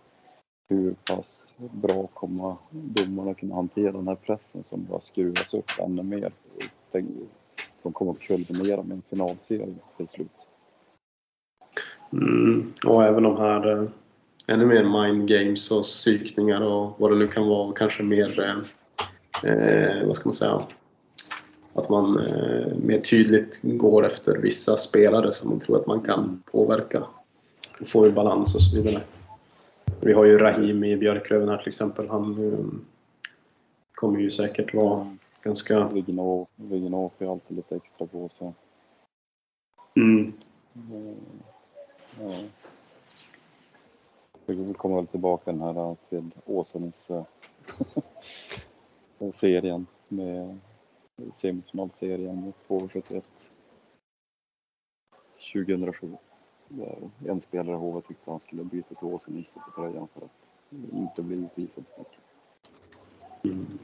Hur 0.68 0.96
pass 1.08 1.56
bra 1.58 2.08
kommer 2.14 2.56
domarna 2.72 3.34
kunna 3.34 3.56
hantera 3.56 3.92
den 3.92 4.08
här 4.08 4.16
pressen 4.16 4.64
som 4.64 4.86
bara 4.86 5.00
skruvas 5.00 5.54
upp 5.54 5.72
ännu 5.80 6.04
mer? 6.04 6.32
Som 7.76 7.94
kommer 7.94 8.12
att 8.12 8.20
kulminera 8.20 8.84
med 8.84 8.96
en 8.96 9.04
finalserie 9.10 9.76
till 9.98 10.08
slut. 10.08 10.48
Mm. 12.14 12.74
Och 12.86 13.04
även 13.04 13.24
de 13.24 13.38
här 13.38 13.72
eh, 13.72 13.90
ännu 14.48 14.66
mer 14.66 14.84
mind 14.84 15.28
games 15.28 15.72
och 15.72 15.84
psykningar 15.84 16.62
och 16.62 16.96
vad 16.98 17.12
det 17.12 17.18
nu 17.18 17.28
kan 17.28 17.48
vara. 17.48 17.74
Kanske 17.74 18.04
mer, 18.04 18.40
eh, 18.40 19.52
eh 19.52 20.08
vad 20.08 20.16
ska 20.16 20.30
man 20.30 20.36
säga, 20.36 20.62
att 21.74 21.90
man 21.90 22.20
eh, 22.20 22.76
mer 22.78 23.02
tydligt 23.02 23.60
går 23.62 24.06
efter 24.06 24.38
vissa 24.38 24.78
spelare 24.78 25.34
som 25.34 25.50
man 25.50 25.60
tror 25.60 25.78
att 25.78 25.88
man 25.88 26.02
kan 26.02 26.44
påverka 26.52 27.04
och 27.80 27.88
få 27.88 28.08
i 28.08 28.12
balans 28.12 28.56
och 28.56 28.62
så 28.62 28.76
vidare. 28.76 29.02
Vi 30.02 30.14
har 30.14 30.26
ju 30.26 30.38
Rahim 30.38 30.84
i 30.84 30.98
Björklöven 30.98 31.50
här 31.50 31.58
till 31.58 31.68
exempel. 31.68 32.10
Han 32.10 32.54
eh, 32.54 32.66
kommer 33.96 34.20
ju 34.20 34.32
säkert 34.32 34.74
vara 34.74 35.18
ganska... 35.44 35.88
Viginov 35.88 36.48
får 37.18 37.28
ju 37.28 37.28
alltid 37.28 37.58
lite 37.58 37.76
extra 37.76 38.08
på 38.08 38.30
sig. 38.30 38.54
Mm. 39.96 40.34
Mm. 40.76 41.16
Ja. 42.22 42.44
Vi 44.46 44.74
kommer 44.74 44.96
väl 44.96 45.08
tillbaka 45.08 45.52
den 45.52 45.62
här 45.62 45.96
till 46.10 46.32
Åsa-Nisse 46.46 47.26
serien 49.34 49.88
med 50.08 50.60
semifinalserien 51.34 52.36
mot 52.36 52.56
HV71 52.68 53.24
2007. 55.54 56.18
Där 56.70 57.10
en 57.28 57.42
spelare 57.42 57.76
i 57.76 57.80
HV 57.80 58.02
tyckte 58.02 58.32
han 58.32 58.40
skulle 58.40 58.64
byta 58.64 58.96
till 58.96 59.08
Åsa-Nisse 59.08 59.60
på 59.60 59.82
tröjan 59.82 60.08
för 60.14 60.26
att 60.26 60.32
inte 60.94 61.22
bli 61.22 61.36
utvisad 61.36 61.84
så 61.88 61.94
mycket. 61.98 62.20
Mm. 63.44 63.80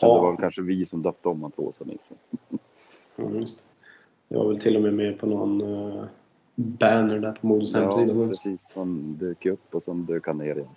Det 0.00 0.06
var 0.06 0.30
väl 0.30 0.40
kanske 0.40 0.62
vi 0.62 0.84
som 0.84 1.02
döpte 1.02 1.28
om 1.28 1.36
honom 1.36 1.50
till 1.50 1.64
Åsa-Nisse. 1.64 2.14
Ja, 3.16 3.30
just. 3.30 3.66
Jag 4.28 4.38
var 4.38 4.48
väl 4.48 4.60
till 4.60 4.76
och 4.76 4.82
med 4.82 4.94
med 4.94 5.18
på 5.18 5.26
någon 5.26 5.62
uh, 5.62 6.04
banner 6.54 7.18
där 7.18 7.32
på 7.32 7.46
Modos 7.46 7.74
hemsida. 7.74 8.14
Ja, 8.14 8.28
precis. 8.28 8.66
Han 8.74 9.16
dök 9.16 9.46
upp 9.46 9.74
och 9.74 9.82
sen 9.82 10.06
dök 10.06 10.26
han 10.26 10.38
ner 10.38 10.56
igen. 10.56 10.68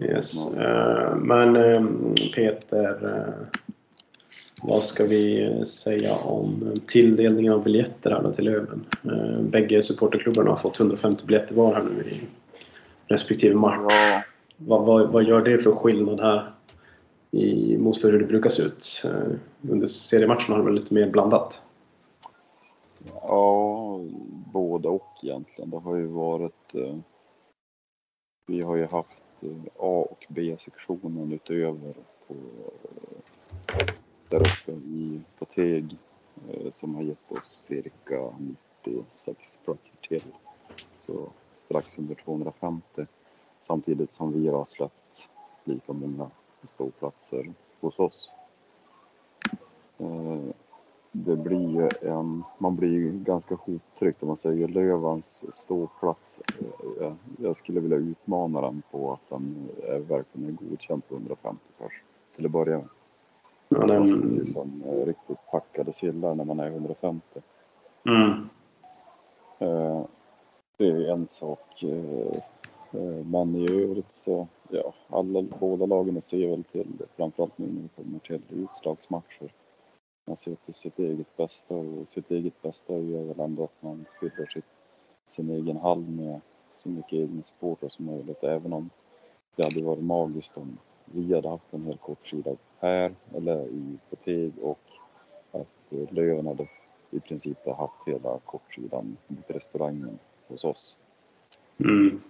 Yes. 0.00 0.56
Uh, 0.56 1.16
men 1.16 1.56
uh, 1.56 2.14
Peter, 2.34 3.04
uh, 3.04 3.46
vad 4.62 4.84
ska 4.84 5.04
vi 5.04 5.50
säga 5.66 6.16
om 6.16 6.74
tilldelningen 6.86 7.52
av 7.52 7.64
biljetter 7.64 8.10
här 8.10 8.32
till 8.32 8.44
Löven? 8.44 8.84
Uh, 9.06 9.40
bägge 9.40 9.82
supporterklubbarna 9.82 10.50
har 10.50 10.56
fått 10.56 10.80
150 10.80 11.26
biljetter 11.26 11.54
var 11.54 11.74
här 11.74 11.82
nu 11.82 12.10
i 12.10 12.20
respektive 13.06 13.54
match. 13.54 13.80
Ja. 13.88 14.22
Vad, 14.56 14.86
vad, 14.86 15.08
vad 15.08 15.24
gör 15.24 15.44
det 15.44 15.58
för 15.58 15.72
skillnad 15.72 16.20
här 16.20 16.50
i, 17.30 17.78
mot 17.78 18.00
för 18.00 18.12
hur 18.12 18.18
det 18.18 18.26
brukar 18.26 18.50
se 18.50 18.62
ut? 18.62 19.02
under 19.70 19.86
seriematchen 19.86 20.52
har 20.52 20.58
det 20.58 20.64
väl 20.64 20.74
lite 20.74 20.94
mer 20.94 21.10
blandat? 21.10 21.62
Ja, 23.14 24.00
både 24.52 24.88
och 24.88 25.12
egentligen. 25.22 25.70
Det 25.70 25.78
har 25.78 25.96
ju 25.96 26.06
varit... 26.06 26.74
Eh, 26.74 26.96
vi 28.46 28.60
har 28.62 28.76
ju 28.76 28.86
haft 28.86 29.24
eh, 29.40 29.48
A 29.78 30.06
och 30.10 30.26
B-sektionen 30.28 31.32
utöver 31.32 31.94
på, 32.28 32.34
där 34.28 34.40
uppe 34.40 34.72
i, 34.72 35.20
på 35.38 35.44
Teg 35.44 35.96
eh, 36.48 36.70
som 36.70 36.94
har 36.94 37.02
gett 37.02 37.32
oss 37.32 37.44
cirka 37.44 38.34
96 38.84 39.58
platser 39.64 39.96
till. 40.08 40.32
Så 40.96 41.32
strax 41.52 41.98
under 41.98 42.14
250 42.14 43.06
samtidigt 43.60 44.14
som 44.14 44.32
vi 44.32 44.48
har 44.48 44.64
släppt 44.64 45.28
lika 45.64 45.92
många 45.92 46.30
ståplatser 46.64 47.52
hos 47.80 47.98
oss 47.98 48.32
eh, 49.98 50.54
det 51.24 51.36
blir 51.36 51.68
ju 51.68 52.10
en, 52.10 52.42
man 52.58 52.76
blir 52.76 52.90
ju 52.90 53.12
ganska 53.12 53.54
hoptryckt 53.54 54.22
om 54.22 54.26
man 54.26 54.36
säger 54.36 54.68
Lövans 54.68 55.44
ståplats. 55.48 56.40
Eh, 56.60 56.66
jag, 57.00 57.16
jag 57.38 57.56
skulle 57.56 57.80
vilja 57.80 57.96
utmana 57.96 58.60
den 58.60 58.82
på 58.90 59.12
att 59.12 59.30
den 59.30 59.68
är 59.82 59.98
verkligen 59.98 60.48
är 60.48 60.68
godkänd 60.68 61.08
på 61.08 61.14
150 61.14 61.60
pers 61.78 62.02
till 62.36 62.46
att 62.46 62.52
börja 62.52 62.78
med. 62.78 62.88
Ja, 63.68 63.86
den... 63.86 64.34
Det 64.34 64.40
är 64.40 64.44
som 64.44 64.82
riktigt 65.06 65.46
packade 65.50 65.92
sillar 65.92 66.34
när 66.34 66.44
man 66.44 66.60
är 66.60 66.70
150. 66.70 67.40
Mm. 68.04 68.48
Eh, 69.58 70.04
det 70.76 70.86
är 70.86 71.12
en 71.12 71.26
sak. 71.26 71.82
Eh, 71.82 72.36
eh, 73.00 73.26
men 73.26 73.54
i 73.56 73.82
övrigt 73.82 74.14
så, 74.14 74.48
ja, 74.68 74.94
alla, 75.08 75.42
båda 75.60 75.86
lagen 75.86 76.22
ser 76.22 76.48
väl 76.48 76.64
till, 76.64 76.92
framförallt 77.16 77.58
nu 77.58 77.66
när 77.66 77.82
det 77.82 77.88
kommer 77.88 78.18
till 78.18 78.42
utslagsmatcher 78.50 79.50
man 80.26 80.36
ser 80.36 80.54
till 80.54 80.74
sitt 80.74 80.98
eget 80.98 81.36
bästa 81.36 81.74
och 81.74 82.08
sitt 82.08 82.30
eget 82.30 82.62
bästa 82.62 82.98
gör 82.98 83.24
väl 83.24 83.40
ändå 83.40 83.64
att 83.64 83.82
man 83.82 84.04
fyller 84.20 84.46
sitt, 84.46 84.64
sin 85.28 85.50
egen 85.50 85.76
hall 85.76 86.00
med 86.00 86.40
så 86.70 86.88
mycket 86.88 87.12
egna 87.12 87.42
supportrar 87.42 87.88
som 87.88 88.04
möjligt. 88.04 88.44
Även 88.44 88.72
om 88.72 88.90
det 89.56 89.62
hade 89.62 89.82
varit 89.82 90.04
magiskt 90.04 90.56
om 90.56 90.78
vi 91.06 91.34
hade 91.34 91.48
haft 91.48 91.74
en 91.74 91.84
hel 91.84 91.96
kortsida 91.96 92.56
här 92.80 93.14
eller 93.34 93.66
i 93.66 93.98
Poteg 94.10 94.52
och 94.62 94.80
att 95.52 96.10
Löven 96.10 96.46
hade 96.46 96.68
i 97.10 97.20
princip 97.20 97.66
haft 97.66 98.06
hela 98.06 98.38
kortsidan 98.44 99.16
mot 99.26 99.50
restaurangen 99.50 100.18
hos 100.48 100.64
oss. 100.64 100.96
Mm. 101.78 102.20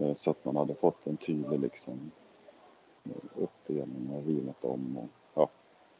Eh, 0.00 0.12
så 0.12 0.30
att 0.30 0.44
man 0.44 0.56
hade 0.56 0.74
fått 0.74 1.06
en 1.06 1.16
tydlig 1.16 1.60
liksom 1.60 2.10
uppdelning 3.34 4.10
och 4.10 4.26
rivat 4.26 4.64
om 4.64 4.98
och 4.98 5.08
ja, 5.34 5.48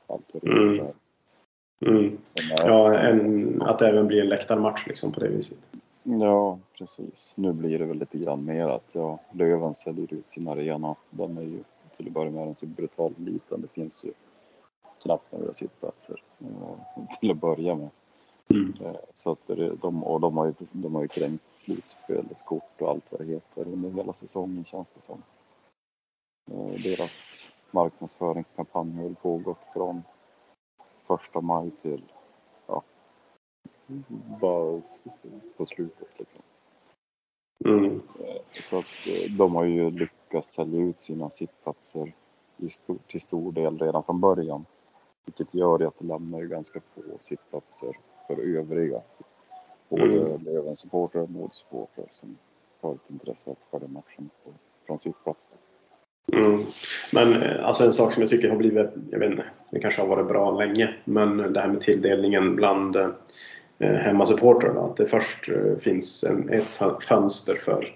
allt 0.07 0.33
det 0.33 0.49
mm. 0.49 0.77
där. 0.77 0.95
Mm. 1.81 2.19
Ja, 2.59 2.99
en, 2.99 3.63
att 3.63 3.79
det 3.79 3.89
även 3.89 4.07
blir 4.07 4.21
en 4.21 4.29
läktarmatch 4.29 4.87
liksom 4.87 5.13
på 5.13 5.21
det 5.21 5.29
viset. 5.29 5.59
Ja, 6.03 6.59
precis. 6.79 7.35
Nu 7.37 7.53
blir 7.53 7.79
det 7.79 7.85
väl 7.85 7.99
lite 7.99 8.19
grann 8.19 8.45
mer 8.45 8.69
att 8.69 8.89
ja, 8.93 9.19
Löven 9.33 9.75
säljer 9.75 10.15
ut 10.15 10.31
sin 10.31 10.49
arena. 10.49 10.95
Den 11.11 11.39
är 11.39 11.43
ju 11.43 11.65
till 11.95 12.07
att 12.07 12.13
börja 12.13 12.31
med 12.31 12.59
så 12.59 12.67
brutalt 12.67 13.19
liten. 13.19 13.61
Det 13.61 13.69
finns 13.69 14.05
ju 14.05 14.13
knappt 15.03 15.33
några 15.33 15.53
sittplatser 15.53 16.23
till 17.21 17.31
att 17.31 17.37
börja 17.37 17.75
med. 17.75 17.91
Mm. 18.49 18.75
Eh, 18.81 19.01
så 19.15 19.33
att 19.33 19.47
de, 19.81 20.05
och 20.05 20.21
de 20.21 20.37
har 20.37 20.47
ju, 20.47 20.55
de 20.73 20.95
har 20.95 21.03
ju 21.03 21.09
kränkt 21.09 21.55
slutspelskort 21.55 22.81
och 22.81 22.91
allt 22.91 23.05
vad 23.11 23.21
det 23.21 23.27
heter 23.27 23.69
under 23.69 23.91
hela 23.91 24.13
säsongen 24.13 24.65
känns 24.65 24.93
det 24.93 25.01
som. 25.01 25.23
Eh, 26.51 26.83
deras 26.83 27.45
marknadsföringskampanj 27.71 28.97
har 28.97 29.11
pågått 29.11 29.69
från 29.73 30.03
första 31.07 31.41
maj 31.41 31.71
till 31.83 32.03
ja, 32.67 32.83
bara 34.41 34.83
på 35.57 35.67
slutet 35.67 36.19
liksom. 36.19 36.43
Mm. 37.65 38.03
Så 38.63 38.79
att 38.79 39.07
eh, 39.07 39.31
de 39.31 39.55
har 39.55 39.65
ju 39.65 39.91
lyckats 40.35 40.53
sälja 40.53 40.81
ut 40.81 41.01
sina 41.01 41.31
sittplatser 41.31 42.13
i 42.57 42.69
stor, 42.69 42.97
till 43.07 43.21
stor 43.21 43.53
del 43.53 43.79
redan 43.79 44.05
från 44.05 44.21
början. 44.21 44.65
Vilket 45.25 45.55
gör 45.55 45.87
att 45.87 45.95
det 45.99 46.07
lämnar 46.07 46.41
ju 46.41 46.49
ganska 46.49 46.81
få 46.81 47.03
sittplatser 47.21 47.97
för 48.27 48.57
övriga. 48.59 49.01
Både 49.89 50.03
mm. 50.03 50.45
Löven-supportrar 50.45 51.23
och 51.23 51.31
Modo-supportrar 51.31 52.07
som 52.11 52.37
har 52.81 52.95
ett 52.95 53.11
intresse 53.11 53.51
att 53.51 53.71
följa 53.71 53.89
matchen 53.89 54.31
på, 54.45 54.51
från 54.87 54.99
sittplats. 54.99 55.51
Mm. 56.33 56.65
Men 57.13 57.43
eh, 57.43 57.67
alltså 57.67 57.85
en 57.85 57.93
sak 57.93 58.13
som 58.13 58.23
jag 58.23 58.31
tycker 58.31 58.49
har 58.49 58.57
blivit, 58.57 58.91
jag 59.11 59.19
vet 59.19 59.31
inte, 59.31 59.45
det 59.71 59.81
kanske 59.81 60.03
har 60.03 60.09
varit 60.09 60.29
bra 60.29 60.51
länge, 60.51 60.95
men 61.05 61.37
det 61.37 61.61
här 61.61 61.69
med 61.69 61.81
tilldelningen 61.81 62.57
bland 62.57 62.97
eh, 62.97 63.11
hemmasupportrarna. 63.79 64.81
Att 64.81 64.97
det 64.97 65.07
först 65.07 65.49
eh, 65.49 65.77
finns 65.81 66.25
en, 66.25 66.49
ett 66.49 66.81
fönster 67.01 67.55
för 67.55 67.95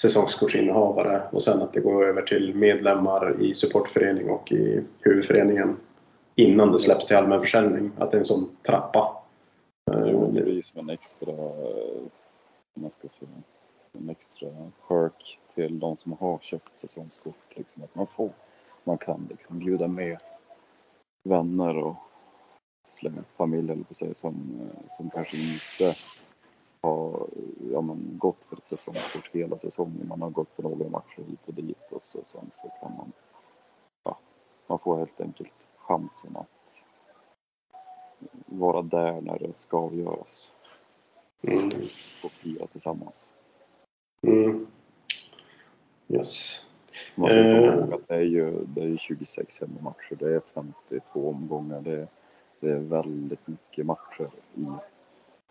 säsongskortsinnehavare 0.00 1.22
och 1.32 1.42
sen 1.42 1.62
att 1.62 1.72
det 1.72 1.80
går 1.80 2.04
över 2.04 2.22
till 2.22 2.54
medlemmar 2.54 3.42
i 3.42 3.54
supportförening 3.54 4.30
och 4.30 4.52
i 4.52 4.84
huvudföreningen 5.00 5.76
innan 6.34 6.72
det 6.72 6.78
släpps 6.78 7.06
till 7.06 7.16
allmän 7.16 7.40
försäljning. 7.40 7.90
Att 7.98 8.10
det 8.10 8.16
är 8.16 8.18
en 8.18 8.24
sån 8.24 8.56
trappa. 8.66 9.22
Ja, 9.90 9.96
det 10.32 10.42
blir 10.42 10.62
som 10.62 10.78
en 10.78 10.90
extra, 10.90 11.32
man 12.74 12.90
ska 12.90 13.08
säga, 13.08 13.30
en 13.92 14.10
extra 14.10 14.48
perk 14.88 15.38
till 15.54 15.78
de 15.78 15.96
som 15.96 16.12
har 16.12 16.38
köpt 16.38 16.78
säsongskort. 16.78 17.56
Liksom, 17.56 17.82
att 17.82 17.94
man 17.94 18.06
får, 18.06 18.30
man 18.84 18.98
kan 18.98 19.26
liksom 19.30 19.58
bjuda 19.58 19.88
med 19.88 20.18
vänner 21.24 21.76
och 21.76 21.96
familj 23.36 23.72
eller 23.72 23.84
på 23.84 23.94
säga, 23.94 24.14
som, 24.14 24.60
eh, 24.60 24.88
som 24.88 25.10
kanske 25.10 25.36
inte 25.36 25.98
har 26.80 27.26
ja, 27.72 27.80
men, 27.80 28.18
gått 28.18 28.44
för 28.44 28.56
ett 28.56 28.66
säsongskort 28.66 29.30
hela 29.32 29.58
säsongen. 29.58 30.08
Man 30.08 30.22
har 30.22 30.30
gått 30.30 30.56
på 30.56 30.62
några 30.62 30.88
matcher 30.88 31.22
hit 31.26 31.40
och 31.46 31.54
dit 31.54 31.92
och 31.92 32.02
så, 32.02 32.18
sen 32.24 32.50
så 32.52 32.68
kan 32.80 32.92
man, 32.96 33.12
ja, 34.04 34.18
man 34.66 34.78
får 34.78 34.98
helt 34.98 35.20
enkelt 35.20 35.66
chansen 35.76 36.36
att 36.36 36.84
vara 38.46 38.82
där 38.82 39.20
när 39.20 39.38
det 39.38 39.56
ska 39.58 39.76
avgöras 39.78 40.52
Mm. 41.42 41.70
och 42.24 42.30
fira 42.30 42.66
tillsammans. 42.66 43.34
Mm. 44.22 44.66
Yes. 46.08 46.60
Man 47.14 47.30
ska 47.30 47.38
komma 47.42 47.56
Eh. 47.56 47.74
ihåg 47.78 47.92
att 47.94 48.08
det 48.08 48.14
är 48.14 48.20
ju 48.20 48.64
det 48.66 48.80
är 48.80 48.86
ju 48.86 48.96
26 48.98 49.60
hemmamatcher, 49.60 50.16
det 50.18 50.34
är 50.34 50.40
52 50.54 51.28
omgångar, 51.28 51.80
det 51.80 51.92
är, 51.92 52.08
det 52.60 52.70
är 52.70 52.78
väldigt 52.78 53.46
mycket 53.48 53.86
matcher 53.86 54.30
i, 54.54 54.66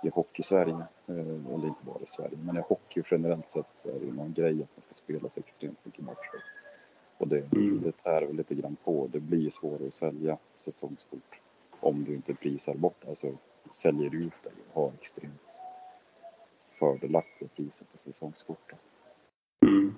i 0.04 0.10
hockey-Sverige. 0.10 0.86
Eh, 1.08 1.54
Eller 1.54 1.68
inte 1.68 1.86
bara 1.86 2.00
i 2.04 2.08
Sverige, 2.08 2.38
men 2.45 2.58
i 2.58 2.60
hockey 2.60 3.04
generellt 3.12 3.52
sett 3.52 3.66
så 3.78 3.89
är 3.89 4.00
det 4.00 4.06
ju 4.06 4.14
någon 4.14 4.34
grej 4.34 4.52
att 4.54 4.70
man 4.76 4.82
ska 4.82 4.93
spela 4.93 5.30
så 5.30 5.39
extremt 5.39 5.86
mycket 5.86 6.04
matcher. 6.06 6.43
Och 7.18 7.28
det, 7.28 7.54
Mm. 7.54 7.82
det 7.84 7.91
tär 7.91 8.22
väl 8.22 8.36
lite 8.36 8.56
grann 8.56 8.76
på. 8.84 9.08
Det 9.12 9.20
blir 9.20 9.50
svårare 9.50 9.88
att 9.88 9.93
sälja 9.93 10.38
säsongskort 10.56 11.39
om 11.80 12.04
du 12.04 12.14
inte 12.16 12.34
prisar 12.34 12.74
bort, 12.74 13.04
alltså 13.08 13.28
säljer 13.72 14.16
ut 14.16 14.34
det 14.43 14.50
och 14.74 14.82
har 14.82 14.91
extremt 15.02 15.62
fördelaktiga 16.80 17.50
priser 17.56 17.86
på 17.91 17.98
säsongskorten. 17.98 18.78
Mm. 19.66 19.95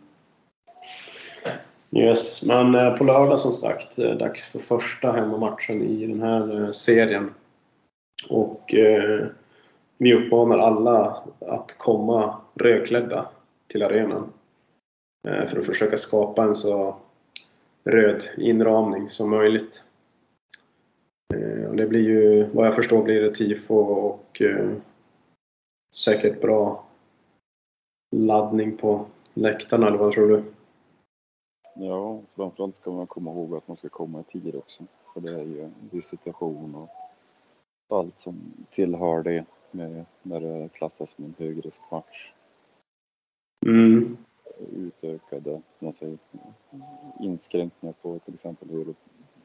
Yes, 1.91 2.45
men 2.45 2.75
eh, 2.75 2.97
på 2.97 3.03
lördag 3.03 3.39
som 3.39 3.53
sagt, 3.53 3.99
eh, 3.99 4.11
dags 4.11 4.47
för 4.51 4.59
första 4.59 5.11
hemmamatchen 5.11 5.81
i 5.81 6.07
den 6.07 6.21
här 6.21 6.71
serien. 6.71 7.33
Och 8.29 8.73
eh, 8.73 9.27
vi 9.99 10.13
uppmanar 10.13 10.57
alla 10.57 11.23
att 11.39 11.77
komma 11.77 12.41
rödklädda 12.55 13.29
till 13.67 13.83
arenan. 13.83 14.33
Eh, 15.27 15.47
för 15.47 15.59
att 15.59 15.65
försöka 15.65 15.97
skapa 15.97 16.43
en 16.43 16.55
så 16.55 16.95
röd 17.83 18.23
inramning 18.37 19.09
som 19.09 19.29
möjligt. 19.29 19.83
Eh, 21.33 21.71
det 21.71 21.87
blir 21.87 22.01
ju, 22.01 22.43
vad 22.43 22.67
jag 22.67 22.75
förstår, 22.75 23.03
blir 23.03 23.21
det 23.21 23.35
tifo 23.35 23.75
och 23.75 24.41
eh, 24.41 24.71
säkert 25.95 26.41
bra 26.41 26.83
laddning 28.15 28.77
på 28.77 29.05
läktarna, 29.33 29.87
eller 29.87 29.97
vad 29.97 30.13
tror 30.13 30.27
du? 30.27 30.43
Ja, 31.75 32.21
framförallt 32.35 32.75
ska 32.75 32.91
man 32.91 33.07
komma 33.07 33.31
ihåg 33.31 33.55
att 33.55 33.67
man 33.67 33.77
ska 33.77 33.89
komma 33.89 34.19
i 34.19 34.23
tid 34.23 34.55
också. 34.55 34.83
För 35.13 35.21
det 35.21 35.31
är 35.31 35.43
ju 35.43 35.69
visitation 35.91 36.75
och 36.75 36.89
allt 37.97 38.19
som 38.19 38.35
tillhör 38.71 39.23
det 39.23 39.45
med, 39.73 40.05
när 40.23 40.39
det 40.39 40.69
klassas 40.73 41.09
som 41.09 41.25
en 41.25 41.33
högriskmatch. 41.37 42.31
Mm. 43.65 44.17
Utökade 44.75 45.61
man 45.79 45.93
säger, 45.93 46.17
inskränkningar 47.19 47.93
på 48.01 48.19
till 48.19 48.33
exempel 48.33 48.69
hur, 48.69 48.93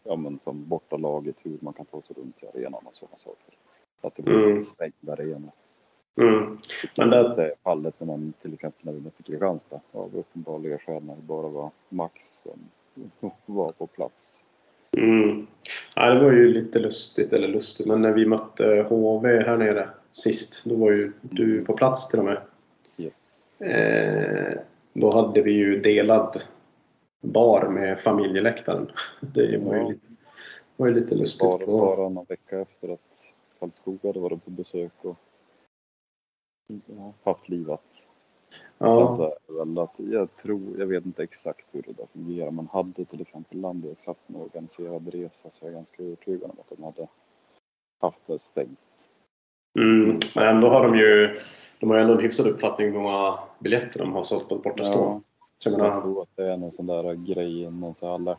ja 0.04 0.16
men 0.16 0.38
som 0.38 0.68
bortalaget, 0.68 1.36
hur 1.42 1.58
man 1.60 1.72
kan 1.72 1.86
ta 1.86 2.00
sig 2.02 2.16
runt 2.18 2.42
i 2.42 2.46
arenan 2.46 2.86
och 2.86 2.94
sådana 2.94 3.18
saker. 3.18 3.54
Att 4.00 4.16
det 4.16 4.22
blir 4.22 4.44
Mm. 4.46 4.62
stängd 4.62 5.08
arena. 5.08 5.52
Mm. 6.20 6.58
Men 6.98 7.10
det, 7.10 7.34
Det 7.36 7.44
är 7.44 7.54
fallet 7.62 7.94
när 8.00 8.06
man 8.06 8.32
till 8.42 8.54
exempel 8.54 8.86
när 8.86 8.92
vi 8.92 9.00
mötte 9.00 9.22
Kristianstad 9.22 9.80
av 9.92 10.16
uppenbarliga 10.16 10.78
skäl 10.78 11.02
när 11.04 11.16
det 11.16 11.22
bara 11.22 11.48
var 11.48 11.70
Max 11.88 12.24
som 12.26 12.58
var 13.46 13.72
på 13.72 13.86
plats. 13.86 14.42
mm. 14.96 15.46
ja, 15.94 16.10
det 16.14 16.24
var 16.24 16.32
ju 16.32 16.48
lite 16.48 16.78
lustigt, 16.78 17.32
eller 17.32 17.48
lustigt, 17.48 17.86
men 17.86 18.02
när 18.02 18.12
vi 18.12 18.26
mötte 18.26 18.86
HV 18.88 19.28
här 19.42 19.56
nere 19.56 19.88
sist, 20.16 20.64
då 20.64 20.76
var 20.76 20.90
ju 20.90 21.12
du 21.20 21.64
på 21.64 21.72
plats 21.72 22.08
till 22.08 22.18
och 22.18 22.24
med. 22.24 22.42
Yes. 22.98 23.46
Eh, 23.58 24.58
då 24.92 25.12
hade 25.12 25.42
vi 25.42 25.52
ju 25.52 25.80
delad 25.80 26.42
bar 27.20 27.68
med 27.68 28.00
familjeläktaren. 28.00 28.90
Det 29.20 29.58
var 29.58 29.74
ju 29.74 29.80
Ja. 29.80 29.88
lite, 29.88 30.06
var 30.76 30.86
ju 30.86 30.94
lite 30.94 31.14
lustigt. 31.14 31.40
Bara, 31.40 31.66
bara 31.66 32.08
någon 32.08 32.24
vecka 32.28 32.60
efter 32.60 32.88
att 32.88 33.32
Karlskoga 33.58 34.08
hade 34.08 34.20
varit 34.20 34.44
på 34.44 34.50
besök 34.50 34.92
och 35.02 35.16
ja, 36.86 37.12
haft 37.22 37.48
livat. 37.48 37.82
Sen 38.78 38.88
så 38.88 39.36
Ja, 39.48 39.54
är 39.54 39.64
väl 39.64 39.78
att 39.78 39.94
jag 39.96 40.36
tror, 40.36 40.78
jag 40.78 40.86
vet 40.86 41.06
inte 41.06 41.22
exakt 41.22 41.74
hur 41.74 41.82
det 41.82 41.92
där 41.92 42.06
fungerar, 42.12 42.50
men 42.50 42.68
hade 42.72 43.04
till 43.04 43.20
exempel 43.20 43.60
Landbjörgs 43.60 44.06
haft 44.06 44.20
en 44.26 44.36
organiserad 44.36 45.08
resa 45.08 45.48
så 45.50 45.64
är 45.64 45.68
jag 45.68 45.74
ganska 45.74 46.02
övertygad 46.02 46.50
om 46.50 46.56
att 46.60 46.76
de 46.78 46.82
hade 46.84 47.08
haft 48.00 48.26
det 48.26 48.38
stängt. 48.38 48.78
Mm. 49.78 50.20
Men 50.34 50.48
ändå 50.56 50.68
har 50.68 50.82
de 50.88 50.96
ju 50.98 51.36
de 51.80 51.90
har 51.90 51.96
ändå 51.98 52.12
en 52.14 52.20
hyfsad 52.20 52.46
uppfattning 52.46 52.88
om 52.88 52.94
hur 52.94 53.00
många 53.02 53.38
biljetter 53.58 53.98
de 54.00 54.12
har 54.12 54.22
sålt 54.22 54.48
på 54.48 54.56
bortastå. 54.56 54.98
Ja, 54.98 55.20
Så 55.56 55.70
jag 55.70 55.80
jag 55.80 56.02
tror 56.02 56.22
att 56.22 56.28
det 56.36 56.52
är 56.52 56.56
någon 56.56 56.72
sån 56.72 56.86
där 56.86 57.14
grej, 57.14 57.70
någon 57.70 57.94
sån 57.94 58.08
alert, 58.10 58.38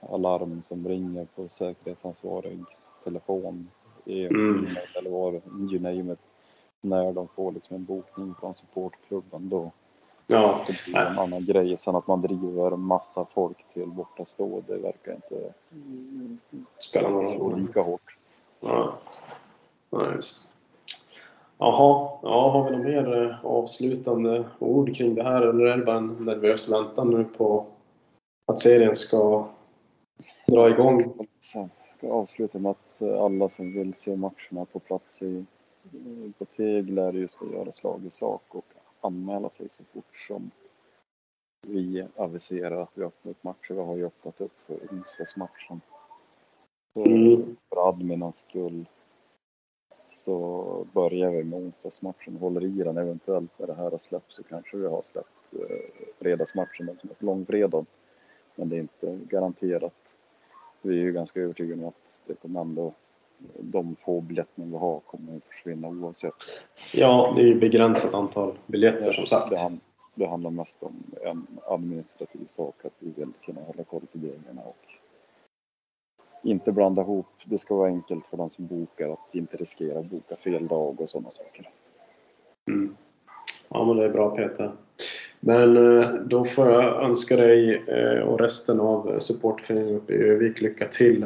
alarm 0.00 0.62
som 0.62 0.88
ringer 0.88 1.26
på 1.34 1.48
säkerhetsansvarigs 1.48 2.90
telefon, 3.04 3.70
e- 4.04 4.26
Mm. 4.26 4.66
eller 4.94 5.10
vad 5.10 5.32
det 5.32 5.40
you 5.72 5.80
name 5.82 6.12
it. 6.12 6.18
När 6.80 7.12
de 7.12 7.28
får 7.28 7.52
liksom 7.52 7.76
en 7.76 7.84
bokning 7.84 8.34
från 8.40 8.54
supportklubben 8.54 9.48
då 9.48 9.70
ja, 10.26 10.64
så 10.66 10.72
blir 10.72 10.94
det 10.94 11.08
en 11.08 11.18
annan 11.18 11.44
grej. 11.44 11.76
Sen 11.76 11.96
att 11.96 12.06
man 12.06 12.22
driver 12.22 12.76
massa 12.76 13.26
folk 13.34 13.64
till 13.72 13.86
bortastå, 13.86 14.62
det 14.66 14.76
verkar 14.76 15.12
inte 15.14 15.52
spelar 16.78 17.10
någon 17.10 17.24
roll. 17.24 17.60
lika 17.60 17.82
hårt. 17.82 18.18
Ja. 18.60 18.94
Ja, 19.90 20.12
just. 20.14 20.48
Jaha, 21.58 22.18
ja, 22.22 22.48
har 22.48 22.64
vi 22.64 22.76
några 22.76 22.88
mer 22.88 23.22
eh, 23.22 23.44
avslutande 23.44 24.44
ord 24.58 24.96
kring 24.96 25.14
det 25.14 25.22
här 25.22 25.42
eller 25.42 25.64
är 25.64 25.76
det 25.76 25.84
bara 25.84 25.96
en 25.96 26.16
nervös 26.20 26.68
väntan 26.68 27.10
nu 27.10 27.24
på 27.24 27.66
att 28.46 28.58
serien 28.58 28.96
ska 28.96 29.48
dra 30.46 30.70
igång? 30.70 31.26
Sen 31.40 31.70
ska 31.96 32.06
jag 32.06 32.16
avsluta 32.16 32.58
med 32.58 32.70
att 32.70 33.00
eh, 33.00 33.22
alla 33.22 33.48
som 33.48 33.72
vill 33.72 33.94
se 33.94 34.16
matcherna 34.16 34.64
på 34.72 34.78
plats 34.78 35.22
i, 35.22 35.44
på 36.38 36.44
Teglär 36.44 37.26
ska 37.26 37.46
göra 37.52 37.72
slag 37.72 38.00
i 38.06 38.10
sak 38.10 38.42
och 38.48 38.64
anmäla 39.00 39.50
sig 39.50 39.66
så 39.70 39.84
fort 39.84 40.16
som 40.16 40.50
vi 41.66 42.06
aviserar 42.16 42.82
att 42.82 42.90
vi 42.94 43.04
öppnar 43.04 43.30
upp 43.30 43.44
matcher. 43.44 43.74
Vi 43.74 43.80
har 43.80 43.96
ju 43.96 44.06
öppnat 44.06 44.40
upp 44.40 44.60
för 44.66 44.78
onsdagsmatchen. 44.90 45.80
Så 46.94 47.04
Mm. 47.04 47.56
för 47.68 47.88
adminens 47.88 48.36
skull 48.36 48.86
så 50.26 50.86
börjar 50.92 51.30
vi 51.30 51.44
med 51.44 51.58
onsdagsmatchen 51.58 52.34
och 52.34 52.40
håller 52.40 52.64
i 52.64 52.68
den. 52.68 52.98
Eventuellt 52.98 53.50
när 53.58 53.66
det 53.66 53.74
här 53.74 53.90
har 53.90 53.98
släppt 53.98 54.32
så 54.32 54.42
kanske 54.42 54.76
vi 54.76 54.86
har 54.86 55.02
släppt 55.02 55.52
eh, 55.52 56.06
fredagsmatchen 56.18 56.96
som 57.00 57.10
ett 57.10 57.22
långfredag. 57.22 57.86
Men 58.54 58.68
det 58.68 58.76
är 58.76 58.80
inte 58.80 59.18
garanterat. 59.30 60.14
Vi 60.82 60.98
är 60.98 61.02
ju 61.02 61.12
ganska 61.12 61.40
övertygade 61.40 61.82
om 61.82 61.88
att 61.88 62.20
det 62.26 62.34
kommer 62.34 62.60
ändå, 62.60 62.92
de 63.58 63.96
få 64.04 64.20
biljetterna 64.20 64.66
vi 64.66 64.76
har 64.76 65.00
kommer 65.00 65.36
att 65.36 65.44
försvinna 65.44 65.88
oavsett. 65.88 66.34
Ja, 66.92 67.32
det 67.36 67.42
är 67.42 67.46
ju 67.46 67.60
begränsat 67.60 68.14
antal 68.14 68.58
biljetter 68.66 69.12
som 69.12 69.26
sagt. 69.26 69.50
Det, 69.50 69.58
hand, 69.58 69.80
det 70.14 70.26
handlar 70.26 70.50
mest 70.50 70.82
om 70.82 71.02
en 71.22 71.46
administrativ 71.66 72.46
sak, 72.46 72.84
att 72.84 72.94
vi 72.98 73.10
vill 73.16 73.32
kunna 73.44 73.60
hålla 73.60 73.84
koll 73.84 74.02
på 74.12 74.18
grejerna 74.18 74.62
och 74.64 74.95
inte 76.46 76.72
blanda 76.72 77.02
ihop. 77.02 77.26
Det 77.44 77.58
ska 77.58 77.74
vara 77.74 77.88
enkelt 77.88 78.26
för 78.26 78.36
den 78.36 78.50
som 78.50 78.66
bokar 78.66 79.08
att 79.08 79.34
inte 79.34 79.56
riskera 79.56 79.98
att 79.98 80.10
boka 80.10 80.36
fel 80.36 80.68
dag 80.68 81.00
och 81.00 81.08
sådana 81.08 81.30
saker. 81.30 81.70
Mm. 82.68 82.96
Ja, 83.68 83.84
men 83.84 83.96
det 83.96 84.04
är 84.04 84.08
bra 84.08 84.36
Peter. 84.36 84.72
Men 85.40 85.76
eh, 85.76 86.10
då 86.10 86.44
får 86.44 86.70
jag 86.70 87.04
önska 87.04 87.36
dig 87.36 87.82
eh, 87.86 88.22
och 88.22 88.40
resten 88.40 88.80
av 88.80 89.18
supportföreningen 89.18 89.96
uppe 89.96 90.12
i 90.12 90.16
Övik 90.16 90.60
lycka 90.60 90.86
till 90.86 91.22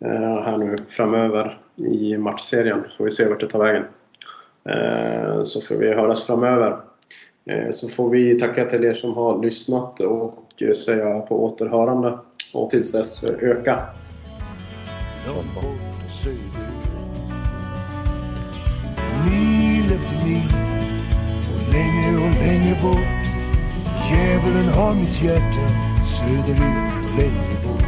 eh, 0.00 0.40
här 0.42 0.56
nu 0.56 0.76
framöver 0.88 1.58
i 1.76 2.16
matchserien. 2.18 2.84
Får 2.98 3.04
vi 3.04 3.10
se 3.10 3.28
vart 3.28 3.40
det 3.40 3.48
tar 3.48 3.58
vägen. 3.58 3.84
Så 5.44 5.60
får 5.60 5.74
vi 5.74 5.94
höras 5.94 6.26
framöver. 6.26 6.76
Så 7.70 7.88
får 7.88 8.10
vi 8.10 8.38
tacka 8.38 8.64
till 8.64 8.84
er 8.84 8.94
som 8.94 9.14
har 9.14 9.42
lyssnat 9.42 10.00
och 10.00 10.62
säga 10.84 11.20
på 11.20 11.44
återhörande. 11.44 12.18
Och 12.54 12.70
tills 12.70 12.92
dess, 12.92 13.24
öka! 13.24 13.78
Långt 15.26 15.54
bort 15.54 16.04
och 16.04 16.10
söderut. 16.10 16.52
Mil 19.24 19.92
efter 19.92 20.26
mil 20.26 20.52
och 21.54 21.72
längre 21.72 22.16
och 22.16 22.46
längre 22.46 22.78
bort. 22.82 23.22
Djävulen 24.10 24.68
har 24.68 24.94
mitt 24.94 25.22
hjärta 25.22 25.68
söderut 26.06 27.10
och 27.10 27.18
längre 27.18 27.66
bort. 27.66 27.81